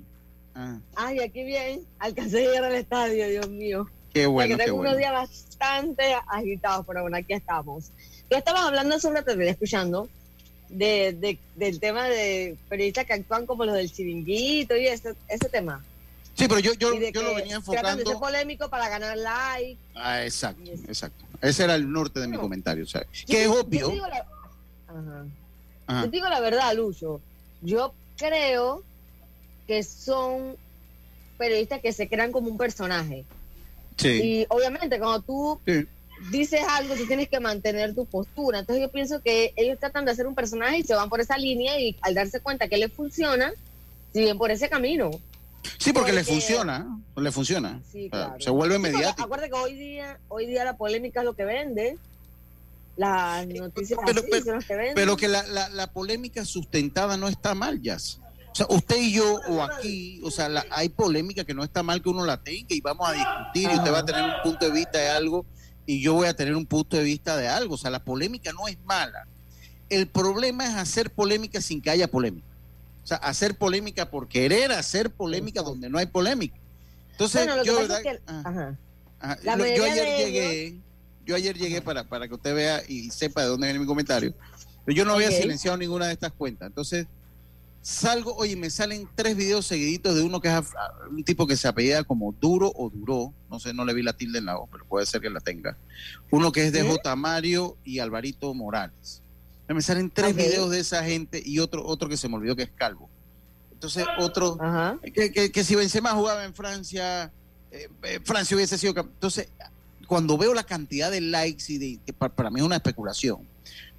Ah. 0.55 0.79
Ay, 0.95 1.19
aquí 1.19 1.43
bien. 1.43 1.81
Alcancé 1.99 2.39
a 2.39 2.49
llegar 2.49 2.63
al 2.63 2.75
estadio, 2.75 3.27
Dios 3.27 3.49
mío. 3.49 3.87
Qué 4.11 4.25
bueno. 4.25 4.57
que 4.57 4.63
tengo 4.63 4.79
unos 4.79 4.97
días 4.97 5.11
bastante 5.11 6.15
agitados, 6.27 6.85
pero 6.87 7.03
bueno, 7.03 7.17
aquí 7.17 7.33
estamos. 7.33 7.91
Ya 8.29 8.37
estabas 8.37 8.63
hablando 8.63 8.99
sobre, 8.99 9.23
te 9.23 9.35
venía 9.35 9.53
escuchando, 9.53 10.09
de, 10.69 11.37
del 11.55 11.79
tema 11.79 12.05
de 12.05 12.57
periodistas 12.69 13.05
que 13.05 13.13
actúan 13.13 13.45
como 13.45 13.65
los 13.65 13.75
del 13.75 13.91
chiringuito 13.91 14.75
y 14.75 14.87
ese, 14.87 15.15
ese 15.27 15.49
tema. 15.49 15.83
Sí, 16.35 16.47
pero 16.47 16.59
yo, 16.59 16.73
yo, 16.73 16.93
yo 16.93 17.23
lo 17.23 17.33
venía 17.33 17.55
enfocando. 17.55 17.81
Tratan 17.81 17.97
de 17.97 18.05
ser 18.05 18.17
polémico 18.17 18.69
para 18.69 18.89
ganar 18.89 19.17
like. 19.17 19.77
Ah, 19.95 20.23
exacto, 20.23 20.69
exacto. 20.87 21.25
Ese 21.41 21.63
era 21.63 21.75
el 21.75 21.91
norte 21.91 22.19
de 22.19 22.27
mi 22.27 22.37
comentario. 22.37 22.85
Sea, 22.85 23.05
que 23.25 23.43
es 23.43 23.49
obvio. 23.49 23.87
Yo 23.87 23.89
digo, 23.89 24.07
la, 24.07 24.25
Ajá. 25.87 26.05
yo 26.05 26.11
digo 26.11 26.29
la 26.29 26.39
verdad, 26.39 26.75
Lucho. 26.75 27.21
Yo 27.61 27.93
creo 28.17 28.83
que 29.65 29.81
son 29.83 30.55
periodistas 31.39 31.81
que 31.81 31.91
se 31.91 32.07
crean 32.07 32.31
como 32.31 32.49
un 32.49 32.57
personaje. 32.57 33.25
Sí. 33.97 34.07
Y 34.07 34.45
obviamente 34.49 34.99
cuando 34.99 35.21
tú 35.21 35.59
dices 36.31 36.61
algo, 36.69 36.95
tú 36.95 37.05
tienes 37.05 37.29
que 37.29 37.39
mantener 37.39 37.93
tu 37.95 38.05
postura. 38.05 38.59
Entonces 38.59 38.81
yo 38.81 38.91
pienso 38.91 39.21
que 39.21 39.53
ellos 39.55 39.79
tratan 39.79 40.05
de 40.05 40.11
hacer 40.11 40.27
un 40.27 40.35
personaje 40.35 40.79
y 40.79 40.83
se 40.83 40.95
van 40.95 41.09
por 41.09 41.21
esa 41.21 41.37
línea 41.37 41.79
y 41.79 41.95
al 42.01 42.13
darse 42.13 42.39
cuenta 42.39 42.67
que 42.67 42.77
les 42.77 42.91
funciona, 42.91 43.51
siguen 44.13 44.37
por 44.37 44.51
ese 44.51 44.69
camino. 44.69 45.11
Sí, 45.77 45.91
porque, 45.93 46.13
le 46.13 46.23
funciona, 46.23 46.87
le 47.15 47.31
funciona. 47.31 47.81
Sí, 47.91 48.09
claro. 48.09 48.35
Se 48.39 48.49
vuelve 48.49 48.79
mediático. 48.79 49.23
Acuérdate 49.23 49.51
que 49.51 49.57
hoy 49.57 49.73
día, 49.73 50.17
hoy 50.29 50.45
día 50.45 50.63
la 50.63 50.77
polémica 50.77 51.21
es 51.21 51.25
lo 51.25 51.33
que 51.33 51.45
vende. 51.45 51.97
Las 52.95 53.45
noticias 53.47 53.99
pero, 54.05 54.21
así 54.21 54.41
son 54.43 54.61
que 54.61 54.75
venden. 54.75 54.95
Pero 54.95 55.17
que 55.17 55.27
la, 55.27 55.43
la, 55.47 55.69
la 55.69 55.87
polémica 55.87 56.45
sustentada 56.45 57.17
no 57.17 57.27
está 57.27 57.53
mal, 57.53 57.81
Jazz. 57.81 58.19
O 58.51 58.55
sea, 58.55 58.65
usted 58.69 58.97
y 58.97 59.13
yo, 59.13 59.39
o 59.49 59.61
aquí, 59.61 60.19
o 60.23 60.31
sea, 60.31 60.49
hay 60.71 60.89
polémica 60.89 61.43
que 61.43 61.53
no 61.53 61.63
está 61.63 61.83
mal 61.83 62.01
que 62.01 62.09
uno 62.09 62.25
la 62.25 62.37
tenga 62.41 62.73
y 62.73 62.81
vamos 62.81 63.07
a 63.07 63.11
discutir 63.11 63.69
y 63.71 63.77
usted 63.77 63.93
va 63.93 63.99
a 63.99 64.05
tener 64.05 64.23
un 64.23 64.41
punto 64.41 64.65
de 64.65 64.71
vista 64.71 64.97
de 64.97 65.09
algo 65.09 65.45
y 65.87 66.01
yo 66.01 66.13
voy 66.13 66.27
a 66.27 66.35
tener 66.35 66.55
un 66.55 66.65
punto 66.65 66.97
de 66.97 67.03
vista 67.03 67.37
de 67.37 67.47
algo. 67.47 67.75
O 67.75 67.77
sea, 67.77 67.89
la 67.89 68.03
polémica 68.03 68.51
no 68.51 68.67
es 68.67 68.77
mala. 68.85 69.25
El 69.89 70.07
problema 70.07 70.65
es 70.65 70.75
hacer 70.75 71.09
polémica 71.09 71.61
sin 71.61 71.81
que 71.81 71.89
haya 71.89 72.09
polémica. 72.09 72.45
O 73.03 73.07
sea, 73.07 73.17
hacer 73.17 73.55
polémica 73.55 74.11
por 74.11 74.27
querer 74.27 74.73
hacer 74.73 75.09
polémica 75.09 75.61
donde 75.61 75.89
no 75.89 75.97
hay 75.97 76.07
polémica. 76.07 76.57
Entonces, 77.13 77.47
yo, 77.63 77.63
yo 77.63 77.79
ayer 79.85 80.17
llegué, 80.17 80.75
yo 81.25 81.35
ayer 81.35 81.57
llegué 81.57 81.81
para, 81.81 82.03
para 82.03 82.27
que 82.27 82.33
usted 82.33 82.53
vea 82.53 82.83
y 82.87 83.09
sepa 83.09 83.41
de 83.41 83.47
dónde 83.47 83.67
viene 83.67 83.79
mi 83.79 83.87
comentario. 83.87 84.33
Pero 84.85 84.95
yo 84.95 85.05
no 85.05 85.13
había 85.13 85.31
silenciado 85.31 85.77
ninguna 85.77 86.07
de 86.07 86.13
estas 86.13 86.33
cuentas. 86.33 86.67
Entonces, 86.67 87.07
salgo, 87.87 88.35
oye, 88.35 88.57
me 88.57 88.69
salen 88.69 89.07
tres 89.15 89.37
videos 89.37 89.65
seguiditos 89.65 90.13
de 90.13 90.21
uno 90.21 90.41
que 90.41 90.49
es 90.49 90.61
un 91.09 91.23
tipo 91.23 91.47
que 91.47 91.55
se 91.55 91.69
apellida 91.69 92.03
como 92.03 92.33
Duro 92.33 92.69
o 92.75 92.89
Duró, 92.89 93.33
no 93.49 93.61
sé, 93.61 93.73
no 93.73 93.85
le 93.85 93.93
vi 93.93 94.03
la 94.03 94.11
tilde 94.11 94.39
en 94.39 94.45
la 94.45 94.57
O, 94.57 94.67
pero 94.67 94.83
puede 94.85 95.05
ser 95.05 95.21
que 95.21 95.29
la 95.29 95.39
tenga. 95.39 95.77
Uno 96.29 96.51
que 96.51 96.67
es 96.67 96.73
de 96.73 96.83
J. 96.83 97.15
Mario 97.15 97.77
y 97.85 97.99
Alvarito 97.99 98.53
Morales. 98.53 99.21
Me 99.69 99.81
salen 99.81 100.09
tres 100.09 100.35
videos 100.35 100.69
de 100.69 100.79
esa 100.79 101.01
gente 101.05 101.41
y 101.43 101.59
otro, 101.59 101.85
otro 101.85 102.09
que 102.09 102.17
se 102.17 102.27
me 102.27 102.35
olvidó 102.35 102.57
que 102.57 102.63
es 102.63 102.71
Calvo. 102.75 103.09
Entonces, 103.71 104.05
otro, 104.19 104.57
que, 105.13 105.31
que, 105.31 105.49
que, 105.49 105.63
si 105.63 105.75
Benzema 105.75 106.11
jugaba 106.11 106.43
en 106.43 106.53
Francia, 106.53 107.31
eh, 107.71 107.87
eh, 108.03 108.19
Francia 108.21 108.57
hubiese 108.57 108.77
sido... 108.77 108.93
Entonces, 108.97 109.47
cuando 110.07 110.37
veo 110.37 110.53
la 110.53 110.63
cantidad 110.63 111.09
de 111.09 111.21
likes 111.21 111.71
y 111.71 111.77
de, 111.77 111.99
que 112.05 112.11
para 112.11 112.49
mí 112.49 112.59
es 112.59 112.65
una 112.65 112.75
especulación, 112.77 113.46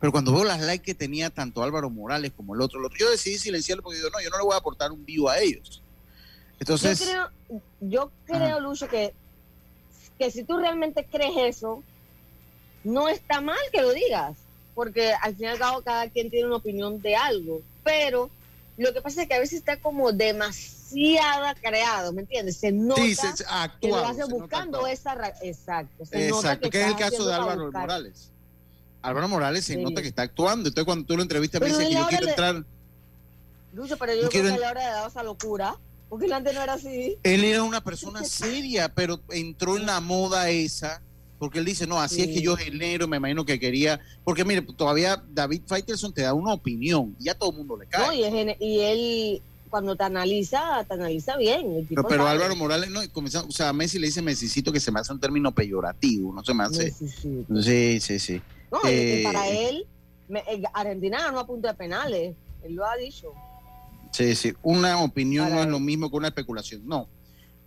pero 0.00 0.12
cuando 0.12 0.32
veo 0.32 0.44
las 0.44 0.60
likes 0.60 0.84
que 0.84 0.94
tenía 0.94 1.30
tanto 1.30 1.62
Álvaro 1.62 1.90
Morales 1.90 2.32
como 2.36 2.54
el 2.54 2.60
otro, 2.60 2.78
el 2.78 2.86
otro 2.86 2.98
yo 2.98 3.10
decidí 3.10 3.38
silenciarlo 3.38 3.82
porque 3.82 3.98
digo, 3.98 4.10
no, 4.10 4.20
yo 4.20 4.30
no 4.30 4.38
le 4.38 4.44
voy 4.44 4.54
a 4.54 4.58
aportar 4.58 4.92
un 4.92 5.04
vivo 5.04 5.28
a 5.28 5.38
ellos. 5.38 5.82
Entonces. 6.60 7.00
Yo 7.00 7.06
creo, 7.06 7.30
yo 7.80 8.10
creo 8.26 8.60
Lucho, 8.60 8.88
que, 8.88 9.12
que 10.18 10.30
si 10.30 10.44
tú 10.44 10.58
realmente 10.58 11.06
crees 11.10 11.56
eso, 11.56 11.82
no 12.84 13.08
está 13.08 13.40
mal 13.40 13.58
que 13.72 13.82
lo 13.82 13.92
digas, 13.92 14.36
porque 14.74 15.12
al 15.12 15.34
fin 15.34 15.46
y 15.46 15.48
al 15.48 15.58
cabo 15.58 15.82
cada 15.82 16.08
quien 16.08 16.30
tiene 16.30 16.46
una 16.46 16.56
opinión 16.56 17.00
de 17.02 17.16
algo, 17.16 17.60
pero 17.82 18.30
lo 18.76 18.92
que 18.92 19.02
pasa 19.02 19.22
es 19.22 19.28
que 19.28 19.34
a 19.34 19.40
veces 19.40 19.58
está 19.58 19.78
como 19.78 20.12
demasiada 20.12 21.54
creado, 21.56 22.12
¿me 22.12 22.22
entiendes? 22.22 22.56
Se 22.58 22.70
nota 22.70 23.02
sí, 23.02 23.14
se, 23.16 23.26
que 23.80 23.88
lo 23.88 23.96
hace 23.96 24.24
buscando 24.24 24.86
esa... 24.86 25.34
Exacto. 25.42 26.06
Se 26.06 26.28
Exacto, 26.28 26.70
que, 26.70 26.82
es 26.82 26.86
el 26.86 26.96
caso 26.96 27.26
de 27.26 27.34
Álvaro 27.34 27.72
Morales. 27.72 28.30
Álvaro 29.08 29.28
Morales 29.28 29.64
se 29.64 29.76
nota 29.76 30.02
que 30.02 30.08
está 30.08 30.22
actuando. 30.22 30.68
Entonces, 30.68 30.84
cuando 30.84 31.04
tú 31.04 31.16
lo 31.16 31.22
entrevistas, 31.22 31.60
me 31.60 31.68
dice 31.68 31.88
que 31.88 31.94
yo 31.94 32.06
quiero 32.08 32.28
entrar. 32.28 32.64
Lucho, 33.72 33.96
pero 33.96 34.14
yo, 34.14 34.28
creo 34.28 34.42
que 34.44 34.50
a 34.50 34.58
la 34.58 34.70
hora 34.70 34.86
de 34.86 34.92
dar 34.92 35.08
esa 35.08 35.22
locura. 35.22 35.76
Porque 36.08 36.24
él 36.24 36.32
antes 36.32 36.54
no 36.54 36.62
era 36.62 36.72
así. 36.72 37.18
Él 37.22 37.44
era 37.44 37.62
una 37.62 37.82
persona 37.82 38.24
seria, 38.24 38.88
pero 38.94 39.20
entró 39.30 39.76
en 39.76 39.86
la 39.86 40.00
moda 40.00 40.48
esa. 40.50 41.02
Porque 41.38 41.60
él 41.60 41.64
dice, 41.64 41.86
no, 41.86 42.00
así 42.00 42.22
es 42.22 42.28
que 42.28 42.40
yo 42.40 42.56
genero, 42.56 43.06
me 43.06 43.18
imagino 43.18 43.44
que 43.44 43.60
quería. 43.60 44.00
Porque 44.24 44.44
mire, 44.44 44.62
todavía 44.62 45.22
David 45.30 45.62
Faitelson 45.66 46.12
te 46.12 46.22
da 46.22 46.34
una 46.34 46.52
opinión 46.52 47.14
y 47.20 47.24
ya 47.24 47.34
todo 47.34 47.50
el 47.50 47.56
mundo 47.58 47.76
le 47.76 47.86
cae. 47.86 48.06
No, 48.06 48.12
y, 48.12 48.56
y 48.58 48.80
él 48.80 49.42
cuando 49.68 49.96
te 49.96 50.04
analiza, 50.04 50.84
te 50.88 50.94
analiza 50.94 51.36
bien. 51.36 51.86
pero, 52.08 52.26
Álvaro 52.26 52.56
Morales, 52.56 52.90
no, 52.90 53.00
o 53.00 53.52
sea, 53.52 53.68
a 53.68 53.72
Messi 53.72 53.98
le 53.98 54.08
dice 54.08 54.22
Messicito 54.22 54.72
que 54.72 54.80
se 54.80 54.90
me 54.90 55.00
hace 55.00 55.12
un 55.12 55.20
término 55.20 55.52
peyorativo, 55.52 56.32
no 56.32 56.42
se 56.42 56.54
me 56.54 56.64
hace. 56.64 56.92
Sí, 56.92 58.00
sí, 58.00 58.18
sí. 58.18 58.42
No, 58.70 58.80
eh, 58.84 59.22
para 59.24 59.48
él, 59.48 59.86
eh, 60.28 60.62
Argentina 60.72 61.22
ganó 61.22 61.40
a 61.40 61.46
punto 61.46 61.68
de 61.68 61.74
penales, 61.74 62.36
él 62.62 62.74
lo 62.74 62.84
ha 62.84 62.96
dicho. 62.96 63.32
Sí, 64.12 64.34
sí, 64.34 64.52
una 64.62 65.02
opinión 65.02 65.50
no 65.50 65.60
es 65.60 65.68
lo 65.68 65.80
mismo 65.80 66.10
que 66.10 66.16
una 66.16 66.28
especulación, 66.28 66.86
no. 66.86 67.08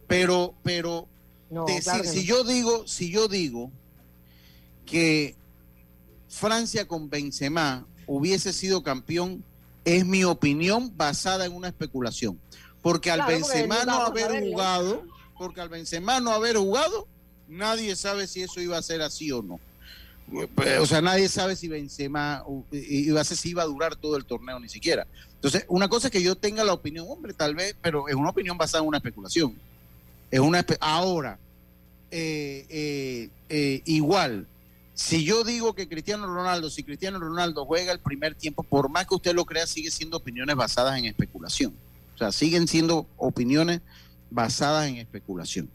Pero, 0.07 0.55
pero, 0.63 1.07
si, 2.03 2.25
yo 2.25 2.43
digo, 2.43 2.87
si 2.87 3.11
yo 3.11 3.27
digo 3.27 3.71
que 4.85 5.35
Francia 6.27 6.87
con 6.87 7.09
Benzema 7.09 7.85
hubiese 8.07 8.53
sido 8.53 8.83
campeón, 8.83 9.43
es 9.85 10.05
mi 10.05 10.23
opinión 10.23 10.95
basada 10.95 11.45
en 11.45 11.53
una 11.53 11.67
especulación. 11.67 12.39
Porque 12.81 13.11
al 13.11 13.25
Benzema 13.25 13.85
no 13.85 14.01
haber 14.01 14.43
jugado, 14.43 15.03
porque 15.37 15.61
al 15.61 15.69
Benzema 15.69 16.19
no 16.19 16.31
haber 16.31 16.57
jugado, 16.57 17.07
nadie 17.47 17.95
sabe 17.95 18.27
si 18.27 18.41
eso 18.41 18.59
iba 18.59 18.77
a 18.77 18.81
ser 18.81 19.01
así 19.01 19.31
o 19.31 19.41
no. 19.41 19.59
Pues, 20.55 20.79
o 20.79 20.85
sea, 20.85 21.01
nadie 21.01 21.27
sabe 21.27 21.55
si 21.57 21.67
Benzema 21.67 22.43
iba 22.71 23.21
a, 23.21 23.23
si 23.23 23.49
iba 23.49 23.63
a 23.63 23.65
durar 23.65 23.97
todo 23.97 24.15
el 24.15 24.25
torneo 24.25 24.59
ni 24.59 24.69
siquiera. 24.69 25.05
Entonces, 25.35 25.65
una 25.67 25.89
cosa 25.89 26.07
es 26.07 26.11
que 26.11 26.23
yo 26.23 26.35
tenga 26.35 26.63
la 26.63 26.73
opinión, 26.73 27.05
hombre, 27.09 27.33
tal 27.33 27.53
vez, 27.53 27.75
pero 27.81 28.07
es 28.07 28.15
una 28.15 28.29
opinión 28.29 28.57
basada 28.57 28.81
en 28.81 28.87
una 28.87 28.97
especulación. 28.97 29.55
Es 30.29 30.39
una 30.39 30.65
ahora 30.79 31.37
eh, 32.11 32.65
eh, 32.69 33.29
eh, 33.49 33.81
igual. 33.85 34.47
Si 34.93 35.25
yo 35.25 35.43
digo 35.43 35.73
que 35.73 35.89
Cristiano 35.89 36.27
Ronaldo, 36.27 36.69
si 36.69 36.83
Cristiano 36.83 37.19
Ronaldo 37.19 37.65
juega 37.65 37.91
el 37.91 37.99
primer 37.99 38.35
tiempo, 38.35 38.63
por 38.63 38.87
más 38.87 39.07
que 39.07 39.15
usted 39.15 39.33
lo 39.33 39.45
crea, 39.45 39.67
sigue 39.67 39.91
siendo 39.91 40.17
opiniones 40.17 40.55
basadas 40.55 40.97
en 40.97 41.05
especulación. 41.05 41.73
O 42.15 42.17
sea, 42.17 42.31
siguen 42.31 42.67
siendo 42.67 43.05
opiniones 43.17 43.81
basadas 44.29 44.87
en 44.87 44.97
especulación. 44.97 45.69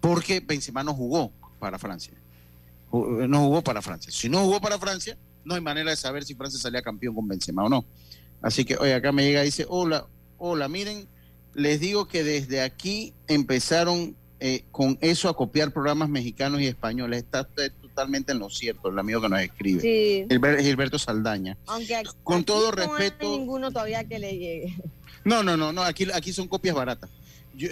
Porque 0.00 0.40
Benzema 0.40 0.82
no 0.82 0.94
jugó 0.94 1.30
para 1.60 1.78
Francia 1.78 2.19
no 2.92 3.40
jugó 3.40 3.62
para 3.62 3.82
Francia. 3.82 4.12
Si 4.12 4.28
no 4.28 4.44
jugó 4.44 4.60
para 4.60 4.78
Francia, 4.78 5.16
no 5.44 5.54
hay 5.54 5.60
manera 5.60 5.90
de 5.90 5.96
saber 5.96 6.24
si 6.24 6.34
Francia 6.34 6.60
salía 6.60 6.82
campeón 6.82 7.14
con 7.14 7.28
Benzema 7.28 7.64
o 7.64 7.68
no. 7.68 7.84
Así 8.42 8.64
que, 8.64 8.76
oye, 8.76 8.94
acá 8.94 9.12
me 9.12 9.24
llega 9.24 9.42
y 9.42 9.46
dice, 9.46 9.66
hola, 9.68 10.06
hola, 10.38 10.68
miren, 10.68 11.06
les 11.54 11.80
digo 11.80 12.08
que 12.08 12.24
desde 12.24 12.62
aquí 12.62 13.12
empezaron 13.28 14.16
eh, 14.40 14.64
con 14.70 14.96
eso 15.00 15.28
a 15.28 15.36
copiar 15.36 15.72
programas 15.72 16.08
mexicanos 16.08 16.60
y 16.60 16.66
españoles. 16.66 17.22
Está 17.22 17.44
totalmente 17.44 18.32
en 18.32 18.38
lo 18.38 18.48
cierto, 18.48 18.88
el 18.88 18.98
amigo 18.98 19.20
que 19.20 19.28
nos 19.28 19.40
escribe. 19.40 19.80
Sí. 19.82 20.26
Gilberto 20.62 20.98
Saldaña. 20.98 21.58
Aunque 21.66 22.02
con 22.24 22.44
todo 22.44 22.70
respeto. 22.70 23.26
No 23.26 23.32
hay 23.32 23.38
ninguno 23.38 23.70
todavía 23.70 24.04
que 24.04 24.18
le 24.18 24.38
llegue. 24.38 24.76
No, 25.24 25.42
no, 25.42 25.56
no, 25.56 25.72
no, 25.72 25.82
aquí, 25.82 26.06
aquí 26.14 26.32
son 26.32 26.48
copias 26.48 26.74
baratas. 26.74 27.10
Eh, 27.58 27.68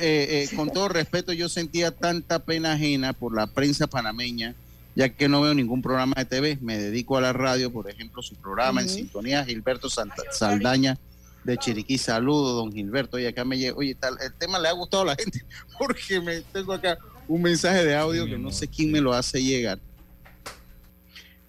eh, 0.51 0.55
con 0.55 0.71
todo 0.71 0.89
respeto, 0.91 1.33
yo 1.33 1.49
sentía 1.49 1.93
tanta 1.93 2.41
pena 2.41 2.75
ajena 2.75 3.15
por 3.15 3.35
la 3.35 3.47
prensa 3.47 3.87
panameña 3.87 4.55
ya 4.99 5.09
que 5.11 5.29
no 5.29 5.41
veo 5.41 5.55
ningún 5.55 5.81
programa 5.81 6.15
de 6.17 6.25
TV, 6.25 6.59
me 6.61 6.77
dedico 6.77 7.17
a 7.17 7.21
la 7.21 7.33
radio, 7.33 7.73
por 7.73 7.89
ejemplo, 7.89 8.21
su 8.21 8.35
programa 8.35 8.83
en 8.83 8.89
sintonía, 8.89 9.45
Gilberto 9.45 9.89
Saldaña 9.89 10.99
de 11.45 11.57
Chiriquí, 11.57 11.99
saludo, 11.99 12.55
don 12.55 12.73
Gilberto, 12.73 13.17
y 13.17 13.25
acá 13.25 13.45
me 13.45 13.57
llega, 13.57 13.77
oye, 13.77 13.95
tal, 13.95 14.19
el 14.21 14.35
tema 14.35 14.59
le 14.59 14.67
ha 14.67 14.73
gustado 14.73 15.05
a 15.05 15.07
la 15.07 15.15
gente, 15.15 15.45
porque 15.79 16.21
me 16.21 16.41
tengo 16.41 16.73
acá 16.73 16.99
un 17.29 17.43
mensaje 17.43 17.85
de 17.85 17.95
audio 17.95 18.27
que 18.27 18.39
no 18.39 18.51
sé 18.51 18.67
quién 18.67 18.91
me 18.91 19.01
lo 19.01 19.13
hace 19.13 19.41
llegar. 19.41 19.79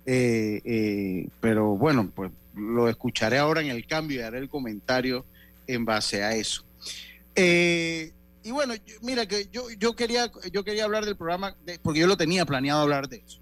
Eh, 0.06 0.62
eh, 0.64 1.28
pero 1.42 1.76
bueno, 1.76 2.12
pues 2.14 2.32
lo 2.54 2.88
escucharé 2.88 3.40
ahora 3.40 3.62
en 3.62 3.70
el 3.70 3.88
cambio 3.88 4.20
y 4.20 4.22
haré 4.22 4.38
el 4.38 4.48
comentario 4.48 5.26
en 5.66 5.86
base 5.86 6.22
a 6.22 6.36
eso. 6.36 6.64
Eh, 7.34 8.12
y 8.44 8.52
bueno, 8.52 8.74
mira 9.02 9.26
que 9.26 9.48
yo, 9.52 9.70
yo 9.78 9.96
quería 9.96 10.32
yo 10.52 10.64
quería 10.64 10.86
hablar 10.86 11.06
del 11.06 11.18
programa 11.18 11.56
porque 11.82 12.00
yo 12.00 12.08
lo 12.08 12.18
tenía 12.18 12.46
planeado 12.46 12.82
hablar 12.82 13.10
de 13.10 13.18
eso. 13.18 13.40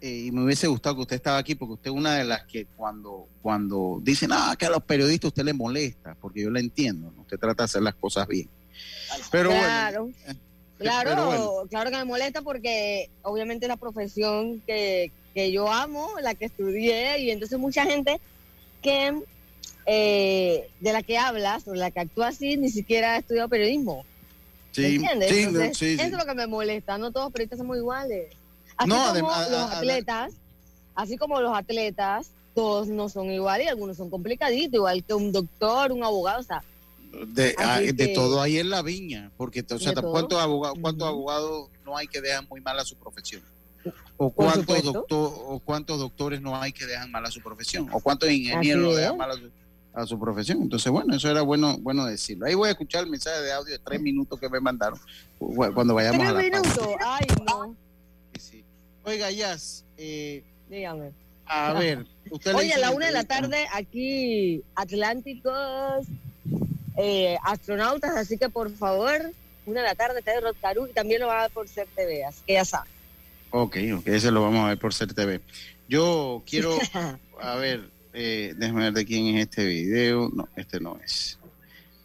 eh, 0.00 0.26
y 0.26 0.30
me 0.30 0.44
hubiese 0.44 0.66
gustado 0.66 0.96
que 0.96 1.02
usted 1.02 1.16
estaba 1.16 1.38
aquí, 1.38 1.54
porque 1.54 1.74
usted 1.74 1.90
es 1.90 1.96
una 1.96 2.14
de 2.16 2.24
las 2.24 2.44
que 2.44 2.66
cuando, 2.76 3.28
cuando 3.40 3.98
dicen, 4.02 4.30
ah, 4.32 4.54
que 4.58 4.66
a 4.66 4.70
los 4.70 4.82
periodistas 4.82 5.28
usted 5.28 5.44
le 5.44 5.52
molesta, 5.52 6.14
porque 6.20 6.42
yo 6.42 6.50
la 6.50 6.60
entiendo, 6.60 7.10
¿no? 7.14 7.22
usted 7.22 7.38
trata 7.38 7.62
de 7.62 7.64
hacer 7.64 7.82
las 7.82 7.94
cosas 7.94 8.26
bien. 8.26 8.48
Pero 9.30 9.50
claro, 9.50 10.02
bueno, 10.02 10.16
eh, 10.28 10.34
claro, 10.78 11.10
pero 11.10 11.26
bueno. 11.26 11.68
claro 11.70 11.90
que 11.90 11.96
me 11.96 12.04
molesta 12.04 12.42
porque 12.42 13.08
obviamente 13.22 13.64
es 13.64 13.68
la 13.68 13.76
profesión 13.78 14.60
que, 14.66 15.10
que 15.34 15.50
yo 15.50 15.72
amo, 15.72 16.10
la 16.20 16.34
que 16.34 16.44
estudié, 16.46 17.20
y 17.20 17.30
entonces 17.30 17.58
mucha 17.58 17.84
gente 17.86 18.20
que 18.82 19.22
eh, 19.86 20.68
de 20.80 20.92
la 20.92 21.02
que 21.02 21.16
hablas 21.16 21.66
o 21.66 21.72
de 21.72 21.78
la 21.78 21.90
que 21.90 22.00
actúa 22.00 22.28
así 22.28 22.56
ni 22.56 22.68
siquiera 22.68 23.14
ha 23.14 23.18
estudiado 23.18 23.48
periodismo. 23.48 24.04
¿Me 24.82 24.88
sí, 24.88 24.94
entiendes? 24.96 25.30
sí, 25.30 25.38
Entonces, 25.42 25.78
sí, 25.78 25.86
sí. 25.96 26.02
Eso 26.02 26.16
es 26.16 26.24
lo 26.24 26.24
que 26.26 26.34
me 26.34 26.46
molesta. 26.46 26.98
No 26.98 27.10
todos 27.12 27.26
los 27.26 27.32
periodistas 27.32 27.58
somos 27.58 27.76
iguales. 27.76 28.28
Así 28.76 28.88
No, 28.88 28.96
como 28.96 29.08
además- 29.10 29.50
los 29.50 29.70
atletas, 29.72 30.32
así 30.94 31.16
como 31.16 31.40
los 31.40 31.56
atletas, 31.56 32.30
todos 32.54 32.88
no 32.88 33.08
son 33.08 33.30
iguales 33.30 33.66
y 33.66 33.68
algunos 33.70 33.96
son 33.96 34.10
complicaditos, 34.10 34.74
igual 34.74 35.04
que 35.04 35.14
un 35.14 35.32
doctor, 35.32 35.92
un 35.92 36.02
abogado, 36.04 36.40
o 36.40 36.42
sea, 36.42 36.62
De, 37.28 37.54
ah, 37.58 37.80
de 37.80 38.08
todo 38.08 38.42
ahí 38.42 38.58
en 38.58 38.68
la 38.70 38.82
viña, 38.82 39.30
porque 39.36 39.64
o 39.70 39.78
sea. 39.78 39.94
¿cuántos 39.94 40.38
abogados, 40.40 40.76
cuántos 40.80 41.08
abogados 41.08 41.68
no 41.84 41.96
hay 41.96 42.06
que 42.08 42.20
dejan 42.20 42.46
muy 42.50 42.60
mal 42.60 42.78
a 42.78 42.84
su 42.84 42.96
profesión? 42.96 43.42
¿O 44.18 44.30
cuántos, 44.30 44.82
doctor, 44.82 45.32
¿O 45.46 45.60
cuántos 45.64 45.98
doctores 45.98 46.40
no 46.40 46.60
hay 46.60 46.72
que 46.72 46.84
dejan 46.86 47.10
mal 47.10 47.24
a 47.24 47.30
su 47.30 47.40
profesión? 47.40 47.88
¿O 47.92 48.00
cuántos 48.00 48.28
ingenieros 48.30 48.96
dejan 48.96 49.16
mal 49.16 49.30
a 49.30 49.34
su, 49.34 49.50
a 49.96 50.06
su 50.06 50.18
profesión? 50.20 50.62
Entonces, 50.62 50.92
bueno, 50.92 51.14
eso 51.16 51.30
era 51.30 51.42
bueno 51.42 51.78
bueno 51.78 52.04
decirlo. 52.04 52.46
Ahí 52.46 52.54
voy 52.54 52.68
a 52.68 52.72
escuchar 52.72 53.04
el 53.04 53.10
mensaje 53.10 53.40
de 53.42 53.52
audio 53.52 53.72
de 53.72 53.78
tres 53.78 54.00
minutos 54.00 54.38
que 54.38 54.48
me 54.48 54.60
mandaron 54.60 54.98
cu- 55.38 55.54
cuando 55.74 55.94
vayamos 55.94 56.26
a 56.28 56.34
tres 56.34 56.50
la 56.52 56.60
pausa. 56.62 56.80
minutos. 56.80 56.96
Ay, 57.04 57.26
no. 57.46 57.74
Sí. 58.38 58.62
Oiga, 59.04 59.30
Jazz, 59.30 59.84
eh, 59.96 60.42
Dígame. 60.68 61.12
a 61.46 61.72
ver, 61.72 62.06
usted 62.30 62.54
Oye, 62.54 62.74
a 62.74 62.78
la 62.78 62.90
una 62.90 63.06
de 63.06 63.12
la 63.12 63.24
tarde 63.24 63.66
aquí, 63.72 64.62
Atlánticos, 64.74 66.06
eh, 66.96 67.36
astronautas, 67.44 68.16
así 68.16 68.36
que 68.36 68.48
por 68.48 68.70
favor, 68.76 69.32
una 69.64 69.80
de 69.80 69.86
la 69.86 69.94
tarde, 69.94 70.18
está 70.18 70.32
de 70.32 70.40
Rod 70.40 70.56
Caru 70.60 70.86
y 70.88 70.92
también 70.92 71.20
lo 71.20 71.28
va 71.28 71.38
a 71.38 71.40
dar 71.42 71.50
por 71.50 71.68
Ser 71.68 71.86
TV, 71.94 72.24
así 72.24 72.40
que 72.46 72.54
ya 72.54 72.64
saben. 72.64 72.90
Ok, 73.50 73.76
ok, 73.98 74.06
ese 74.08 74.30
lo 74.30 74.42
vamos 74.42 74.64
a 74.64 74.68
ver 74.68 74.78
por 74.78 74.92
Ser 74.92 75.14
TV. 75.14 75.40
Yo 75.88 76.42
quiero, 76.46 76.76
a 77.40 77.54
ver, 77.56 77.88
eh, 78.16 78.54
déjame 78.56 78.84
ver 78.84 78.92
de 78.94 79.04
quién 79.04 79.36
es 79.36 79.42
este 79.46 79.66
video. 79.66 80.30
No, 80.34 80.48
este 80.56 80.80
no 80.80 80.98
es. 81.04 81.38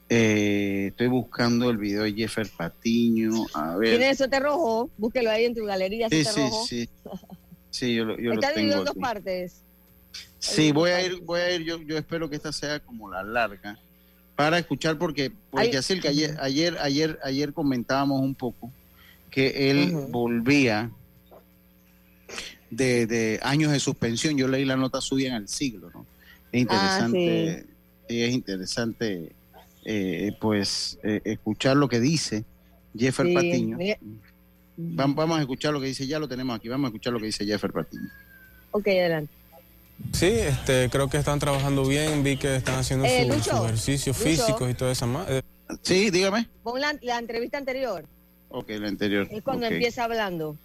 Eh, 0.10 0.88
estoy 0.90 1.08
buscando 1.08 1.70
el 1.70 1.78
video 1.78 2.04
de 2.04 2.14
Jeffer 2.14 2.50
Patiño. 2.50 3.32
A 3.54 3.78
Tiene 3.80 3.98
ver. 3.98 4.02
el 4.12 4.18
suéter 4.18 4.44
rojo, 4.44 4.90
búsquelo 4.98 5.32
ahí 5.32 5.46
en 5.46 5.56
tu 5.56 5.64
galería, 5.64 6.10
Sí, 6.10 6.26
sí, 6.26 6.42
rojo. 6.42 6.66
sí. 6.68 6.90
Sí, 7.70 7.96
yo 7.96 8.04
lo, 8.04 8.18
yo 8.20 8.30
lo 8.32 8.34
Está 8.34 8.50
dividido 8.50 8.80
tengo 8.80 8.82
en 8.82 8.86
dos 8.94 9.02
partes. 9.02 9.62
Sí, 10.38 10.74
voy 10.74 10.90
a 10.90 11.06
ir, 11.06 11.22
voy 11.22 11.40
a 11.40 11.56
ir, 11.56 11.64
yo, 11.64 11.82
yo 11.82 11.98
espero 11.98 12.30
que 12.30 12.36
esta 12.36 12.52
sea 12.52 12.80
como 12.82 13.10
la 13.10 13.24
larga 13.24 13.80
para 14.36 14.58
escuchar 14.60 14.98
porque 14.98 15.32
pues 15.50 15.68
Ay. 15.68 15.72
Yacil, 15.72 16.02
que 16.02 16.10
ayer, 16.10 16.36
ayer, 16.42 16.78
ayer, 16.82 17.20
ayer 17.24 17.54
comentábamos 17.54 18.20
un 18.22 18.36
poco 18.36 18.70
que 19.30 19.70
él 19.72 19.92
volvía 20.10 20.92
de, 22.72 23.06
de 23.06 23.40
años 23.44 23.72
de 23.72 23.80
suspensión. 23.80 24.36
Yo 24.38 24.48
leí 24.48 24.66
la 24.66 24.76
nota 24.78 25.00
suya 25.02 25.28
en 25.30 25.36
el 25.44 25.48
siglo, 25.48 25.92
¿no? 25.94 26.06
Es 26.52 26.54
Ah, 26.54 26.58
interesante, 26.58 27.66
sí, 28.10 28.24
es 28.24 28.32
interesante 28.34 29.32
eh, 29.86 30.32
pues 30.42 30.98
eh, 31.04 31.22
escuchar 31.24 31.78
lo 31.78 31.88
que 31.88 32.00
dice 32.00 32.44
Jeffer 32.98 33.28
Sí, 33.28 33.34
Patiño. 33.34 33.78
Vam- 34.78 35.16
Vamos 35.16 35.38
a 35.38 35.42
escuchar 35.42 35.74
lo 35.74 35.80
que 35.80 35.88
dice, 35.88 36.08
ya 36.08 36.18
lo 36.20 36.28
tenemos 36.28 36.56
aquí, 36.56 36.68
vamos 36.68 36.88
a 36.88 36.90
escuchar 36.90 37.14
lo 37.14 37.20
que 37.20 37.28
dice 37.28 37.46
Jeffer 37.46 37.72
Patiño. 37.72 38.10
Ok, 38.72 38.88
adelante. 38.88 39.32
Sí, 40.14 40.26
este, 40.26 40.90
creo 40.90 41.08
que 41.10 41.18
están 41.18 41.38
trabajando 41.40 41.86
bien, 41.86 42.24
vi 42.24 42.36
que 42.38 42.56
están 42.56 42.80
haciendo 42.80 43.06
Eh, 43.06 43.28
su- 43.28 43.44
sus 43.50 43.60
ejercicios 43.64 44.18
Lucho. 44.18 44.30
físicos 44.30 44.72
y 44.72 44.74
toda 44.74 44.92
esa 44.92 45.06
más. 45.06 45.28
Sí, 45.84 46.10
dígame. 46.10 46.48
Pon 46.64 46.82
la, 46.82 46.98
la 47.02 47.18
entrevista 47.20 47.58
anterior, 47.58 48.06
Ok, 48.50 48.70
la 48.72 48.88
anterior. 48.88 49.28
es 49.32 49.42
cuando 49.44 49.68
empieza 49.68 50.04
hablando. 50.04 50.58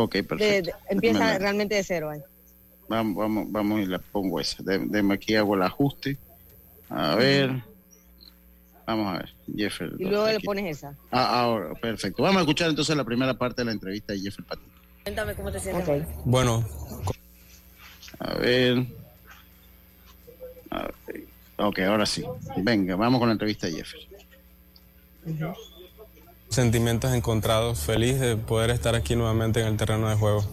Ok, 0.00 0.12
perfecto. 0.22 0.70
de- 0.70 0.74
empieza 0.90 1.18
Déjame- 1.18 1.38
realmente 1.40 1.74
de 1.74 1.82
cero. 1.82 2.10
ahí. 2.10 2.20
Vamos, 2.88 3.16
vamos, 3.16 3.46
vamos 3.50 3.80
y 3.80 3.86
la 3.86 3.98
pongo 3.98 4.38
esa. 4.40 4.62
De, 4.62 4.78
déjame 4.78 5.14
aquí 5.14 5.34
hago 5.34 5.54
el 5.56 5.62
ajuste. 5.62 6.16
A 6.88 7.16
ver. 7.16 7.50
Vamos 8.86 9.12
a 9.14 9.18
ver. 9.18 9.34
Jeffer. 9.54 9.92
Y 9.98 10.04
luego 10.04 10.28
le 10.28 10.40
pones 10.40 10.76
esa. 10.78 10.94
Ah, 11.10 11.40
ahora, 11.40 11.74
perfecto. 11.74 12.22
Vamos 12.22 12.38
a 12.38 12.40
escuchar 12.42 12.70
entonces 12.70 12.96
la 12.96 13.04
primera 13.04 13.34
parte 13.34 13.60
de 13.60 13.66
la 13.66 13.72
entrevista 13.72 14.12
de 14.12 14.20
Jeffer 14.20 14.44
Patiño. 14.44 14.68
Cuéntame 15.02 15.34
cómo 15.34 15.50
te 15.50 15.58
sientes. 15.60 16.06
Bueno, 16.24 16.64
A 18.20 18.34
ver. 18.34 18.86
A 20.70 20.88
ver. 21.06 21.24
Ok, 21.56 21.80
ahora 21.80 22.06
sí. 22.06 22.24
Venga, 22.58 22.94
vamos 22.94 23.18
con 23.18 23.28
la 23.28 23.32
entrevista 23.32 23.66
de 23.66 23.72
Jeffer. 23.74 24.00
Sentimientos 26.48 27.12
encontrados, 27.12 27.80
feliz 27.80 28.20
de 28.20 28.36
poder 28.36 28.70
estar 28.70 28.94
aquí 28.94 29.16
nuevamente 29.16 29.60
en 29.60 29.66
el 29.66 29.76
terreno 29.76 30.08
de 30.08 30.16
juego. 30.16 30.44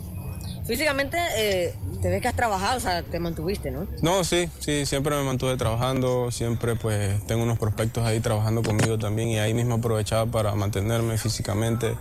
Físicamente, 0.66 1.18
eh, 1.38 1.76
te 2.02 2.10
ves 2.10 2.24
que 2.24 2.28
has 2.28 2.36
trabajado, 2.36 2.78
o 2.78 2.80
sea, 2.80 3.04
te 3.04 3.20
mantuviste, 3.20 3.70
¿no? 3.70 3.88
No, 4.02 4.24
sí, 4.24 4.50
sí, 4.58 4.88
siempre 4.88 5.16
me 5.16 5.24
mantuve 5.24 5.56
trabajando, 5.58 6.32
siempre 6.32 6.76
pues 6.76 7.26
tengo 7.28 7.44
unos 7.44 7.60
prospectos 7.60 8.04
ahí 8.04 8.20
trabajando 8.20 8.64
conmigo 8.64 8.98
también 8.98 9.30
y 9.30 9.38
ahí 9.38 9.54
mismo 9.54 9.76
aprovechaba 9.76 10.26
para 10.26 10.56
mantenerme 10.56 11.20
físicamente, 11.20 11.96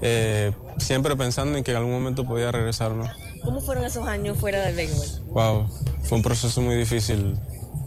eh, 0.00 0.52
siempre 0.78 1.16
pensando 1.16 1.58
en 1.58 1.64
que 1.64 1.72
en 1.72 1.78
algún 1.78 1.92
momento 1.92 2.24
podía 2.24 2.52
regresar, 2.52 2.92
¿no? 2.92 3.10
¿Cómo 3.42 3.60
fueron 3.60 3.84
esos 3.84 4.06
años 4.06 4.38
fuera 4.38 4.60
del 4.62 4.76
béisbol? 4.76 5.26
Wow, 5.30 5.68
fue 6.04 6.18
un 6.18 6.22
proceso 6.22 6.60
muy 6.60 6.76
difícil, 6.76 7.36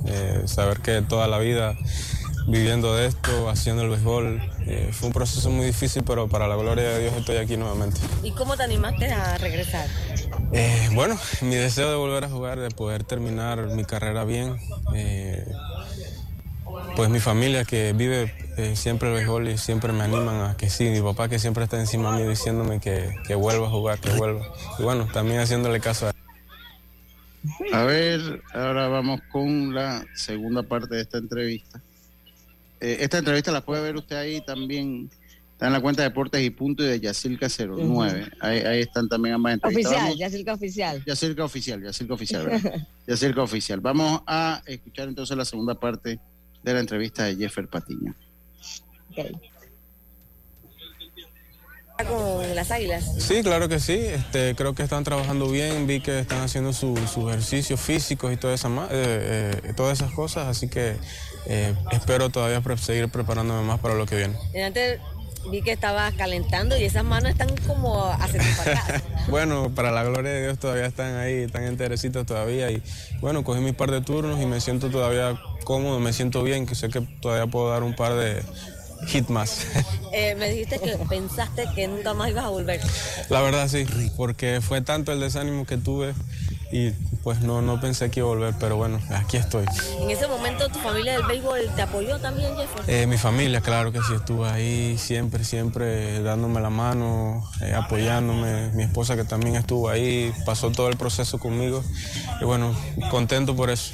eh, 0.07 0.43
saber 0.45 0.81
que 0.81 1.01
toda 1.03 1.27
la 1.27 1.37
vida 1.37 1.73
viviendo 2.47 2.95
de 2.95 3.07
esto, 3.07 3.49
haciendo 3.49 3.83
el 3.83 3.89
béisbol, 3.89 4.41
eh, 4.65 4.89
fue 4.93 5.07
un 5.07 5.13
proceso 5.13 5.49
muy 5.49 5.65
difícil, 5.65 6.03
pero 6.03 6.27
para 6.27 6.47
la 6.47 6.55
gloria 6.55 6.89
de 6.89 7.01
Dios 7.01 7.13
estoy 7.15 7.37
aquí 7.37 7.57
nuevamente. 7.57 7.99
¿Y 8.23 8.31
cómo 8.31 8.55
te 8.57 8.63
animaste 8.63 9.11
a 9.11 9.37
regresar? 9.37 9.87
Eh, 10.53 10.89
bueno, 10.93 11.17
mi 11.41 11.55
deseo 11.55 11.89
de 11.89 11.95
volver 11.97 12.23
a 12.23 12.29
jugar, 12.29 12.59
de 12.59 12.69
poder 12.71 13.03
terminar 13.03 13.67
mi 13.67 13.83
carrera 13.85 14.23
bien. 14.23 14.57
eh, 14.95 15.45
pues 16.95 17.09
mi 17.09 17.19
familia 17.19 17.63
que 17.63 17.93
vive 17.93 18.33
eh, 18.57 18.75
siempre 18.75 19.09
el 19.09 19.15
béisbol 19.15 19.49
y 19.49 19.57
siempre 19.57 19.93
me 19.93 20.03
animan 20.03 20.41
a 20.41 20.57
que 20.57 20.69
sí, 20.69 20.85
mi 20.85 21.01
papá 21.01 21.29
que 21.29 21.37
siempre 21.37 21.63
está 21.63 21.79
encima 21.79 22.11
mío 22.11 22.27
diciéndome 22.27 22.79
que, 22.79 23.13
que 23.25 23.35
vuelva 23.35 23.67
a 23.67 23.69
jugar, 23.69 23.99
que 23.99 24.11
vuelva. 24.11 24.41
Y 24.79 24.83
bueno, 24.83 25.07
también 25.13 25.39
haciéndole 25.39 25.79
caso 25.79 26.07
a 26.07 26.13
A 27.73 27.83
ver, 27.83 28.41
ahora 28.53 28.87
vamos 28.87 29.21
con 29.31 29.73
la 29.75 30.03
segunda 30.15 30.63
parte 30.63 30.95
de 30.95 31.01
esta 31.01 31.19
entrevista. 31.19 31.81
Eh, 32.79 32.97
esta 33.01 33.17
entrevista 33.19 33.51
la 33.51 33.61
puede 33.61 33.81
ver 33.81 33.95
usted 33.95 34.15
ahí 34.15 34.41
también. 34.45 35.09
Está 35.53 35.67
en 35.67 35.73
la 35.73 35.81
cuenta 35.81 36.03
de 36.03 36.09
Deportes 36.09 36.43
y 36.43 36.51
Punto 36.51 36.83
y 36.83 36.87
de 36.87 36.99
Yacilca 36.99 37.47
09. 37.49 38.31
ahí, 38.41 38.59
ahí 38.59 38.81
están 38.81 39.09
también 39.09 39.33
ambas 39.35 39.53
entrevistas. 39.55 39.85
Oficial, 39.91 40.03
Vamos- 40.05 40.19
ya 40.19 40.29
cerca 40.29 40.53
oficial. 40.53 41.03
Yacirca 41.07 41.43
oficial, 41.43 41.83
Yacirca 41.83 42.13
oficial, 42.13 42.45
¿verdad? 42.45 42.73
Yacirca 43.07 43.41
oficial. 43.41 43.79
Vamos 43.81 44.21
a 44.27 44.61
escuchar 44.67 45.07
entonces 45.07 45.35
la 45.35 45.45
segunda 45.45 45.73
parte 45.79 46.19
de 46.61 46.73
la 46.73 46.79
entrevista 46.79 47.23
de 47.23 47.35
Jeffer 47.37 47.67
Patiño. 47.67 48.13
Con 52.07 52.53
las 52.55 52.69
águilas. 52.69 53.11
Sí, 53.17 53.41
claro 53.41 53.67
que 53.67 53.79
sí. 53.79 53.93
Este, 53.93 54.53
creo 54.53 54.75
que 54.75 54.83
están 54.83 55.03
trabajando 55.03 55.49
bien. 55.49 55.87
Vi 55.87 55.99
que 55.99 56.19
están 56.19 56.41
haciendo 56.43 56.71
su- 56.71 56.95
sus 57.11 57.27
ejercicios 57.29 57.79
físicos 57.81 58.31
y 58.31 58.35
eh, 58.35 58.39
eh, 59.63 59.73
todas 59.75 59.99
esas 59.99 60.11
cosas. 60.13 60.45
Así 60.47 60.69
que 60.69 60.95
eh, 61.49 61.73
espero 61.91 62.29
todavía 62.29 62.61
seguir 62.77 63.09
preparándome 63.09 63.63
más 63.63 63.79
para 63.79 63.95
lo 63.95 64.05
que 64.05 64.17
viene. 64.17 64.35
Y 64.53 64.59
antes 64.59 64.99
vi 65.49 65.61
que 65.61 65.71
estabas 65.71 66.13
calentando 66.15 66.77
y 66.77 66.83
esas 66.83 67.03
manos 67.03 67.31
están 67.31 67.49
como 67.65 68.05
hacia. 68.05 68.41
Bueno, 69.29 69.71
para 69.75 69.91
la 69.91 70.05
gloria 70.05 70.31
de 70.31 70.41
Dios 70.43 70.57
todavía 70.57 70.85
están 70.85 71.17
ahí, 71.17 71.33
están 71.43 71.63
enterecitos 71.63 72.25
todavía. 72.25 72.71
Y 72.71 72.81
bueno, 73.19 73.43
cogí 73.43 73.59
mis 73.59 73.75
par 73.75 73.91
de 73.91 73.99
turnos 73.99 74.41
y 74.41 74.45
me 74.45 74.61
siento 74.61 74.89
todavía 74.89 75.37
cómodo, 75.65 75.99
me 75.99 76.13
siento 76.13 76.43
bien, 76.43 76.65
que 76.65 76.75
sé 76.75 76.87
que 76.87 77.01
todavía 77.01 77.45
puedo 77.45 77.69
dar 77.69 77.83
un 77.83 77.93
par 77.93 78.15
de 78.15 78.41
hit 79.07 79.27
más. 79.29 79.65
Eh, 80.13 80.35
me 80.35 80.49
dijiste 80.49 80.79
que 80.79 80.97
pensaste 81.09 81.65
que 81.75 81.87
nunca 81.87 82.13
más 82.13 82.31
ibas 82.31 82.45
a 82.45 82.47
volver. 82.47 82.79
La 83.29 83.41
verdad 83.41 83.67
sí, 83.67 83.85
porque 84.15 84.61
fue 84.61 84.81
tanto 84.81 85.11
el 85.11 85.19
desánimo 85.19 85.65
que 85.65 85.77
tuve 85.77 86.15
y 86.71 86.91
pues 87.23 87.39
no, 87.41 87.61
no 87.61 87.79
pensé 87.79 88.09
que 88.11 88.19
iba 88.19 88.27
a 88.27 88.31
volver, 88.33 88.53
pero 88.59 88.75
bueno, 88.77 88.99
aquí 89.09 89.37
estoy. 89.37 89.65
En 90.01 90.09
ese 90.09 90.27
momento 90.27 90.67
tu 90.69 90.79
familia 90.79 91.13
del 91.13 91.25
béisbol 91.25 91.59
te 91.75 91.81
apoyó 91.81 92.19
también, 92.19 92.55
Jefferson. 92.55 92.85
Eh, 92.93 93.07
mi 93.07 93.17
familia, 93.17 93.61
claro 93.61 93.91
que 93.91 93.99
sí, 93.99 94.13
estuvo 94.15 94.45
ahí 94.45 94.97
siempre, 94.97 95.43
siempre 95.43 96.21
dándome 96.21 96.59
la 96.61 96.69
mano, 96.69 97.49
eh, 97.61 97.73
apoyándome. 97.73 98.71
Mi 98.73 98.83
esposa 98.83 99.15
que 99.15 99.23
también 99.23 99.55
estuvo 99.55 99.89
ahí, 99.89 100.33
pasó 100.45 100.69
todo 100.71 100.89
el 100.89 100.97
proceso 100.97 101.39
conmigo. 101.39 101.83
Y 102.41 102.45
bueno, 102.45 102.75
contento 103.11 103.55
por 103.55 103.69
eso. 103.69 103.93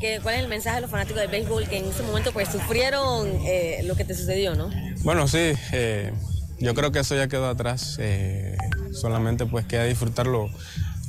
¿Qué- 0.00 0.20
¿Cuál 0.22 0.34
es 0.36 0.40
el 0.42 0.48
mensaje 0.48 0.76
de 0.76 0.80
los 0.82 0.90
fanáticos 0.90 1.20
del 1.20 1.30
béisbol 1.30 1.68
que 1.68 1.78
en 1.78 1.86
ese 1.86 2.02
momento 2.02 2.32
pues 2.32 2.48
sufrieron 2.48 3.26
eh, 3.46 3.80
lo 3.84 3.94
que 3.96 4.04
te 4.04 4.14
sucedió, 4.14 4.54
no? 4.54 4.70
Bueno, 5.02 5.28
sí, 5.28 5.52
eh, 5.72 6.12
yo 6.58 6.74
creo 6.74 6.90
que 6.92 6.98
eso 7.00 7.14
ya 7.14 7.28
quedó 7.28 7.48
atrás. 7.48 7.98
solamente 8.92 9.44
pues 9.46 9.66
queda 9.66 9.84
disfrutar 9.84 10.26
lo, 10.26 10.48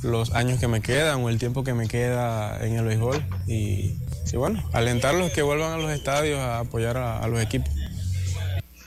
los 0.06 0.32
años 0.32 0.58
que 0.60 0.68
me 0.68 0.80
quedan 0.80 1.22
o 1.22 1.28
el 1.28 1.38
tiempo 1.38 1.64
que 1.64 1.74
me 1.74 1.88
queda 1.88 2.64
en 2.64 2.74
el 2.76 2.84
béisbol. 2.84 3.24
Y, 3.46 3.96
bueno, 4.34 4.62
alentarlos 4.72 5.32
que 5.32 5.42
vuelvan 5.42 5.72
a 5.72 5.76
los 5.78 5.90
estadios 5.90 6.38
a 6.38 6.60
apoyar 6.60 6.96
a, 6.96 7.26
los 7.28 7.40
equipos. 7.40 7.70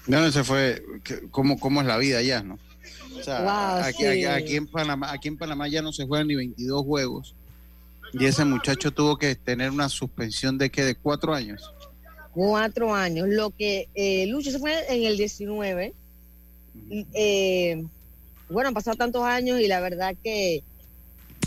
No, 0.08 0.32
se 0.32 0.44
fue, 0.44 0.82
¿cómo, 1.32 1.60
cómo 1.60 1.82
es 1.82 1.88
la 1.88 1.98
vida 1.98 2.22
ya, 2.22 2.42
no? 2.42 2.58
O 3.20 3.24
sea, 3.24 3.86
aquí, 3.86 4.56
en 4.56 4.68
Panamá, 4.68 5.12
aquí 5.12 5.28
en 5.28 5.38
Panamá 5.38 5.68
ya 5.68 5.82
no 5.82 5.92
se 5.92 6.06
juegan 6.06 6.28
ni 6.28 6.36
22 6.36 6.86
juegos. 6.86 7.36
Y 8.14 8.26
ese 8.26 8.46
muchacho 8.46 8.92
tuvo 8.92 9.18
que 9.18 9.36
tener 9.36 9.70
una 9.70 9.90
suspensión 9.90 10.58
de 10.58 10.70
que 10.70 10.84
de 10.84 10.96
cuatro 10.96 11.34
años. 11.34 11.72
Cuatro 12.32 12.96
años. 12.96 13.28
Lo 13.28 13.52
que 13.52 13.88
eh, 13.94 14.26
Lucho 14.28 14.52
se 14.52 14.60
fue 14.60 14.74
en 14.90 15.04
el 15.04 15.18
19. 15.18 15.94
Eh, 17.14 17.84
bueno, 18.50 18.70
han 18.70 18.74
pasado 18.74 18.98
tantos 18.98 19.24
años 19.24 19.60
y 19.60 19.68
la 19.68 19.80
verdad 19.80 20.16
que 20.24 20.64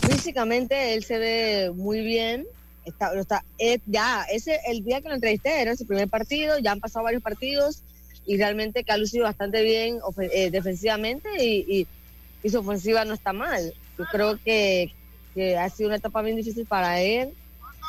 físicamente 0.09 0.93
él 0.93 1.03
se 1.03 1.17
ve 1.17 1.71
muy 1.73 2.01
bien. 2.01 2.45
Está, 2.85 3.17
está, 3.17 3.45
eh, 3.57 3.79
ya, 3.85 4.25
ese 4.29 4.59
el 4.67 4.83
día 4.83 5.01
que 5.01 5.07
lo 5.07 5.15
entrevisté 5.15 5.61
era 5.61 5.75
su 5.75 5.87
primer 5.87 6.09
partido, 6.09 6.59
ya 6.59 6.73
han 6.73 6.81
pasado 6.81 7.05
varios 7.05 7.23
partidos 7.23 7.81
y 8.25 8.37
realmente 8.37 8.83
que 8.83 8.91
ha 8.91 8.97
lucido 8.97 9.23
bastante 9.23 9.61
bien 9.63 9.99
eh, 10.19 10.49
defensivamente 10.51 11.29
y, 11.43 11.87
y, 12.43 12.49
su 12.49 12.59
ofensiva 12.59 13.05
no 13.05 13.13
está 13.13 13.31
mal. 13.31 13.73
Yo 13.97 14.05
creo 14.11 14.37
que, 14.43 14.91
que 15.33 15.57
ha 15.57 15.69
sido 15.69 15.87
una 15.87 15.97
etapa 15.97 16.21
bien 16.21 16.35
difícil 16.35 16.65
para 16.65 16.99
él 16.99 17.33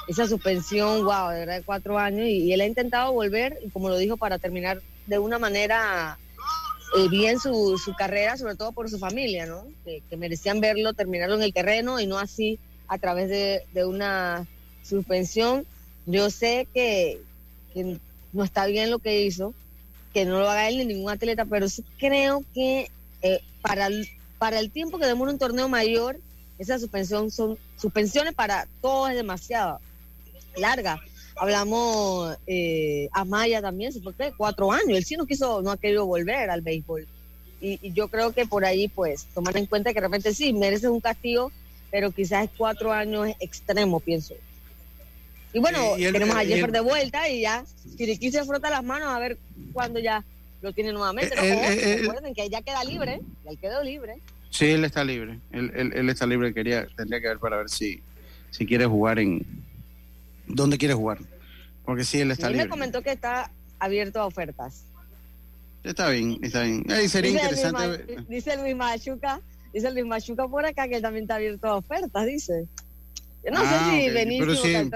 esa 0.07 0.27
suspensión, 0.27 1.05
wow, 1.05 1.31
de 1.31 1.41
verdad, 1.41 1.57
de 1.57 1.63
cuatro 1.63 1.99
años, 1.99 2.27
y, 2.27 2.53
él 2.53 2.61
ha 2.61 2.67
intentado 2.67 3.13
volver, 3.13 3.59
y 3.65 3.71
como 3.71 3.89
lo 3.89 3.97
dijo, 3.97 4.17
para 4.17 4.39
terminar 4.39 4.81
de 5.07 5.19
una 5.19 5.39
manera 5.39 6.19
eh, 6.97 7.09
bien 7.09 7.41
su, 7.41 7.79
su, 7.79 7.95
carrera, 7.95 8.37
sobre 8.37 8.55
todo 8.55 8.73
por 8.73 8.89
su 8.89 8.99
familia, 8.99 9.47
¿no? 9.47 9.67
Que, 9.85 10.03
merecían 10.17 10.61
verlo, 10.61 10.93
terminarlo 10.93 11.35
en 11.35 11.43
el 11.43 11.53
terreno 11.53 12.01
y 12.01 12.07
no 12.07 12.19
así 12.19 12.59
a 12.89 12.99
través 12.99 13.29
de, 13.29 13.63
de 13.73 13.85
una 13.85 14.47
suspensión. 14.83 15.67
Yo 16.07 16.31
sé 16.31 16.69
que, 16.73 17.21
que, 17.73 17.99
no 18.33 18.45
está 18.45 18.67
bien 18.67 18.91
lo 18.91 18.99
que 18.99 19.23
hizo, 19.23 19.55
que 20.13 20.25
no 20.25 20.39
lo 20.41 20.51
haga 20.51 20.69
él 20.69 20.79
ni 20.79 20.85
ningún 20.85 21.11
atleta, 21.11 21.45
pero 21.45 21.69
sí 21.69 21.85
creo 21.99 22.45
que 22.53 22.91
eh, 23.23 23.41
para, 23.63 23.89
para 24.39 24.59
el 24.59 24.71
tiempo 24.71 24.99
que 24.99 25.07
demora 25.07 25.33
un 25.33 25.39
torneo 25.39 25.69
mayor, 25.69 26.19
esa 26.59 26.79
suspensión 26.79 27.31
son 27.31 27.59
suspensiones 27.77 28.35
para 28.35 28.69
todos 28.81 29.11
es 29.11 29.17
demasiado 29.17 29.81
larga. 30.57 31.01
Hablamos 31.37 32.37
eh, 32.47 33.09
a 33.13 33.25
Maya 33.25 33.61
también, 33.61 33.93
se 33.93 34.01
fue 34.01 34.15
cuatro 34.37 34.71
años. 34.71 34.97
Él 34.97 35.05
sí 35.05 35.17
no 35.17 35.27
quiso, 35.27 35.63
no 35.63 35.71
ha 35.71 35.77
querido 35.77 36.07
volver 36.07 36.51
al 36.51 36.61
béisbol. 36.61 37.07
Y, 37.61 37.93
yo 37.93 38.09
creo 38.09 38.33
que 38.33 38.47
por 38.47 38.65
ahí, 38.65 38.89
pues, 38.89 39.25
tomar 39.35 39.57
en 39.57 39.67
cuenta 39.67 39.91
que 39.91 40.01
de 40.01 40.07
repente 40.07 40.35
sí, 40.35 40.53
merece 40.53 40.89
un 40.89 41.01
castigo, 41.01 41.51
pero 41.91 42.11
quizás 42.11 42.49
cuatro 42.57 42.93
años 42.93 43.29
extremo, 43.41 44.01
pienso. 44.01 44.35
Y 45.53 45.61
bueno, 45.61 45.95
tenemos 45.97 46.37
a 46.37 46.45
Jeffer 46.45 46.73
de 46.73 46.81
vuelta 46.81 47.29
y 47.29 47.43
ya 47.43 47.65
Chiriquí 47.97 48.31
se 48.31 48.45
frota 48.45 48.71
las 48.71 48.83
manos 48.83 49.09
a 49.09 49.19
ver 49.21 49.39
cuándo 49.73 50.01
ya 50.01 50.25
lo 50.61 50.73
tiene 50.73 50.93
nuevamente. 50.93 51.35
recuerden 51.37 52.35
que 52.35 52.49
ya 52.49 52.61
queda 52.61 52.83
libre, 52.85 53.21
ya 53.45 53.51
él 53.51 53.59
quedó 53.59 53.83
libre. 53.83 54.17
Sí, 54.51 54.67
él 54.67 54.85
está 54.85 55.05
libre. 55.05 55.39
Él, 55.53 55.93
él, 55.95 56.09
está 56.09 56.27
libre. 56.27 56.53
Quería, 56.53 56.87
tendría 56.97 57.21
que 57.21 57.29
ver 57.29 57.39
para 57.39 57.57
ver 57.59 57.69
si, 57.69 58.01
si 58.51 58.67
quiere 58.67 58.87
jugar 58.87 59.19
en, 59.19 59.45
dónde 60.47 60.79
quiere 60.79 60.95
jugar. 60.95 61.19
Porque 61.85 62.05
sí, 62.05 62.21
él 62.21 62.31
está 62.31 62.49
libre. 62.49 62.65
me 62.65 62.71
comentó 62.71 63.03
que 63.03 63.13
está 63.13 63.51
abierto 63.79 64.21
a 64.21 64.27
ofertas. 64.27 64.85
Está 65.83 66.09
bien, 66.09 66.39
está 66.43 66.63
bien. 66.63 66.85
sería 67.09 67.31
interesante. 67.31 68.25
dice 68.29 68.57
Luis 68.57 68.75
Machuca, 68.75 69.41
dice 69.73 69.91
Luis 69.91 70.07
Machuca 70.07 70.49
por 70.49 70.65
acá 70.65 70.89
que 70.89 70.97
él 70.97 71.03
también 71.03 71.25
está 71.25 71.37
abierto 71.37 71.69
a 71.69 71.77
ofertas, 71.77 72.27
dice. 72.27 72.67
No 73.51 73.61
sé 73.61 73.67
ah, 73.69 73.91
si 73.91 74.11
Benicio 74.11 74.47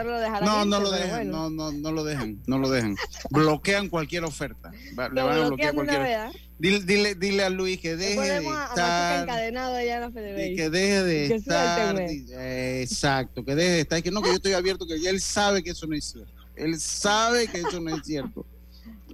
lo 0.04 0.18
dejará 0.20 0.46
No, 0.46 0.64
no 0.64 0.80
lo 0.80 0.90
dejan, 0.90 1.30
no, 1.30 1.50
no, 1.50 1.70
no 1.70 1.92
lo 1.92 2.04
dejan, 2.04 2.40
no 2.46 2.58
lo 2.58 2.70
dejan. 2.70 2.96
bloquean 3.30 3.88
cualquier 3.88 4.24
oferta. 4.24 4.70
le 4.72 5.22
van 5.22 5.38
a 5.38 5.48
bloquear 5.48 5.74
cualquier 5.74 6.30
Dile, 6.58 6.80
dile, 6.80 7.14
dile, 7.14 7.44
a 7.44 7.50
Luis 7.50 7.78
que 7.78 7.94
deje 7.94 8.20
de 8.20 8.38
estar. 8.38 9.22
encadenado 9.22 9.76
allá 9.76 9.96
en 9.96 10.00
la 10.00 10.10
que 10.10 10.70
deje 10.70 11.02
de 11.04 11.34
estar. 11.36 12.00
exacto, 12.00 13.44
que 13.44 13.54
deje 13.54 13.70
de 13.70 13.80
estar. 13.80 14.02
Que 14.02 14.10
no, 14.10 14.22
que 14.22 14.30
yo 14.30 14.34
estoy 14.36 14.54
abierto, 14.54 14.86
que 14.86 14.94
él 14.94 15.20
sabe 15.20 15.62
que 15.62 15.70
eso 15.70 15.86
no 15.86 15.94
es 15.94 16.04
cierto. 16.06 16.32
Él 16.56 16.80
sabe 16.80 17.46
que 17.46 17.60
eso 17.60 17.80
no 17.80 17.94
es 17.94 18.04
cierto. 18.04 18.44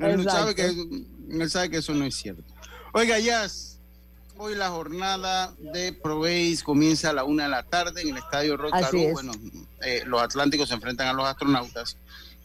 Él 0.01 0.24
sabe, 0.24 0.55
que, 0.55 0.62
él 0.64 1.51
sabe 1.51 1.70
que 1.70 1.76
eso 1.78 1.93
no 1.93 2.05
es 2.07 2.14
cierto. 2.14 2.43
Oiga, 2.95 3.18
Jazz, 3.18 3.74
hoy 4.37 4.55
la 4.55 4.70
jornada 4.70 5.55
de 5.59 5.93
Proveis 5.93 6.62
comienza 6.62 7.11
a 7.11 7.12
la 7.12 7.24
una 7.24 7.45
de 7.45 7.49
la 7.51 7.62
tarde 7.62 8.03
en 8.03 8.11
el 8.11 8.16
estadio 8.18 8.57
Rotarú. 8.57 9.11
Bueno, 9.12 9.32
eh, 9.82 10.03
los 10.07 10.22
Atlánticos 10.22 10.68
se 10.68 10.74
enfrentan 10.74 11.09
a 11.09 11.12
los 11.12 11.26
astronautas 11.26 11.97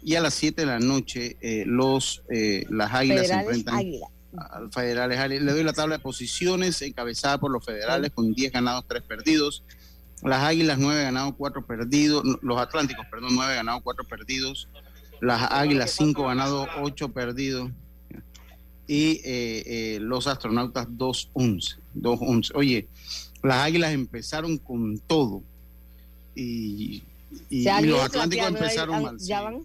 y 0.02 0.16
a 0.16 0.22
las 0.22 0.34
siete 0.34 0.62
de 0.62 0.68
la 0.68 0.80
noche 0.80 1.38
eh, 1.42 1.64
los 1.66 2.24
eh, 2.30 2.66
las 2.70 2.94
águilas 2.94 3.28
se 3.28 3.34
enfrentan 3.34 3.76
al 3.76 4.72
Federales. 4.72 5.42
Le 5.42 5.52
doy 5.52 5.64
la 5.64 5.74
tabla 5.74 5.98
de 5.98 6.04
posiciones 6.04 6.82
encabezada 6.82 7.40
por 7.40 7.52
los 7.52 7.66
federales 7.66 8.12
con 8.12 8.34
10 8.34 8.52
ganados, 8.52 8.86
3 8.88 9.02
perdidos. 9.04 9.64
Las 10.22 10.44
Águilas, 10.44 10.78
9 10.78 11.02
ganados, 11.02 11.34
4 11.38 11.66
perdidos. 11.66 12.24
Los 12.42 12.60
Atlánticos, 12.60 13.06
perdón, 13.10 13.30
9 13.34 13.56
ganados, 13.56 13.82
4 13.84 14.04
perdidos. 14.06 14.68
Las 15.22 15.52
Águilas, 15.52 15.92
5 15.92 16.28
ganados, 16.28 16.68
8 16.82 17.10
perdidos. 17.10 17.72
Y 18.90 19.22
eh, 19.24 19.64
eh, 19.68 19.98
los 20.02 20.26
astronautas, 20.26 20.88
2-11. 20.88 21.78
2-11. 21.96 22.52
Oye, 22.56 22.88
las 23.44 23.58
Águilas 23.58 23.94
empezaron 23.94 24.58
con 24.58 24.98
todo. 24.98 25.44
Y, 26.34 27.04
y, 27.52 27.64
los 27.84 28.02
Atlánticos 28.02 28.48
empezaron 28.48 29.04
mal. 29.04 29.18
Ya 29.20 29.42
van 29.42 29.64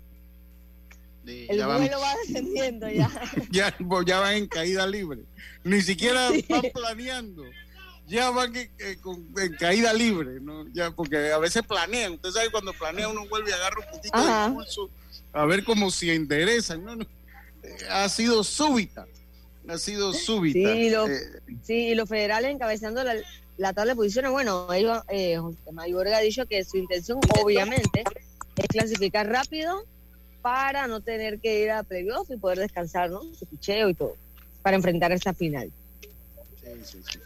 el 1.27 1.65
vuelo 1.65 2.01
va 2.01 2.15
descendiendo 2.27 2.87
ya. 2.91 3.11
ya. 3.51 3.75
ya. 4.07 4.21
van 4.21 4.35
en 4.35 4.47
caída 4.47 4.87
libre. 4.87 5.23
Ni 5.63 5.81
siquiera 5.81 6.31
van 6.49 6.63
planeando. 6.73 7.45
Ya 8.07 8.29
van 8.29 8.55
en, 8.55 9.57
caída 9.59 9.95
libre, 9.95 10.39
¿no? 10.41 10.69
Ya, 10.75 10.91
porque 10.91 11.33
a 11.33 11.39
veces 11.39 11.63
planean. 11.67 12.13
Usted 12.13 12.31
sabe 12.31 12.51
cuando 12.51 12.75
planea 12.75 13.09
uno 13.09 13.27
vuelve 13.29 13.51
y 13.51 13.55
agarra 13.55 13.79
un 13.79 13.97
poquito 13.97 14.23
de 14.23 14.47
impulso 14.49 14.91
a 15.33 15.47
ver 15.47 15.65
cómo 15.65 15.91
si 15.91 16.11
enderezan. 16.11 16.85
¿no? 16.85 16.99
Ha 17.91 18.09
sido 18.09 18.45
súbita. 18.45 19.07
Ha 19.69 19.79
sido 19.79 20.13
súbita. 20.13 20.73
Sí, 20.75 20.89
eh, 20.89 21.21
sí, 21.63 21.75
y 21.89 21.95
los 21.95 22.09
federales 22.09 22.51
encabezando 22.51 23.03
la, 23.03 23.15
la 23.57 23.73
tabla 23.73 23.93
de 23.93 23.97
posiciones. 23.97 24.31
Bueno, 24.31 24.73
ellos, 24.73 25.03
eh, 25.09 25.39
José 25.39 25.73
Mayorga 25.73 26.19
ha 26.19 26.21
dicho 26.21 26.47
que 26.47 26.65
su 26.65 26.77
intención, 26.77 27.19
obviamente, 27.43 28.05
es 28.57 28.67
clasificar 28.69 29.29
rápido 29.29 29.85
para 30.43 30.87
no 30.87 31.01
tener 31.01 31.41
que 31.41 31.63
ir 31.63 31.71
a 31.71 31.83
playoff 31.83 32.29
y 32.31 32.37
poder 32.37 32.59
descansar, 32.59 33.11
¿no? 33.11 33.23
Su 33.35 33.47
picheo 33.47 33.89
y 33.89 33.95
todo, 33.95 34.17
para 34.63 34.77
enfrentar 34.77 35.11
esta 35.13 35.33
final. 35.33 35.73
Sí, 36.63 36.69
sí, 36.85 36.99
sí. 37.11 37.19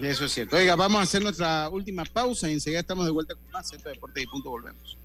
Eso 0.00 0.26
es 0.26 0.32
cierto. 0.32 0.56
Oiga, 0.56 0.76
vamos 0.76 1.00
a 1.00 1.02
hacer 1.02 1.22
nuestra 1.22 1.68
última 1.68 2.04
pausa 2.04 2.48
y 2.48 2.54
enseguida 2.54 2.80
estamos 2.80 3.06
de 3.06 3.12
vuelta 3.12 3.34
con 3.34 3.50
más 3.50 3.68
Centro 3.68 3.90
Deportes 3.90 4.24
y 4.24 4.26
punto 4.26 4.50
volvemos. 4.50 4.98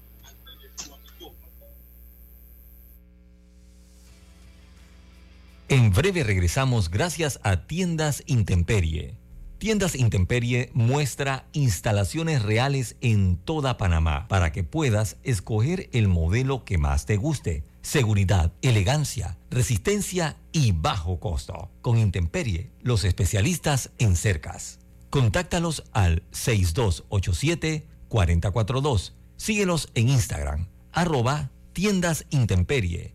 En 5.72 5.90
breve 5.90 6.22
regresamos 6.22 6.88
gracias 6.90 7.40
a 7.44 7.66
Tiendas 7.66 8.22
Intemperie 8.26 9.16
Tiendas 9.56 9.94
Intemperie 9.94 10.70
muestra 10.74 11.46
instalaciones 11.54 12.42
reales 12.42 12.96
en 13.00 13.38
toda 13.38 13.78
Panamá 13.78 14.28
para 14.28 14.52
que 14.52 14.64
puedas 14.64 15.16
escoger 15.22 15.88
el 15.94 16.08
modelo 16.08 16.66
que 16.66 16.76
más 16.76 17.06
te 17.06 17.16
guste. 17.16 17.64
Seguridad, 17.80 18.52
elegancia, 18.60 19.38
resistencia 19.50 20.36
y 20.52 20.72
bajo 20.72 21.20
costo. 21.20 21.70
Con 21.80 21.96
Intemperie, 21.96 22.70
los 22.82 23.04
especialistas 23.04 23.92
en 23.96 24.14
cercas. 24.14 24.78
Contáctalos 25.08 25.84
al 25.94 26.22
6287-442. 26.32 29.14
Síguelos 29.38 29.88
en 29.94 30.10
Instagram, 30.10 30.68
arroba 30.92 31.50
tiendas 31.72 32.26
Intemperie 32.28 33.14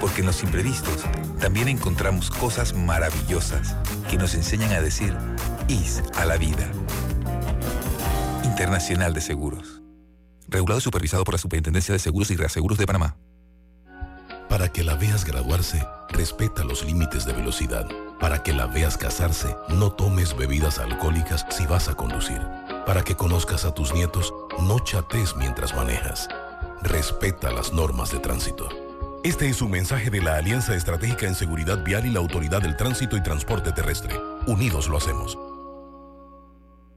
Porque 0.00 0.20
en 0.20 0.26
los 0.26 0.42
imprevistos 0.42 1.04
también 1.40 1.68
encontramos 1.68 2.30
cosas 2.30 2.74
maravillosas 2.74 3.76
que 4.10 4.16
nos 4.16 4.34
enseñan 4.34 4.72
a 4.72 4.80
decir 4.80 5.16
IS 5.68 6.02
a 6.14 6.24
la 6.24 6.36
vida. 6.36 6.66
Internacional 8.44 9.14
de 9.14 9.20
Seguros 9.20 9.76
regulado 10.48 10.78
y 10.78 10.82
supervisado 10.82 11.24
por 11.24 11.34
la 11.34 11.38
Superintendencia 11.38 11.92
de 11.92 11.98
Seguros 11.98 12.30
y 12.30 12.36
Reaseguros 12.36 12.78
de 12.78 12.86
Panamá. 12.86 13.16
Para 14.48 14.68
que 14.68 14.84
la 14.84 14.94
veas 14.94 15.24
graduarse, 15.24 15.84
respeta 16.10 16.64
los 16.64 16.84
límites 16.84 17.24
de 17.24 17.32
velocidad. 17.32 17.86
Para 18.20 18.42
que 18.42 18.54
la 18.54 18.66
veas 18.66 18.96
casarse, 18.96 19.54
no 19.68 19.92
tomes 19.92 20.36
bebidas 20.36 20.78
alcohólicas 20.78 21.44
si 21.50 21.66
vas 21.66 21.88
a 21.88 21.94
conducir. 21.94 22.40
Para 22.86 23.02
que 23.02 23.16
conozcas 23.16 23.64
a 23.64 23.74
tus 23.74 23.92
nietos, 23.92 24.32
no 24.60 24.78
chates 24.78 25.34
mientras 25.36 25.74
manejas. 25.74 26.28
Respeta 26.82 27.50
las 27.50 27.72
normas 27.72 28.12
de 28.12 28.20
tránsito. 28.20 28.85
Este 29.26 29.48
es 29.48 29.60
un 29.60 29.72
mensaje 29.72 30.08
de 30.08 30.22
la 30.22 30.36
Alianza 30.36 30.76
Estratégica 30.76 31.26
en 31.26 31.34
Seguridad 31.34 31.82
Vial 31.82 32.06
y 32.06 32.10
la 32.10 32.20
Autoridad 32.20 32.62
del 32.62 32.76
Tránsito 32.76 33.16
y 33.16 33.22
Transporte 33.24 33.72
Terrestre. 33.72 34.14
Unidos 34.46 34.88
lo 34.88 34.98
hacemos. 34.98 35.36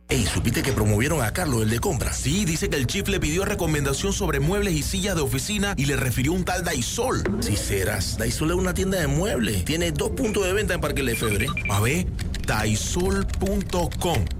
Ey, 0.09 0.27
¿supiste 0.27 0.61
que 0.61 0.71
promovieron 0.71 1.23
a 1.23 1.33
Carlos, 1.33 1.63
el 1.63 1.71
de 1.71 1.79
compra? 1.79 2.13
Sí, 2.13 2.45
dice 2.45 2.69
que 2.69 2.75
el 2.75 2.85
chief 2.85 3.07
le 3.07 3.19
pidió 3.19 3.45
recomendación 3.45 4.13
sobre 4.13 4.39
muebles 4.39 4.75
y 4.75 4.83
sillas 4.83 5.15
de 5.15 5.23
oficina 5.23 5.73
y 5.75 5.85
le 5.85 5.95
refirió 5.95 6.33
un 6.33 6.45
tal 6.45 6.63
Daisol. 6.63 7.23
Si 7.39 7.57
serás, 7.57 8.19
Daisol 8.19 8.51
es 8.51 8.57
una 8.57 8.75
tienda 8.75 8.99
de 8.99 9.07
muebles. 9.07 9.65
Tiene 9.65 9.91
dos 9.91 10.11
puntos 10.11 10.45
de 10.45 10.53
venta 10.53 10.75
en 10.75 10.81
Parque 10.81 11.01
Lefebvre. 11.01 11.47
A 11.71 11.79
ver, 11.79 12.05
daisol.com. 12.45 14.19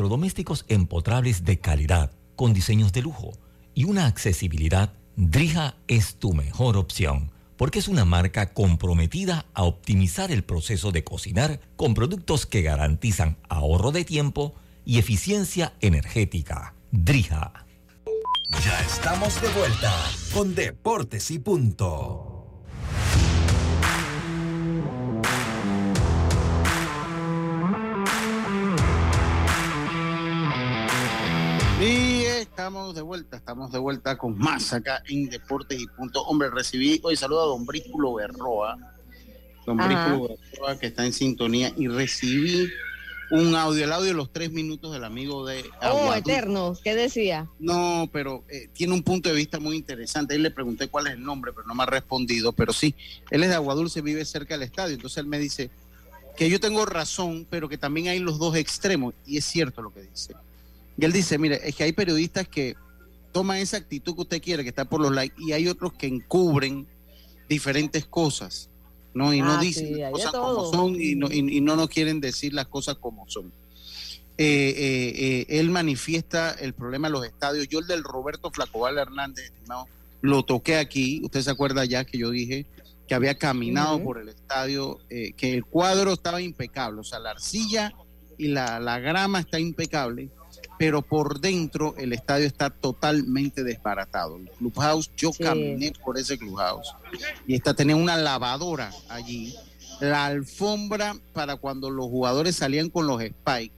electrodomésticos 0.00 0.64
empotrables 0.68 1.44
de 1.44 1.58
calidad, 1.58 2.10
con 2.34 2.54
diseños 2.54 2.90
de 2.94 3.02
lujo 3.02 3.32
y 3.74 3.84
una 3.84 4.06
accesibilidad, 4.06 4.94
Drija 5.16 5.74
es 5.88 6.14
tu 6.14 6.32
mejor 6.32 6.78
opción, 6.78 7.30
porque 7.58 7.80
es 7.80 7.86
una 7.86 8.06
marca 8.06 8.54
comprometida 8.54 9.44
a 9.52 9.64
optimizar 9.64 10.32
el 10.32 10.42
proceso 10.42 10.90
de 10.90 11.04
cocinar 11.04 11.60
con 11.76 11.92
productos 11.92 12.46
que 12.46 12.62
garantizan 12.62 13.36
ahorro 13.50 13.92
de 13.92 14.06
tiempo 14.06 14.54
y 14.86 14.98
eficiencia 14.98 15.74
energética. 15.82 16.74
Drija. 16.90 17.66
Ya 18.64 18.80
estamos 18.80 19.38
de 19.42 19.48
vuelta 19.50 19.94
con 20.32 20.54
Deportes 20.54 21.30
y 21.30 21.40
Punto. 21.40 22.29
Estamos 32.60 32.94
de 32.94 33.00
vuelta, 33.00 33.38
estamos 33.38 33.72
de 33.72 33.78
vuelta 33.78 34.18
con 34.18 34.36
más 34.36 34.74
acá 34.74 35.02
en 35.08 35.30
Deportes 35.30 35.80
y 35.80 35.86
Punto. 35.86 36.22
Hombre, 36.24 36.50
recibí 36.50 37.00
hoy 37.02 37.16
saludo 37.16 37.42
a 37.42 37.46
Don 37.46 37.64
Brículo 37.64 38.12
Berroa, 38.12 38.76
Don 39.64 39.80
Ajá. 39.80 40.08
Brículo 40.10 40.36
Berroa 40.52 40.78
que 40.78 40.88
está 40.88 41.06
en 41.06 41.14
sintonía 41.14 41.72
y 41.74 41.88
recibí 41.88 42.68
un 43.30 43.54
audio, 43.54 43.84
el 43.84 43.92
audio 43.92 44.08
de 44.08 44.14
los 44.14 44.30
tres 44.30 44.52
minutos 44.52 44.92
del 44.92 45.04
amigo 45.04 45.46
de 45.46 45.64
Oh, 45.80 46.12
eterno. 46.12 46.76
¿Qué 46.84 46.94
decía? 46.94 47.48
No, 47.58 48.10
pero 48.12 48.44
eh, 48.50 48.68
tiene 48.74 48.92
un 48.92 49.02
punto 49.04 49.30
de 49.30 49.36
vista 49.36 49.58
muy 49.58 49.78
interesante. 49.78 50.34
Ahí 50.34 50.40
le 50.40 50.50
pregunté 50.50 50.88
cuál 50.88 51.06
es 51.06 51.14
el 51.14 51.22
nombre, 51.24 51.54
pero 51.54 51.66
no 51.66 51.74
me 51.74 51.84
ha 51.84 51.86
respondido. 51.86 52.52
Pero 52.52 52.74
sí, 52.74 52.94
él 53.30 53.42
es 53.42 53.48
de 53.48 53.54
Aguadulce, 53.54 54.02
vive 54.02 54.22
cerca 54.26 54.52
del 54.52 54.64
estadio. 54.64 54.96
Entonces 54.96 55.16
él 55.16 55.26
me 55.26 55.38
dice 55.38 55.70
que 56.36 56.50
yo 56.50 56.60
tengo 56.60 56.84
razón, 56.84 57.46
pero 57.48 57.70
que 57.70 57.78
también 57.78 58.08
hay 58.08 58.18
los 58.18 58.38
dos 58.38 58.54
extremos. 58.54 59.14
Y 59.24 59.38
es 59.38 59.46
cierto 59.46 59.80
lo 59.80 59.94
que 59.94 60.02
dice. 60.02 60.34
Y 60.98 61.04
él 61.04 61.12
dice, 61.12 61.38
mire, 61.38 61.60
es 61.66 61.74
que 61.74 61.84
hay 61.84 61.92
periodistas 61.92 62.46
que 62.48 62.74
toman 63.32 63.58
esa 63.58 63.76
actitud 63.78 64.14
que 64.14 64.20
usted 64.22 64.42
quiere, 64.42 64.62
que 64.62 64.68
está 64.70 64.84
por 64.84 65.00
los 65.00 65.12
likes, 65.12 65.36
y 65.38 65.52
hay 65.52 65.68
otros 65.68 65.92
que 65.94 66.06
encubren 66.06 66.86
diferentes 67.48 68.04
cosas, 68.06 68.68
¿no? 69.14 69.32
Y 69.32 69.40
no 69.40 69.52
Ah, 69.54 69.60
dicen 69.60 69.86
sí, 69.86 69.94
las 69.94 70.12
cosas 70.12 70.32
como 70.32 70.72
son 70.72 71.00
y 71.00 71.14
no, 71.14 71.30
y- 71.30 71.56
y 71.58 71.60
no 71.60 71.76
nos 71.76 71.88
quieren 71.88 72.20
decir 72.20 72.52
las 72.54 72.66
cosas 72.68 72.96
como 72.96 73.28
son. 73.28 73.52
Eh, 74.38 74.74
eh, 74.76 75.12
eh, 75.16 75.60
él 75.60 75.70
manifiesta 75.70 76.50
el 76.52 76.72
problema 76.72 77.08
de 77.08 77.12
los 77.12 77.26
estadios. 77.26 77.68
Yo 77.68 77.78
el 77.80 77.86
del 77.86 78.02
Roberto 78.02 78.50
Flacobal 78.50 78.96
Hernández, 78.98 79.46
estimado, 79.46 79.86
lo 80.22 80.42
toqué 80.44 80.76
aquí. 80.76 81.20
Usted 81.24 81.42
se 81.42 81.50
acuerda 81.50 81.84
ya 81.84 82.04
que 82.04 82.18
yo 82.18 82.30
dije 82.30 82.66
que 83.06 83.14
había 83.14 83.34
caminado 83.36 84.02
por 84.02 84.18
el 84.18 84.28
estadio, 84.28 84.98
que 85.08 85.52
el 85.54 85.64
cuadro 85.64 86.12
estaba 86.12 86.40
impecable, 86.40 87.00
o 87.00 87.04
sea, 87.04 87.18
la 87.18 87.32
arcilla 87.32 87.92
y 88.38 88.48
la, 88.48 88.78
la 88.80 88.98
grama 89.00 89.40
está 89.40 89.58
impecable, 89.58 90.30
pero 90.80 91.02
por 91.02 91.40
dentro 91.40 91.94
el 91.98 92.14
estadio 92.14 92.46
está 92.46 92.70
totalmente 92.70 93.62
desbaratado. 93.64 94.38
El 94.38 94.48
clubhouse, 94.48 95.10
yo 95.14 95.30
Sí. 95.30 95.42
caminé 95.44 95.92
por 96.02 96.16
ese 96.18 96.38
clubhouse 96.38 96.94
y 97.46 97.54
está 97.54 97.74
tenía 97.74 97.96
una 97.96 98.16
lavadora 98.16 98.90
allí, 99.10 99.54
la 100.00 100.24
alfombra 100.24 101.14
para 101.34 101.56
cuando 101.56 101.90
los 101.90 102.06
jugadores 102.06 102.56
salían 102.56 102.88
con 102.88 103.06
los 103.06 103.20
spikes, 103.22 103.74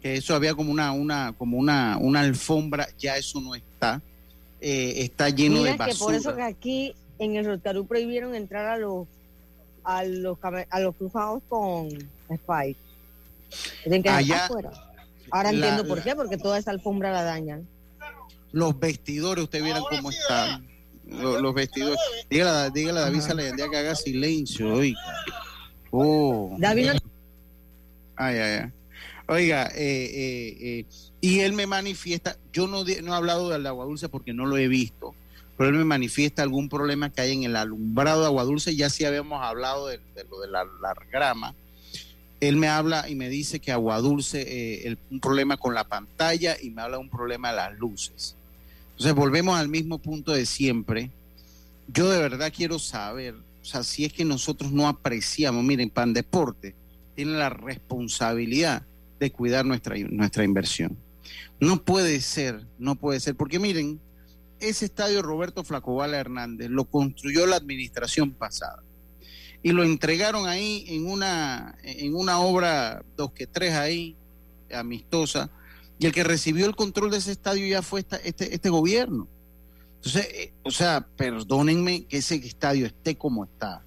que 0.00 0.14
eso 0.16 0.34
había 0.34 0.54
como 0.54 0.72
una, 0.72 0.92
una, 0.92 1.34
como 1.36 1.58
una, 1.58 1.98
una 2.00 2.20
alfombra, 2.20 2.88
ya 2.98 3.18
eso 3.18 3.38
no 3.42 3.54
está. 3.54 4.00
Eh, 4.62 4.94
está 5.04 5.28
lleno 5.28 5.56
Mira 5.58 5.72
de 5.72 5.72
que 5.72 5.76
por 5.76 5.88
basura. 5.88 6.16
eso 6.16 6.36
que 6.36 6.42
aquí 6.42 6.94
en 7.18 7.36
el 7.36 7.44
Rotarú 7.44 7.86
prohibieron 7.86 8.34
entrar 8.34 8.64
a 8.66 8.78
los 8.78 9.06
a 9.84 10.04
los 10.04 10.38
a 10.70 10.80
los 10.80 10.94
con 11.50 11.88
Spike. 12.30 12.78
Tienen 13.82 14.02
que 14.02 14.08
dejar 14.08 14.18
Allá, 14.24 14.44
afuera. 14.46 14.89
Ahora 15.30 15.52
la- 15.52 15.58
entiendo 15.58 15.86
por 15.88 15.98
la- 15.98 16.04
qué, 16.04 16.14
porque 16.16 16.36
toda 16.38 16.58
esa 16.58 16.70
alfombra 16.70 17.12
la 17.12 17.22
dañan. 17.22 17.66
los 18.52 18.78
vestidores, 18.80 19.44
ustedes 19.44 19.64
vieran 19.64 19.82
cómo 19.88 20.10
están. 20.10 20.66
Los, 21.06 21.40
los 21.40 21.54
vestidores. 21.54 21.98
Dígale, 22.28 22.50
a- 22.50 22.70
dígale 22.70 22.98
a 22.98 23.02
David. 23.02 23.20
Salayandía 23.20 23.68
que 23.68 23.76
haga 23.76 23.94
silencio, 23.94 24.72
oiga. 24.74 24.98
Oh. 25.90 26.54
David 26.58 26.90
Ay, 28.16 28.36
ay, 28.38 28.58
ay. 28.64 28.70
Oiga, 29.28 29.66
eh, 29.68 29.76
eh, 29.76 30.56
eh, 30.60 30.86
y 31.20 31.40
él 31.40 31.52
me 31.52 31.66
manifiesta, 31.68 32.36
yo 32.52 32.66
no, 32.66 32.82
no 32.84 33.12
he 33.12 33.16
hablado 33.16 33.48
del 33.50 33.64
agua 33.66 33.84
dulce 33.84 34.08
porque 34.08 34.32
no 34.32 34.44
lo 34.44 34.56
he 34.56 34.66
visto, 34.66 35.14
pero 35.56 35.70
él 35.70 35.76
me 35.76 35.84
manifiesta 35.84 36.42
algún 36.42 36.68
problema 36.68 37.10
que 37.10 37.20
hay 37.20 37.32
en 37.32 37.44
el 37.44 37.54
alumbrado 37.54 38.20
de 38.22 38.26
agua 38.26 38.42
dulce, 38.42 38.74
ya 38.74 38.90
sí 38.90 39.04
habíamos 39.04 39.40
hablado 39.40 39.86
de, 39.86 39.98
de 40.16 40.24
lo 40.28 40.40
de 40.40 40.48
la, 40.48 40.64
la 40.64 40.94
grama. 41.12 41.54
Él 42.40 42.56
me 42.56 42.68
habla 42.68 43.08
y 43.08 43.14
me 43.14 43.28
dice 43.28 43.60
que 43.60 43.70
agua 43.72 43.98
dulce, 44.00 44.40
eh, 44.42 44.86
el- 44.86 44.98
un 45.10 45.20
problema 45.20 45.56
con 45.56 45.74
la 45.74 45.84
pantalla 45.84 46.56
y 46.60 46.70
me 46.70 46.80
habla 46.82 46.96
de 46.96 47.02
un 47.02 47.10
problema 47.10 47.50
de 47.50 47.56
las 47.56 47.78
luces. 47.78 48.34
Entonces 48.92 49.14
volvemos 49.14 49.58
al 49.58 49.68
mismo 49.68 49.98
punto 49.98 50.32
de 50.32 50.46
siempre. 50.46 51.10
Yo 51.88 52.08
de 52.08 52.18
verdad 52.20 52.52
quiero 52.54 52.78
saber, 52.78 53.34
o 53.34 53.64
sea, 53.64 53.82
si 53.82 54.04
es 54.04 54.12
que 54.12 54.24
nosotros 54.24 54.72
no 54.72 54.88
apreciamos, 54.88 55.64
miren, 55.64 55.90
Pan 55.90 56.12
Deporte 56.14 56.74
tiene 57.14 57.32
la 57.32 57.50
responsabilidad 57.50 58.82
de 59.18 59.30
cuidar 59.30 59.66
nuestra, 59.66 59.96
nuestra 59.98 60.44
inversión. 60.44 60.96
No 61.58 61.82
puede 61.82 62.20
ser, 62.22 62.64
no 62.78 62.94
puede 62.94 63.20
ser, 63.20 63.34
porque 63.34 63.58
miren, 63.58 64.00
ese 64.60 64.86
estadio 64.86 65.20
Roberto 65.20 65.62
Flacobala 65.64 66.18
Hernández 66.18 66.70
lo 66.70 66.84
construyó 66.84 67.46
la 67.46 67.56
administración 67.56 68.30
pasada 68.30 68.82
y 69.62 69.72
lo 69.72 69.82
entregaron 69.84 70.46
ahí 70.48 70.84
en 70.88 71.06
una, 71.06 71.76
en 71.82 72.14
una 72.14 72.40
obra 72.40 73.04
dos 73.16 73.32
que 73.32 73.46
tres 73.46 73.74
ahí, 73.74 74.16
amistosa, 74.72 75.50
y 75.98 76.06
el 76.06 76.12
que 76.12 76.24
recibió 76.24 76.66
el 76.66 76.74
control 76.76 77.10
de 77.10 77.18
ese 77.18 77.32
estadio 77.32 77.66
ya 77.66 77.82
fue 77.82 78.00
esta- 78.00 78.16
este, 78.16 78.54
este 78.54 78.70
gobierno. 78.70 79.28
Entonces, 79.96 80.28
eh, 80.32 80.52
o 80.62 80.70
sea, 80.70 81.06
perdónenme 81.16 82.04
que 82.04 82.18
ese 82.18 82.36
estadio 82.36 82.86
esté 82.86 83.16
como 83.16 83.44
está 83.44 83.82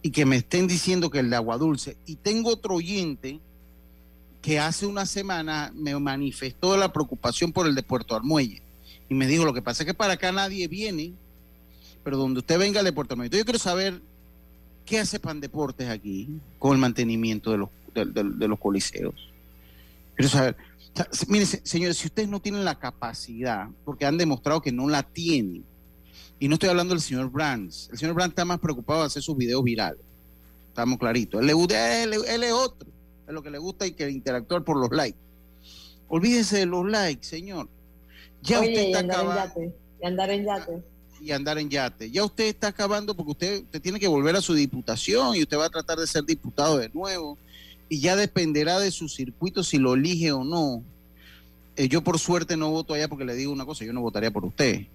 y 0.00 0.10
que 0.10 0.24
me 0.24 0.36
estén 0.36 0.66
diciendo 0.66 1.10
que 1.10 1.18
el 1.18 1.28
de 1.28 1.36
Agua 1.36 1.58
Dulce. 1.58 1.98
Y 2.06 2.16
tengo 2.16 2.48
otro 2.50 2.76
oyente 2.76 3.40
que 4.40 4.58
hace 4.58 4.86
una 4.86 5.04
semana 5.04 5.70
me 5.74 5.94
manifestó 5.98 6.78
la 6.78 6.94
preocupación 6.94 7.52
por 7.52 7.66
el 7.66 7.74
de 7.74 7.82
Puerto 7.82 8.16
Armuelle 8.16 8.62
y 9.10 9.14
me 9.14 9.26
dijo, 9.26 9.44
lo 9.44 9.52
que 9.52 9.60
pasa 9.60 9.82
es 9.82 9.86
que 9.86 9.92
para 9.92 10.14
acá 10.14 10.32
nadie 10.32 10.66
viene, 10.66 11.12
pero 12.02 12.16
donde 12.16 12.40
usted 12.40 12.58
venga 12.58 12.78
el 12.80 12.86
de 12.86 12.92
Puerto 12.94 13.12
Armuelle. 13.12 13.26
Entonces, 13.26 13.42
yo 13.42 13.44
quiero 13.44 13.58
saber 13.58 14.00
qué 14.90 14.98
hace 14.98 15.20
Pan 15.20 15.40
Deportes 15.40 15.88
aquí 15.88 16.28
con 16.58 16.72
el 16.72 16.78
mantenimiento 16.78 17.52
de 17.52 17.58
los, 17.58 17.68
de, 17.94 18.04
de- 18.06 18.24
de 18.24 18.48
los 18.48 18.58
coliseos. 18.58 19.14
Quiero 20.16 20.28
saber, 20.28 20.56
o 20.92 20.96
sea, 20.96 21.06
se- 21.12 21.60
señores, 21.64 21.96
si 21.96 22.08
ustedes 22.08 22.28
no 22.28 22.40
tienen 22.40 22.64
la 22.64 22.74
capacidad, 22.76 23.68
porque 23.84 24.04
han 24.04 24.18
demostrado 24.18 24.60
que 24.60 24.72
no 24.72 24.88
la 24.88 25.04
tienen, 25.04 25.64
y 26.40 26.48
no 26.48 26.54
estoy 26.54 26.70
hablando 26.70 26.92
del 26.94 27.00
señor 27.02 27.30
Brands, 27.30 27.88
el 27.92 27.98
señor 27.98 28.14
Brands 28.16 28.32
está 28.32 28.44
más 28.44 28.58
preocupado 28.58 29.00
de 29.00 29.06
hacer 29.06 29.22
sus 29.22 29.36
videos 29.36 29.62
virales, 29.62 30.00
estamos 30.68 30.98
claritos, 30.98 31.40
él, 31.40 31.50
él, 31.50 32.14
él 32.26 32.42
es 32.42 32.52
otro, 32.52 32.88
es 33.28 33.32
lo 33.32 33.42
que 33.44 33.50
le 33.50 33.58
gusta 33.58 33.86
y 33.86 33.92
que 33.92 34.10
interactuar 34.10 34.64
por 34.64 34.76
los 34.76 34.90
likes. 34.90 35.18
Olvídese 36.08 36.58
de 36.58 36.66
los 36.66 36.84
likes, 36.90 37.24
señor. 37.24 37.68
Ya 38.42 38.58
Oye, 38.58 38.70
usted 38.70 38.82
está 38.86 38.98
acabando 39.00 39.60
y 40.02 40.06
andar 40.06 40.30
en 40.30 40.44
yate. 40.44 40.82
Y 41.22 41.32
andar 41.32 41.58
en 41.58 41.68
yate. 41.70 42.10
Ya 42.10 42.24
usted 42.24 42.44
está 42.44 42.68
acabando 42.68 43.14
porque 43.14 43.30
usted, 43.32 43.62
usted 43.62 43.80
tiene 43.82 44.00
que 44.00 44.08
volver 44.08 44.36
a 44.36 44.40
su 44.40 44.54
diputación 44.54 45.36
y 45.36 45.42
usted 45.42 45.58
va 45.58 45.66
a 45.66 45.70
tratar 45.70 45.98
de 45.98 46.06
ser 46.06 46.24
diputado 46.24 46.78
de 46.78 46.88
nuevo 46.90 47.36
y 47.88 48.00
ya 48.00 48.16
dependerá 48.16 48.78
de 48.78 48.90
su 48.90 49.08
circuito 49.08 49.62
si 49.62 49.78
lo 49.78 49.94
elige 49.94 50.32
o 50.32 50.44
no. 50.44 50.82
Eh, 51.76 51.88
yo 51.88 52.02
por 52.02 52.18
suerte 52.18 52.56
no 52.56 52.70
voto 52.70 52.94
allá 52.94 53.08
porque 53.08 53.24
le 53.24 53.34
digo 53.34 53.52
una 53.52 53.64
cosa, 53.64 53.84
yo 53.84 53.92
no 53.92 54.00
votaría 54.00 54.30
por 54.30 54.44
usted. 54.44 54.86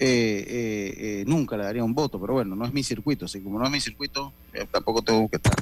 Eh, 0.00 0.94
eh, 1.20 1.24
nunca 1.26 1.56
le 1.56 1.64
daría 1.64 1.84
un 1.84 1.94
voto, 1.94 2.20
pero 2.20 2.32
bueno, 2.34 2.56
no 2.56 2.64
es 2.66 2.72
mi 2.72 2.82
circuito, 2.82 3.26
así 3.26 3.40
como 3.40 3.58
no 3.58 3.64
es 3.64 3.70
mi 3.70 3.80
circuito, 3.80 4.32
tampoco 4.72 5.02
tengo 5.02 5.28
que 5.28 5.36
estar. 5.36 5.54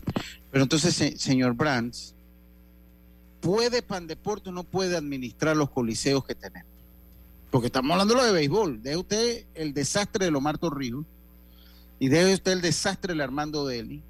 Pero 0.50 0.62
entonces, 0.64 0.94
se- 0.94 1.18
señor 1.18 1.52
Brands, 1.54 2.14
¿puede 3.40 3.82
Pandeporte 3.82 4.48
o 4.48 4.52
no 4.52 4.64
puede 4.64 4.96
administrar 4.96 5.56
los 5.56 5.68
coliseos 5.70 6.24
que 6.24 6.34
tenemos? 6.34 6.71
Porque 7.52 7.66
estamos 7.66 7.92
hablando 7.92 8.14
de 8.24 8.32
béisbol. 8.32 8.82
Deje 8.82 8.96
usted 8.96 9.44
el 9.54 9.74
desastre 9.74 10.24
de 10.24 10.30
Lomar 10.30 10.56
Torrijos 10.56 11.04
y 11.98 12.08
deje 12.08 12.32
usted 12.32 12.52
el 12.52 12.62
desastre 12.62 13.14
de 13.14 13.22
Armando 13.22 13.66
Deli. 13.66 14.02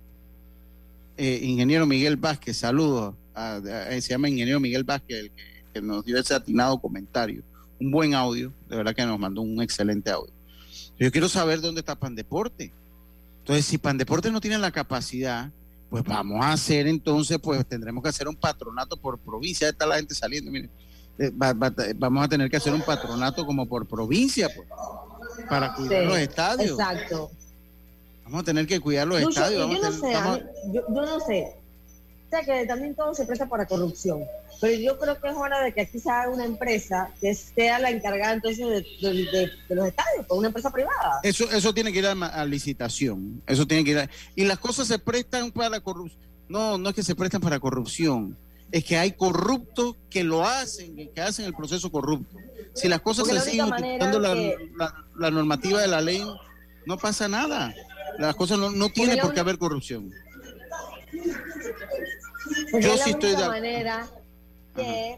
Eh, 1.17 1.41
ingeniero 1.43 1.85
Miguel 1.85 2.17
Vázquez, 2.17 2.57
saludos. 2.57 3.17
se 3.35 4.01
llama 4.01 4.29
Ingeniero 4.29 4.61
Miguel 4.61 4.85
Vázquez, 4.85 5.19
el 5.19 5.31
que, 5.33 5.43
que 5.75 5.83
nos 5.83 6.05
dio 6.05 6.19
ese 6.19 6.35
atinado 6.35 6.79
comentario. 6.81 7.43
Un 7.81 7.91
buen 7.91 8.15
audio, 8.15 8.53
de 8.69 8.77
verdad 8.77 8.95
que 8.95 9.05
nos 9.05 9.19
mandó 9.19 9.43
un 9.43 9.61
excelente 9.61 10.13
audio. 10.13 10.33
Yo 10.97 11.11
quiero 11.11 11.29
saber 11.29 11.61
dónde 11.61 11.81
está 11.81 11.97
Pandeporte. 11.97 12.73
Entonces, 13.41 13.67
si 13.67 13.77
Pandeporte 13.77 14.31
no 14.31 14.41
tiene 14.41 14.57
la 14.57 14.71
capacidad, 14.71 15.51
pues 15.91 16.05
vamos 16.05 16.45
a 16.45 16.53
hacer 16.53 16.87
entonces, 16.87 17.41
pues 17.43 17.67
tendremos 17.67 18.05
que 18.05 18.09
hacer 18.09 18.29
un 18.29 18.37
patronato 18.37 18.97
por 18.97 19.19
provincia. 19.19 19.69
Está 19.69 19.85
la 19.85 19.97
gente 19.97 20.15
saliendo, 20.15 20.49
miren. 20.53 20.71
Eh, 21.19 21.31
va- 21.31 21.53
va- 21.53 21.73
vamos 21.97 22.25
a 22.25 22.29
tener 22.29 22.51
que 22.51 22.57
hacer 22.57 22.73
un 22.73 22.83
patronato 22.83 23.45
como 23.45 23.67
por 23.67 23.87
provincia, 23.87 24.49
pues, 24.55 24.67
para 25.49 25.75
cuidar 25.75 26.03
Sí, 26.03 26.07
los 26.09 26.19
estadios. 26.19 26.71
Exacto. 26.81 27.31
Vamos 28.25 28.43
a 28.43 28.45
tener 28.45 28.67
que 28.67 28.81
cuidar 28.81 29.07
los 29.07 29.21
Lucho, 29.21 29.41
estadios. 29.41 29.61
vamos 29.61 29.77
yo 29.77 29.83
no 29.83 29.91
tener- 29.91 30.01
sé, 30.11 30.17
a 30.17 30.21
vamos 30.25 30.41
mí- 30.41 30.73
yo, 30.75 30.83
yo 30.89 31.03
no 31.03 31.21
sé. 31.21 31.57
O 32.27 32.31
sea 32.31 32.41
que 32.45 32.67
también 32.67 32.95
todo 32.95 33.15
se 33.15 33.27
presta 33.27 33.47
para 33.47 33.67
corrupción. 33.67 34.25
Pero 34.59 34.79
yo 34.81 34.99
creo 34.99 35.21
que 35.21 35.29
es 35.29 35.37
hora 35.37 35.61
de 35.63 35.75
que 35.75 35.83
aquí 35.83 35.99
se 35.99 36.09
haga 36.09 36.31
una 36.31 36.45
empresa 36.47 37.11
que 37.21 37.35
sea 37.35 37.79
la 37.79 37.91
encargada 37.91 38.33
entonces 38.33 38.59
de, 38.67 38.75
de- 39.07 39.25
de- 39.25 39.51
de 39.69 39.75
los 39.75 39.87
estadios, 39.89 40.25
pues 40.27 40.39
una 40.39 40.47
empresa 40.49 40.71
privada. 40.71 41.21
Eso, 41.25 41.51
eso 41.51 41.75
tiene 41.75 41.93
que 41.93 41.99
ir 41.99 42.07
a, 42.07 42.45
licitación. 42.47 43.43
Eso 43.47 43.67
tiene 43.67 43.85
que 43.85 43.91
ir 43.91 43.99
a- 43.99 44.09
y 44.35 44.45
las 44.45 44.59
cosas 44.59 44.87
se 44.89 44.99
prestan 44.99 45.51
para 45.51 45.81
corrupción. 45.81 46.23
No, 46.49 46.79
no 46.79 46.89
es 46.91 46.95
que 46.95 47.03
se 47.03 47.15
prestan 47.15 47.41
para 47.43 47.59
corrupción. 47.61 48.37
Es 48.73 48.85
que 48.85 48.97
hay 48.97 49.13
corruptos 49.13 49.97
que 50.11 50.25
lo 50.25 50.45
hacen, 50.45 50.97
que, 51.15 51.21
hacen 51.21 51.45
el 51.45 51.53
proceso 51.55 51.93
corrupto. 51.93 52.37
Si 52.75 52.89
las 52.89 53.01
cosas 53.03 53.29
Porque 53.29 53.41
se 53.41 53.45
la 53.47 53.51
siguen 53.53 53.67
única 53.67 53.79
utilizando 54.07 54.19
la, 54.19 54.35
que- 54.35 54.57
la- 54.77 55.05
la 55.17 55.31
normativa 55.31 55.81
de 55.81 55.89
la 55.89 56.01
ley, 56.01 56.25
no 56.87 56.97
pasa 56.97 57.29
nada. 57.29 57.75
Las 58.19 58.35
cosas 58.35 58.59
no, 58.59 58.71
no 58.71 58.89
tiene 58.89 59.13
por 59.17 59.21
qué 59.21 59.27
única- 59.29 59.41
haber 59.43 59.59
corrupción. 59.59 60.11
Porque 62.71 62.87
Yo 62.87 62.93
es 62.95 62.99
la 62.99 63.05
sí 63.05 63.11
estoy 63.11 63.31
única 63.31 63.43
de- 63.43 63.49
manera 63.49 64.07
que 64.75 65.17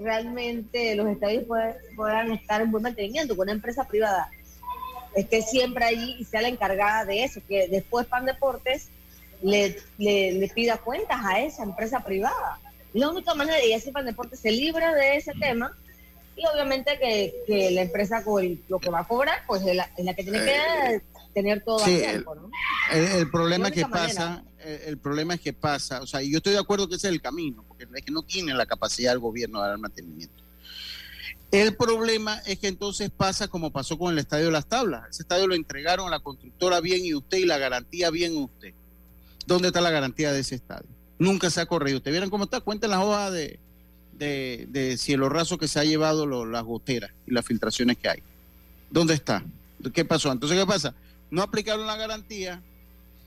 realmente 0.00 0.94
los 0.96 1.08
estadios 1.08 1.44
puedan, 1.44 1.74
puedan 1.94 2.32
estar 2.32 2.60
en 2.60 2.70
buen 2.70 2.82
mantenimiento 2.82 3.36
con 3.36 3.44
una 3.44 3.52
empresa 3.52 3.86
privada. 3.86 4.28
Esté 5.14 5.42
siempre 5.42 5.84
allí 5.84 6.16
y 6.18 6.24
sea 6.24 6.42
la 6.42 6.48
encargada 6.48 7.04
de 7.04 7.24
eso, 7.24 7.40
que 7.48 7.68
después 7.68 8.06
Pan 8.06 8.26
Deportes 8.26 8.88
le, 9.42 9.78
le, 9.96 10.32
le 10.32 10.48
pida 10.48 10.76
cuentas 10.78 11.18
a 11.24 11.40
esa 11.40 11.62
empresa 11.62 12.00
privada. 12.04 12.58
La 12.92 13.10
única 13.10 13.34
manera, 13.34 13.64
y 13.64 13.72
así 13.72 13.90
Pan 13.90 14.06
Deportes 14.06 14.40
se 14.40 14.50
libra 14.50 14.94
de 14.94 15.16
ese 15.16 15.32
tema, 15.34 15.76
y 16.36 16.44
obviamente 16.46 16.98
que, 16.98 17.34
que 17.46 17.70
la 17.70 17.82
empresa 17.82 18.22
con 18.22 18.60
lo 18.68 18.78
que 18.78 18.90
va 18.90 19.00
a 19.00 19.08
cobrar, 19.08 19.42
pues 19.46 19.62
es 19.66 19.74
la, 19.74 19.90
es 19.96 20.04
la 20.04 20.14
que 20.14 20.22
tiene 20.22 20.38
que 20.40 21.02
tener 21.34 21.62
todo 21.64 21.78
Sí, 21.78 22.02
a 22.04 22.10
tiempo, 22.10 22.34
¿no? 22.34 22.50
El, 22.92 23.04
el 23.04 23.30
problema 23.30 23.70
que 23.70 23.86
pasa, 23.86 24.44
el, 24.58 24.80
el 24.82 24.98
problema 24.98 25.34
es 25.34 25.40
que 25.40 25.52
pasa, 25.52 26.00
o 26.02 26.06
sea, 26.06 26.22
y 26.22 26.30
yo 26.30 26.38
estoy 26.38 26.52
de 26.52 26.58
acuerdo 26.58 26.88
que 26.88 26.96
ese 26.96 27.08
es 27.08 27.14
el 27.14 27.22
camino, 27.22 27.64
porque 27.66 27.86
es 27.94 28.04
que 28.04 28.12
no 28.12 28.22
tiene 28.22 28.54
la 28.54 28.66
capacidad 28.66 29.12
del 29.12 29.20
gobierno 29.20 29.62
de 29.62 29.68
dar 29.68 29.78
mantenimiento. 29.78 30.46
El 31.52 31.76
problema 31.76 32.38
es 32.44 32.58
que 32.58 32.68
entonces 32.68 33.10
pasa 33.10 33.48
como 33.48 33.70
pasó 33.70 33.96
con 33.96 34.12
el 34.12 34.18
Estadio 34.18 34.46
de 34.46 34.52
las 34.52 34.66
Tablas. 34.66 35.04
Ese 35.08 35.22
estadio 35.22 35.46
lo 35.46 35.54
entregaron 35.54 36.08
a 36.08 36.10
la 36.10 36.20
constructora 36.20 36.80
bien 36.80 37.04
y 37.04 37.14
usted 37.14 37.38
y 37.38 37.46
la 37.46 37.56
garantía 37.56 38.10
bien 38.10 38.36
usted. 38.36 38.74
¿Dónde 39.46 39.68
está 39.68 39.80
la 39.80 39.90
garantía 39.90 40.32
de 40.32 40.40
ese 40.40 40.56
estadio? 40.56 40.88
Nunca 41.18 41.50
se 41.50 41.60
ha 41.60 41.66
corrido. 41.66 41.98
¿Ustedes 41.98 42.12
vieron 42.12 42.30
cómo 42.30 42.44
está? 42.44 42.60
Cuenten 42.60 42.90
las 42.90 43.00
hojas 43.00 43.32
de, 43.32 43.58
de, 44.12 44.66
de 44.68 44.96
cielo 44.98 45.28
raso 45.28 45.58
que 45.58 45.68
se 45.68 45.80
ha 45.80 45.84
llevado 45.84 46.26
las 46.46 46.64
goteras 46.64 47.10
y 47.26 47.32
las 47.32 47.44
filtraciones 47.44 47.96
que 47.98 48.08
hay. 48.08 48.22
¿Dónde 48.90 49.14
está? 49.14 49.42
¿Qué 49.92 50.04
pasó? 50.04 50.32
Entonces, 50.32 50.58
¿qué 50.58 50.66
pasa? 50.66 50.94
No 51.30 51.42
aplicaron 51.42 51.86
la 51.86 51.96
garantía. 51.96 52.62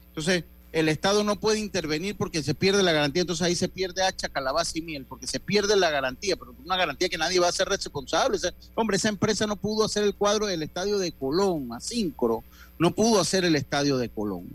Entonces, 0.10 0.44
el 0.72 0.88
Estado 0.88 1.24
no 1.24 1.40
puede 1.40 1.60
intervenir 1.60 2.16
porque 2.16 2.44
se 2.44 2.54
pierde 2.54 2.84
la 2.84 2.92
garantía. 2.92 3.22
Entonces, 3.22 3.46
ahí 3.46 3.56
se 3.56 3.70
pierde 3.70 4.04
hacha, 4.04 4.30
calabaza 4.30 4.78
y 4.78 4.82
miel, 4.82 5.06
porque 5.08 5.28
se 5.28 5.40
pierde 5.40 5.76
la 5.76 5.90
garantía, 5.90 6.36
pero 6.36 6.54
una 6.64 6.78
garantía 6.78 7.10
que 7.10 7.18
nadie 7.18 7.40
va 7.40 7.48
a 7.48 7.52
ser 7.52 7.68
responsable. 7.68 8.38
Hombre, 8.76 8.98
esa 8.98 9.10
empresa 9.10 9.48
no 9.48 9.56
pudo 9.56 9.86
hacer 9.86 10.04
el 10.04 10.16
cuadro 10.16 10.46
del 10.46 10.64
estadio 10.64 11.00
de 11.00 11.12
Colón, 11.12 11.70
Asíncro, 11.74 12.44
no 12.78 12.92
pudo 12.92 13.20
hacer 13.20 13.46
el 13.46 13.56
estadio 13.56 13.98
de 13.98 14.10
Colón. 14.10 14.48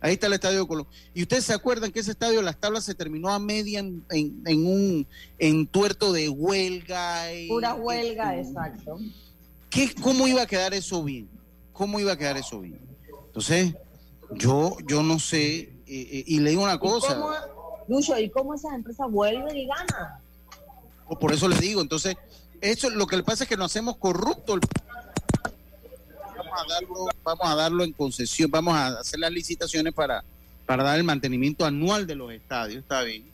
Ahí 0.00 0.12
está 0.14 0.28
el 0.28 0.34
estadio 0.34 0.60
de 0.60 0.66
Colón. 0.68 0.86
Y 1.12 1.22
ustedes 1.22 1.44
se 1.44 1.52
acuerdan 1.52 1.90
que 1.90 2.00
ese 2.00 2.12
estadio, 2.12 2.40
las 2.42 2.56
tablas 2.58 2.84
se 2.84 2.94
terminó 2.94 3.30
a 3.30 3.38
media 3.38 3.80
en, 3.80 4.04
en- 4.10 4.42
en 4.46 4.66
un 4.66 5.06
en 5.38 5.66
tuerto 5.66 6.12
de 6.12 6.28
huelga. 6.28 7.32
y- 7.34 7.48
Pura 7.48 7.74
huelga, 7.74 8.38
exacto. 8.38 8.98
¿Qué, 9.70 9.92
¿Cómo 10.00 10.26
iba 10.28 10.42
a 10.42 10.46
quedar 10.46 10.72
eso 10.74 11.02
bien? 11.02 11.28
¿Cómo 11.72 11.98
iba 12.00 12.12
a 12.12 12.16
quedar 12.16 12.36
eso 12.36 12.60
bien? 12.60 12.78
Entonces, 13.26 13.74
yo, 14.36 14.76
yo 14.86 15.02
no 15.02 15.18
sé, 15.18 15.58
eh, 15.60 15.72
eh, 15.86 16.24
y 16.26 16.40
le 16.40 16.50
digo 16.50 16.62
una 16.62 16.74
¿Y 16.74 16.78
cosa, 16.78 17.14
cómo, 17.14 17.30
Lucho, 17.88 18.18
¿y 18.18 18.30
cómo 18.30 18.54
esas 18.54 18.72
empresas 18.74 19.10
vuelven 19.10 19.56
y 19.56 19.66
ganan? 19.66 20.12
por 21.20 21.32
eso 21.32 21.48
le 21.48 21.56
digo, 21.56 21.80
entonces, 21.80 22.16
eso 22.60 22.90
lo 22.90 23.06
que 23.06 23.16
le 23.16 23.22
pasa 23.22 23.44
es 23.44 23.48
que 23.48 23.56
nos 23.56 23.72
hacemos 23.72 23.96
corruptos. 23.96 24.60
Vamos 24.60 24.87
a 26.58 26.74
darlo, 26.74 27.06
vamos 27.22 27.46
a 27.46 27.54
darlo 27.54 27.84
en 27.84 27.92
concesión, 27.92 28.50
vamos 28.50 28.74
a 28.74 28.98
hacer 28.98 29.20
las 29.20 29.30
licitaciones 29.32 29.92
para, 29.92 30.24
para 30.66 30.82
dar 30.82 30.98
el 30.98 31.04
mantenimiento 31.04 31.64
anual 31.64 32.06
de 32.06 32.14
los 32.14 32.32
estadios, 32.32 32.82
está 32.82 33.02
bien. 33.02 33.24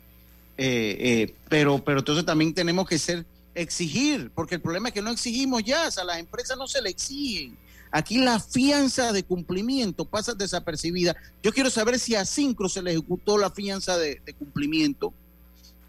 Eh, 0.57 0.97
eh, 0.99 1.35
pero, 1.49 1.83
pero 1.83 1.99
entonces 1.99 2.25
también 2.25 2.53
tenemos 2.53 2.87
que 2.87 2.97
ser, 2.97 3.25
exigir, 3.53 4.31
porque 4.33 4.55
el 4.55 4.61
problema 4.61 4.89
es 4.89 4.93
que 4.93 5.01
no 5.01 5.11
exigimos 5.11 5.63
ya, 5.63 5.87
o 5.87 5.91
sea, 5.91 6.03
las 6.03 6.19
empresas 6.19 6.57
no 6.57 6.67
se 6.67 6.81
le 6.81 6.89
exigen. 6.89 7.57
Aquí 7.91 8.17
la 8.17 8.39
fianza 8.39 9.13
de 9.13 9.23
cumplimiento 9.23 10.05
pasa 10.05 10.33
desapercibida. 10.33 11.15
Yo 11.41 11.53
quiero 11.53 11.69
saber 11.69 11.97
si 11.99 12.15
a 12.15 12.25
Sincro 12.25 12.67
se 12.67 12.81
le 12.81 12.91
ejecutó 12.91 13.37
la 13.37 13.49
fianza 13.49 13.97
de 13.97 14.19
cumplimiento 14.37 15.13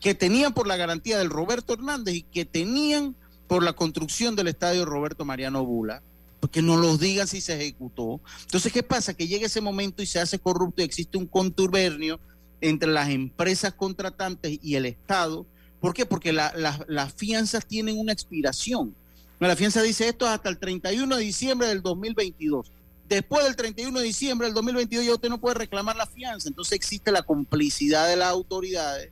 que 0.00 0.14
tenían 0.14 0.54
por 0.54 0.68
la 0.68 0.76
garantía 0.76 1.18
del 1.18 1.30
Roberto 1.30 1.72
Hernández 1.72 2.14
y 2.14 2.22
que 2.22 2.44
tenían 2.44 3.16
por 3.46 3.62
la 3.62 3.72
construcción 3.72 4.36
del 4.36 4.48
estadio 4.48 4.84
Roberto 4.84 5.24
Mariano 5.24 5.64
Bula, 5.64 6.02
porque 6.46 6.62
no 6.62 6.76
los 6.76 7.00
digan 7.00 7.26
si 7.26 7.40
se 7.40 7.54
ejecutó. 7.54 8.20
Entonces, 8.42 8.72
¿qué 8.72 8.84
pasa? 8.84 9.14
Que 9.14 9.26
llega 9.26 9.46
ese 9.46 9.60
momento 9.60 10.00
y 10.00 10.06
se 10.06 10.20
hace 10.20 10.38
corrupto 10.38 10.80
y 10.80 10.84
existe 10.84 11.18
un 11.18 11.26
contubernio 11.26 12.20
entre 12.60 12.88
las 12.88 13.08
empresas 13.10 13.74
contratantes 13.74 14.60
y 14.62 14.76
el 14.76 14.86
Estado. 14.86 15.44
¿Por 15.80 15.92
qué? 15.92 16.06
Porque 16.06 16.32
la- 16.32 16.52
la- 16.56 16.84
las 16.86 17.12
fianzas 17.14 17.66
tienen 17.66 17.98
una 17.98 18.12
expiración. 18.12 18.94
La 19.40 19.56
fianza 19.56 19.82
dice 19.82 20.06
esto 20.06 20.24
hasta 20.28 20.48
el 20.48 20.58
31 20.58 21.16
de 21.16 21.24
diciembre 21.24 21.66
del 21.66 21.82
2022. 21.82 22.70
Después 23.08 23.44
del 23.44 23.56
31 23.56 23.98
de 23.98 24.04
diciembre 24.06 24.46
del 24.46 24.54
2022 24.54 25.04
ya 25.04 25.14
usted 25.14 25.28
no 25.28 25.40
puede 25.40 25.56
reclamar 25.56 25.96
la 25.96 26.06
fianza. 26.06 26.48
Entonces 26.48 26.74
existe 26.74 27.10
la 27.10 27.22
complicidad 27.22 28.06
de 28.08 28.14
las 28.14 28.28
autoridades. 28.28 29.10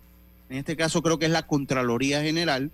En 0.49 0.59
este 0.59 0.77
caso 0.77 1.03
creo 1.03 1.19
que 1.19 1.25
es 1.27 1.33
la 1.33 1.49
Contraloría 1.49 2.23
General 2.23 2.71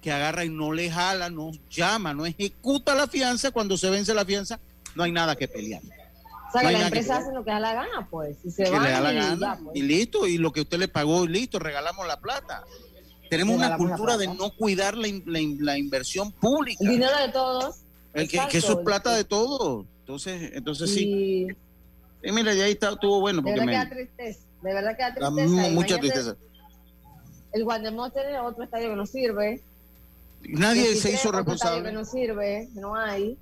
que 0.00 0.12
agarra 0.12 0.44
y 0.44 0.48
no 0.50 0.72
le 0.72 0.90
jala, 0.90 1.28
no 1.30 1.50
llama, 1.70 2.14
no 2.14 2.24
ejecuta 2.26 2.94
la 2.94 3.06
fianza. 3.06 3.50
Cuando 3.50 3.76
se 3.76 3.90
vence 3.90 4.14
la 4.14 4.24
fianza, 4.24 4.58
no 4.94 5.02
hay 5.02 5.12
nada 5.12 5.36
que 5.36 5.48
pelear. 5.48 5.82
O 5.82 6.52
sea, 6.52 6.62
No 6.62 6.68
que 6.68 6.72
la 6.72 6.78
que 6.78 6.84
empresa 6.84 7.16
hace 7.18 7.32
lo 7.32 7.44
que 7.44 7.50
da 7.50 7.60
la 7.60 7.74
gana, 7.74 8.08
pues. 8.10 8.36
Y 8.44 8.50
se 8.50 8.64
que 8.64 8.70
van 8.70 8.82
le 8.84 8.90
da 8.90 9.00
la 9.00 9.12
y 9.12 9.16
gana 9.16 9.56
ya, 9.56 9.62
pues. 9.62 9.76
y 9.76 9.82
listo, 9.82 10.26
y 10.26 10.38
lo 10.38 10.52
que 10.52 10.62
usted 10.62 10.78
le 10.78 10.88
pagó, 10.88 11.24
y 11.24 11.28
listo, 11.28 11.58
regalamos 11.58 12.06
la 12.06 12.20
plata. 12.20 12.64
Tenemos 13.28 13.56
una 13.56 13.76
cultura 13.76 14.16
de 14.16 14.26
no 14.28 14.50
cuidar 14.56 14.96
la, 14.96 15.08
in- 15.08 15.22
la 15.26 15.38
in- 15.40 15.58
la 15.64 15.76
inversión 15.76 16.32
pública. 16.32 16.78
El 16.82 16.88
dinero 16.90 17.12
de 17.18 17.28
todos. 17.30 17.76
El 18.14 18.26
que, 18.28 18.40
eso 18.52 18.78
es 18.78 18.84
plata 18.84 19.14
de 19.14 19.24
todos. 19.24 19.84
Entonces, 20.00 20.52
entonces 20.54 20.90
sí. 20.90 21.46
Y 22.22 22.28
Y 22.28 22.32
mira, 22.32 22.54
ya 22.54 22.64
ahí 22.64 22.72
está, 22.72 22.90
estuvo 22.92 23.20
bueno. 23.20 23.42
de 23.42 23.42
Porque 23.42 23.60
verdad 23.66 23.72
que 23.82 23.88
da 23.88 23.94
tristeza. 23.94 24.40
De 24.62 24.72
verdad 24.74 24.96
que 24.96 25.02
da 25.02 25.10
da 25.10 25.30
tristeza. 25.34 25.68
Y 25.68 25.74
mucha 25.74 25.98
tristeza. 25.98 26.36
El 27.52 27.64
Guatemala 27.64 28.10
tiene 28.12 28.38
otro 28.40 28.64
estadio 28.64 28.88
que 28.90 28.96
no 28.96 29.04
sirve. 29.06 29.62
Nadie 30.42 30.82
se 30.96 31.08
23, 31.08 31.14
hizo 31.14 31.32
responsable. 31.32 31.88
que 31.90 31.92
no 31.94 32.04
sirve, 32.04 32.68
no 32.74 32.94
hay. 32.96 33.36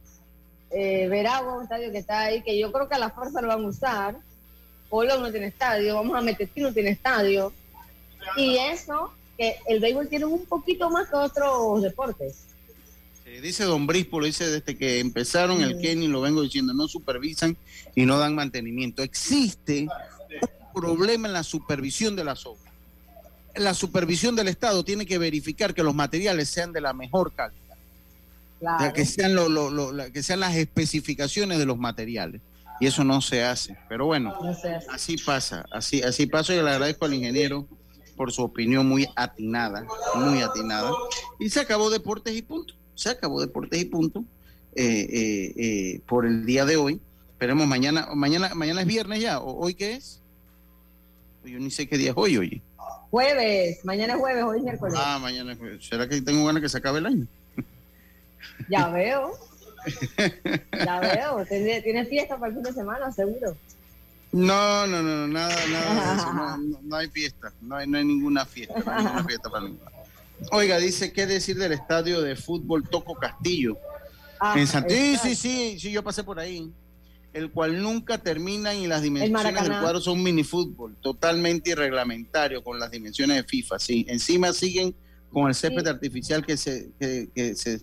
Eh, 0.71 1.07
Veragua, 1.09 1.57
un 1.59 1.63
estadio 1.63 1.93
que 1.93 1.99
está 1.99 2.21
ahí, 2.23 2.43
que 2.43 2.59
yo 2.59 2.73
creo 2.73 2.89
que 2.89 2.95
a 2.97 2.99
la 2.99 3.11
fuerza 3.11 3.41
lo 3.41 3.49
van 3.49 3.65
a 3.65 3.69
usar. 3.69 4.17
Polo 4.89 5.19
no 5.19 5.31
tiene 5.31 5.47
estadio, 5.49 5.95
vamos 5.95 6.17
a 6.17 6.21
meter 6.21 6.49
no 6.57 6.73
tiene 6.73 6.91
estadio. 6.91 7.53
Y 8.37 8.57
eso, 8.57 9.13
que 9.37 9.57
el 9.67 9.81
béisbol 9.81 10.09
tiene 10.09 10.25
un 10.25 10.45
poquito 10.47 10.91
más 10.91 11.09
que 11.09 11.17
otros 11.17 11.83
deportes. 11.83 12.45
Eh, 13.25 13.41
Dice 13.41 13.65
Don 13.65 13.87
Brispo, 13.87 14.21
lo 14.21 14.27
dice 14.27 14.49
desde 14.49 14.77
que 14.77 15.01
empezaron 15.01 15.61
el 15.63 15.77
Mm. 15.77 15.81
Kenny, 15.81 16.09
lo 16.09 16.21
vengo 16.21 16.43
diciendo, 16.43 16.73
no 16.75 16.89
supervisan 16.89 17.57
y 17.95 18.05
no 18.07 18.19
dan 18.19 18.35
mantenimiento. 18.35 19.03
Existe 19.03 19.89
un 20.41 20.83
problema 20.83 21.29
en 21.29 21.35
la 21.35 21.43
supervisión 21.43 22.17
de 22.17 22.25
las 22.25 22.47
obras. 22.47 22.66
La 23.57 23.75
supervisión 23.75 24.37
del 24.37 24.49
Estado 24.49 24.85
tiene 24.85 25.07
que 25.07 25.19
verificar 25.19 25.75
que 25.75 25.83
los 25.83 25.95
materiales 25.95 26.49
sean 26.49 26.73
de 26.73 26.81
la 26.81 26.93
mejor 26.93 27.33
calidad. 27.33 27.61
O 28.59 28.61
sea, 28.61 28.77
Claro. 28.79 28.93
que 28.95 29.05
sean 29.05 29.35
lo- 29.35 29.49
lo- 29.49 29.71
lo- 29.71 29.93
la- 29.93 30.11
que 30.11 30.23
sean 30.23 30.41
las 30.41 30.55
especificaciones 30.57 31.59
de 31.59 31.67
los 31.67 31.79
materiales. 31.79 32.41
Y 32.81 32.87
eso 32.87 33.05
no 33.05 33.21
se 33.23 33.43
hace. 33.43 33.77
Pero 33.89 34.05
bueno 34.07 34.35
No 34.43 34.55
así 34.93 35.17
pasa 35.17 35.65
así 35.73 36.03
así 36.03 36.27
pasa. 36.27 36.55
Y 36.55 36.63
le 36.63 36.71
agradezco 36.71 37.07
al 37.07 37.15
ingeniero 37.15 37.67
por 38.17 38.33
su 38.33 38.43
opinión 38.43 38.87
muy 38.87 39.07
atinada 39.17 39.87
muy 40.17 40.41
atinada. 40.43 40.91
Y 41.39 41.49
se 41.51 41.61
acabó 41.61 41.89
deportes 41.91 42.35
y 42.37 42.43
punto. 42.43 42.75
Se 42.95 43.09
acabó 43.11 43.41
deportes 43.41 43.81
y 43.81 43.85
punto 43.87 44.25
eh, 44.75 45.07
eh, 45.11 45.55
eh, 45.57 46.01
por 46.07 46.27
el 46.27 46.45
día 46.45 46.67
de 46.67 46.77
hoy. 46.77 47.01
Esperemos 47.33 47.67
mañana 47.67 48.09
mañana 48.15 48.55
mañana 48.55 48.83
es 48.83 48.87
viernes 48.87 49.21
ya. 49.21 49.41
¿O- 49.41 49.59
hoy 49.65 49.73
qué 49.75 49.95
es 49.95 50.21
yo 51.45 51.59
ni 51.61 51.71
sé 51.71 51.87
qué 51.89 51.97
día 51.97 52.11
es 52.11 52.17
hoy 52.19 52.37
oye 52.39 52.63
Jueves, 53.11 53.85
mañana 53.85 54.15
es 54.15 54.21
jueves, 54.21 54.45
hoy 54.45 54.59
es 54.59 54.65
miércoles. 54.65 54.95
ah 54.99 55.19
mañana 55.21 55.53
es 55.53 55.59
jueves. 55.59 55.87
será 55.87 56.09
que 56.09 56.21
tengo 56.23 56.45
ganas 56.47 56.63
que 56.63 56.69
se 56.69 56.79
acabe 56.79 56.99
el 56.99 57.07
año 57.07 57.27
Ya 58.69 58.89
veo. 58.89 59.33
Ya 60.85 61.01
veo. 61.01 61.45
Tiene, 61.47 61.81
tiene 61.83 62.05
fiesta 62.07 62.37
para 62.37 62.49
el 62.49 62.55
fin 62.55 62.63
de 62.65 62.73
semana, 62.73 63.13
seguro. 63.13 63.57
No, 64.33 64.87
no, 64.87 65.03
no, 65.03 65.27
no, 65.27 65.29
nada, 65.29 65.55
nada 65.71 66.11
de 66.13 66.17
eso. 66.21 66.33
No, 66.33 66.57
no- 66.59 66.79
no 66.83 66.97
hay 66.97 67.09
fiesta. 67.09 67.53
No 67.61 67.77
hay, 67.77 67.87
no 67.87 67.99
hay 67.99 68.05
ninguna 68.05 68.45
fiesta. 68.45 68.75
No 68.85 68.91
hay 68.93 69.05
ninguna 69.05 69.25
fiesta 69.25 69.49
para 69.51 69.65
ninguna. 69.65 69.91
Oiga, 70.53 70.79
dice, 70.79 71.13
¿qué 71.13 71.27
decir 71.27 71.57
del 71.57 71.73
estadio 71.73 72.21
de 72.21 72.37
fútbol 72.37 72.87
Toco 72.89 73.15
Castillo? 73.15 73.79
Ah, 74.41 74.55
en 74.59 74.67
San- 74.67 74.85
Sí, 74.89 75.17
sí, 75.23 75.35
sí, 75.35 75.79
sí, 75.79 75.91
yo 75.91 76.03
pasé 76.03 76.23
por 76.25 76.39
ahí. 76.39 76.71
El 77.37 77.51
cual 77.51 77.83
nunca 77.83 78.17
termina 78.19 78.75
y 78.75 78.87
las 78.87 79.03
dimensiones 79.03 79.63
del 79.63 79.79
cuadro 79.81 80.01
son 80.01 80.23
minifútbol, 80.23 80.97
totalmente 81.03 81.71
irreglamentario 81.71 82.65
con 82.65 82.79
las 82.79 82.91
dimensiones 82.91 83.37
de 83.37 83.45
FIFA. 83.45 83.79
Sí, 83.79 84.07
encima 84.09 84.53
siguen 84.55 84.95
con 85.31 85.49
el 85.49 85.55
césped 85.55 85.83
Sí. 85.83 85.89
artificial 85.89 86.47
que 86.47 86.57
se, 86.57 86.91
que, 86.99 87.29
que 87.35 87.55
se 87.55 87.83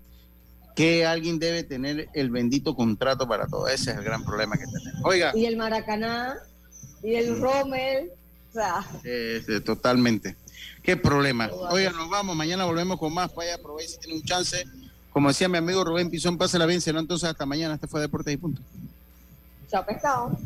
que 0.76 1.06
alguien 1.06 1.38
debe 1.38 1.62
tener 1.62 2.10
el 2.16 2.32
bendito 2.32 2.76
contrato 2.76 3.28
para 3.28 3.46
todo. 3.46 3.68
Ese 3.68 3.92
es 3.92 3.98
el 3.98 4.04
gran 4.04 4.26
problema 4.26 4.58
que 4.58 4.66
tenemos. 4.66 5.02
Oiga, 5.06 5.32
Y 5.36 5.46
el 5.46 5.56
Maracaná, 5.56 6.34
y 7.04 7.14
el 7.14 7.40
Rommel. 7.40 8.10
O 8.50 8.54
sea, 8.54 8.84
Este, 9.04 9.62
totalmente. 9.62 10.36
Qué 10.82 10.98
problema. 10.98 11.48
Oiga, 11.70 11.92
nos 11.92 12.10
vamos. 12.10 12.36
Mañana 12.36 12.66
volvemos 12.66 12.98
con 13.00 13.14
más. 13.14 13.34
Vaya, 13.36 13.54
aproveche 13.56 13.90
si 13.90 13.98
tiene 14.00 14.16
un 14.18 14.24
chance. 14.24 14.66
Como 15.12 15.28
decía 15.28 15.48
mi 15.48 15.60
amigo 15.60 15.84
Rubén 15.84 16.10
Pizón, 16.10 16.40
pásela 16.40 16.66
bien. 16.66 16.82
Será 16.82 17.00
entonces 17.00 17.30
hasta 17.30 17.46
mañana. 17.46 17.76
Este 17.76 17.86
fue 17.88 18.02
Deportes 18.02 18.34
y 18.34 18.38
Punto. 18.38 18.62
Chao 19.74 19.84
pescado. 19.84 20.38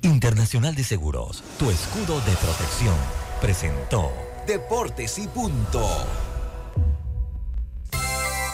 Internacional 0.00 0.74
de 0.74 0.82
Seguros, 0.82 1.44
tu 1.58 1.70
escudo 1.70 2.18
de 2.22 2.34
protección, 2.36 2.96
presentó 3.38 4.10
Deportes 4.46 5.18
y 5.18 5.28
punto. 5.28 5.86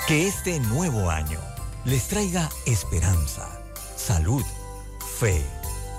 que 0.09 0.27
este 0.27 0.59
nuevo 0.59 1.09
año 1.11 1.39
les 1.85 2.09
traiga 2.09 2.49
esperanza, 2.66 3.47
salud, 3.95 4.43
fe, 5.21 5.41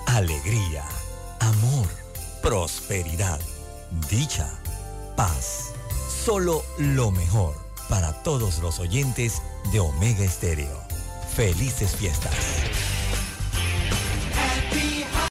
alegría, 0.06 0.84
amor, 1.38 1.86
prosperidad, 2.42 3.40
dicha, 4.10 4.50
paz. 5.16 5.72
Solo 6.24 6.62
lo 6.76 7.10
mejor 7.10 7.54
para 7.88 8.12
todos 8.22 8.58
los 8.58 8.80
oyentes 8.80 9.40
de 9.72 9.80
Omega 9.80 10.24
Estéreo. 10.24 10.78
Felices 11.34 11.96
fiestas. 11.96 12.99
happy. 14.40 14.99